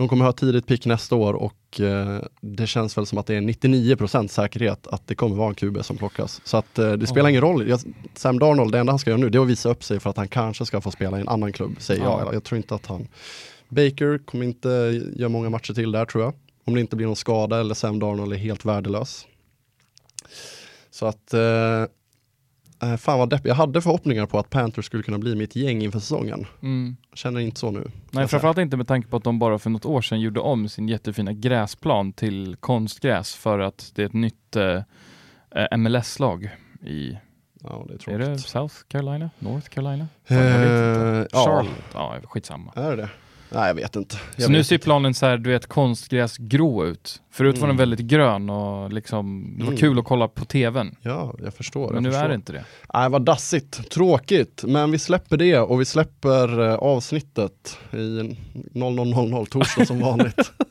De 0.00 0.08
kommer 0.08 0.24
ha 0.24 0.32
tidigt 0.32 0.66
pick 0.66 0.86
nästa 0.86 1.16
år 1.16 1.34
och 1.34 1.80
eh, 1.80 2.22
det 2.40 2.66
känns 2.66 2.98
väl 2.98 3.06
som 3.06 3.18
att 3.18 3.26
det 3.26 3.34
är 3.34 3.40
99% 3.40 4.28
säkerhet 4.28 4.86
att 4.86 5.06
det 5.06 5.14
kommer 5.14 5.36
vara 5.36 5.48
en 5.48 5.54
QB 5.54 5.84
som 5.84 5.96
plockas. 5.96 6.40
Så 6.44 6.56
att 6.56 6.78
eh, 6.78 6.92
det 6.92 7.06
spelar 7.06 7.28
ingen 7.28 7.40
roll. 7.40 7.68
Jag, 7.68 7.80
Sam 8.14 8.38
Darnold, 8.38 8.72
det 8.72 8.78
enda 8.78 8.92
han 8.92 8.98
ska 8.98 9.10
göra 9.10 9.20
nu 9.20 9.30
det 9.30 9.38
är 9.38 9.42
att 9.42 9.48
visa 9.48 9.68
upp 9.68 9.84
sig 9.84 10.00
för 10.00 10.10
att 10.10 10.16
han 10.16 10.28
kanske 10.28 10.66
ska 10.66 10.80
få 10.80 10.90
spela 10.90 11.18
i 11.18 11.20
en 11.20 11.28
annan 11.28 11.52
klubb, 11.52 11.76
säger 11.78 12.02
Ja. 12.02 12.22
jag. 12.24 12.34
Jag 12.34 12.44
tror 12.44 12.56
inte 12.56 12.74
att 12.74 12.86
han... 12.86 13.08
Baker 13.68 14.18
kommer 14.24 14.44
inte 14.44 14.68
göra 15.16 15.28
många 15.28 15.50
matcher 15.50 15.74
till 15.74 15.92
där 15.92 16.04
tror 16.04 16.24
jag. 16.24 16.32
Om 16.64 16.74
det 16.74 16.80
inte 16.80 16.96
blir 16.96 17.06
någon 17.06 17.16
skada 17.16 17.60
eller 17.60 17.74
Sam 17.74 17.98
Darnold 17.98 18.32
är 18.32 18.36
helt 18.36 18.64
värdelös. 18.64 19.26
Så 20.90 21.06
att, 21.06 21.34
eh, 21.34 21.84
eh, 22.82 22.96
fan 22.96 23.18
vad 23.18 23.30
deppigt. 23.30 23.46
Jag 23.46 23.54
hade 23.54 23.82
förhoppningar 23.82 24.26
på 24.26 24.38
att 24.38 24.50
Panthers 24.50 24.84
skulle 24.84 25.02
kunna 25.02 25.18
bli 25.18 25.34
mitt 25.34 25.56
gäng 25.56 25.82
inför 25.82 25.98
säsongen. 25.98 26.46
mm. 26.62 26.96
Känner 27.14 27.40
inte 27.40 27.60
så 27.60 27.70
nu. 27.70 27.90
Nej, 28.10 28.28
framförallt 28.28 28.58
inte 28.58 28.76
med 28.76 28.88
tanke 28.88 29.08
på 29.08 29.16
att 29.16 29.24
de 29.24 29.38
bara 29.38 29.58
för 29.58 29.70
något 29.70 29.84
år 29.84 30.02
sedan 30.02 30.20
gjorde 30.20 30.40
om 30.40 30.68
sin 30.68 30.88
jättefina 30.88 31.32
gräsplan 31.32 32.12
till 32.12 32.56
konstgräs 32.60 33.34
för 33.34 33.58
att 33.58 33.92
det 33.94 34.02
är 34.02 34.06
ett 34.06 34.12
nytt 34.12 34.56
eh, 34.56 34.82
eh, 35.50 35.76
MLS-lag 35.76 36.50
i, 36.86 37.18
Ja, 37.62 37.86
det 37.88 38.12
är 38.12 38.14
är 38.14 38.18
det 38.18 38.38
South 38.38 38.74
Carolina? 38.88 39.30
North 39.38 39.68
Carolina? 39.68 40.06
Eh, 40.26 40.36
ja, 40.36 41.26
Charlotte? 41.32 41.68
Ja, 41.94 42.16
skitsamma. 42.24 42.72
är 42.74 42.96
det? 42.96 43.08
Nej, 43.52 43.66
jag 43.66 43.74
vet 43.74 43.96
inte. 43.96 44.16
Jag 44.36 44.44
Så 44.44 44.50
nu 44.52 44.58
vet 44.58 44.66
ser 44.66 44.74
inte. 44.74 44.84
planen 44.84 45.14
så 45.14 45.26
här, 45.26 45.36
du 45.38 45.50
vet 45.50 45.66
konstgräsgrå 45.66 46.86
ut. 46.86 47.22
Förut 47.32 47.54
var 47.58 47.68
den 47.68 47.76
Mm. 47.76 47.76
väldigt 47.76 48.06
grön 48.06 48.50
och 48.50 48.92
liksom, 48.92 49.54
det 49.58 49.62
var 49.64 49.68
Mm. 49.72 49.80
kul 49.80 49.98
att 49.98 50.04
kolla 50.04 50.28
på 50.28 50.44
tvn. 50.44 50.96
Ja, 51.02 51.34
jag 51.44 51.54
förstår. 51.54 51.86
Men 51.86 51.94
jag 51.94 52.02
nu 52.02 52.10
förstår. 52.10 52.24
är 52.24 52.28
det 52.28 52.34
inte 52.34 52.52
det. 52.52 52.64
Nej, 52.94 53.10
vad 53.10 53.22
dassigt. 53.22 53.90
Tråkigt. 53.90 54.64
Men 54.66 54.90
vi 54.90 54.98
släpper 54.98 55.36
det 55.36 55.58
och 55.58 55.80
vi 55.80 55.84
släpper 55.84 56.60
eh, 56.68 56.74
avsnittet 56.74 57.78
i 57.92 57.96
00.00 58.74 59.46
torsdag 59.46 59.86
som 59.86 60.00
vanligt. 60.00 60.52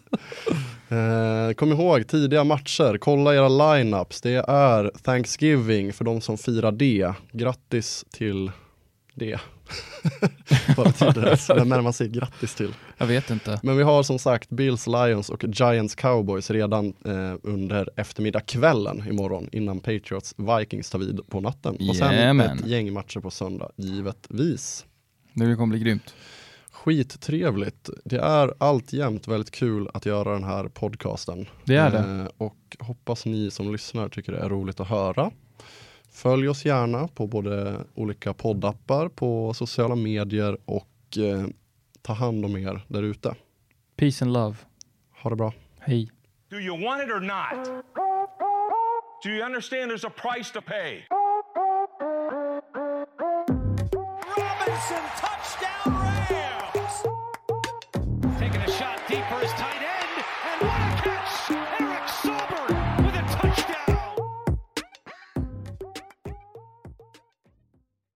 Eh, 0.92 1.54
kom 1.54 1.72
ihåg 1.72 2.08
tidiga 2.08 2.44
matcher, 2.44 2.98
kolla 2.98 3.36
era 3.36 3.48
lineups. 3.50 4.22
Det 4.22 4.36
är 4.48 4.92
Thanksgiving 5.04 5.94
för 5.94 6.06
de 6.06 6.22
som 6.22 6.38
firar 6.38 6.72
det. 6.72 7.14
Grattis 7.32 8.06
till 8.12 8.52
det. 9.14 9.40
betyder 10.76 11.22
det? 11.22 11.54
Vem 11.56 11.72
är 11.72 11.76
det 11.76 11.82
man 11.82 11.94
säger 11.94 12.12
grattis 12.12 12.56
till? 12.56 12.74
Jag 12.98 13.06
vet 13.06 13.30
inte. 13.30 13.60
Men 13.64 13.78
vi 13.78 13.84
har 13.84 14.04
som 14.04 14.20
sagt 14.20 14.50
Bills, 14.50 14.88
Lions 14.88 15.30
och 15.30 15.44
Giants 15.44 15.96
Cowboys 15.96 16.52
redan 16.52 16.94
eh, 17.06 17.36
under 17.44 17.90
eftermiddagskvällen 17.96 19.04
imorgon 19.08 19.50
innan 19.52 19.80
Patriots 19.80 20.36
Vikings 20.38 20.90
tar 20.90 21.00
vid 21.00 21.20
på 21.30 21.40
natten. 21.42 21.78
Och 21.90 21.96
sen 21.96 22.14
Jajamän. 22.14 22.60
ett 22.60 22.68
gäng 22.68 22.94
matcher 22.94 23.20
på 23.20 23.32
söndag, 23.32 23.72
givetvis. 23.76 24.86
Nu 25.34 25.56
kommer 25.56 25.78
bli 25.78 25.80
grymt. 25.80 26.14
Skittrevligt. 26.72 27.90
Det 28.06 28.18
är 28.18 28.54
alltjämt 28.58 29.28
väldigt 29.28 29.52
kul 29.52 29.90
att 29.94 30.06
göra 30.06 30.34
den 30.34 30.44
här 30.44 30.68
podcasten. 30.68 31.48
Det 31.66 31.76
är 31.76 31.92
det. 31.92 31.98
Eh, 31.98 32.28
och 32.38 32.78
hoppas 32.80 33.26
ni 33.26 33.52
som 33.52 33.72
lyssnar 33.72 34.10
tycker 34.10 34.32
det 34.32 34.40
är 34.40 34.50
roligt 34.50 34.80
att 34.80 34.88
höra. 34.88 35.32
Följ 36.20 36.48
oss 36.48 36.66
gärna 36.66 37.08
på 37.08 37.28
både 37.28 37.86
olika 37.96 38.34
poddappar, 38.34 39.10
på 39.10 39.54
sociala 39.54 39.96
medier 39.96 40.58
och 40.66 41.18
eh, 41.18 41.48
ta 42.02 42.14
hand 42.14 42.46
om 42.46 42.58
er 42.58 42.82
där 42.88 43.04
ute. 43.04 43.36
Peace 43.96 44.26
and 44.26 44.34
love. 44.34 44.56
Ha 45.24 45.30
det 45.30 45.36
bra. 45.36 45.54
Hej. 45.80 46.12
Do 46.50 46.60
you 46.60 46.86
want 46.86 47.04
it 47.04 47.10
or 47.10 47.20
not? 47.20 47.84
Do 49.24 49.30
you 49.30 49.46
understand 49.46 49.92
there's 49.92 50.08
a 50.08 50.10
price 50.10 50.52
to 50.54 50.62
pay? 50.62 51.06
Robinson, 54.38 55.04
touchdown! 55.22 56.19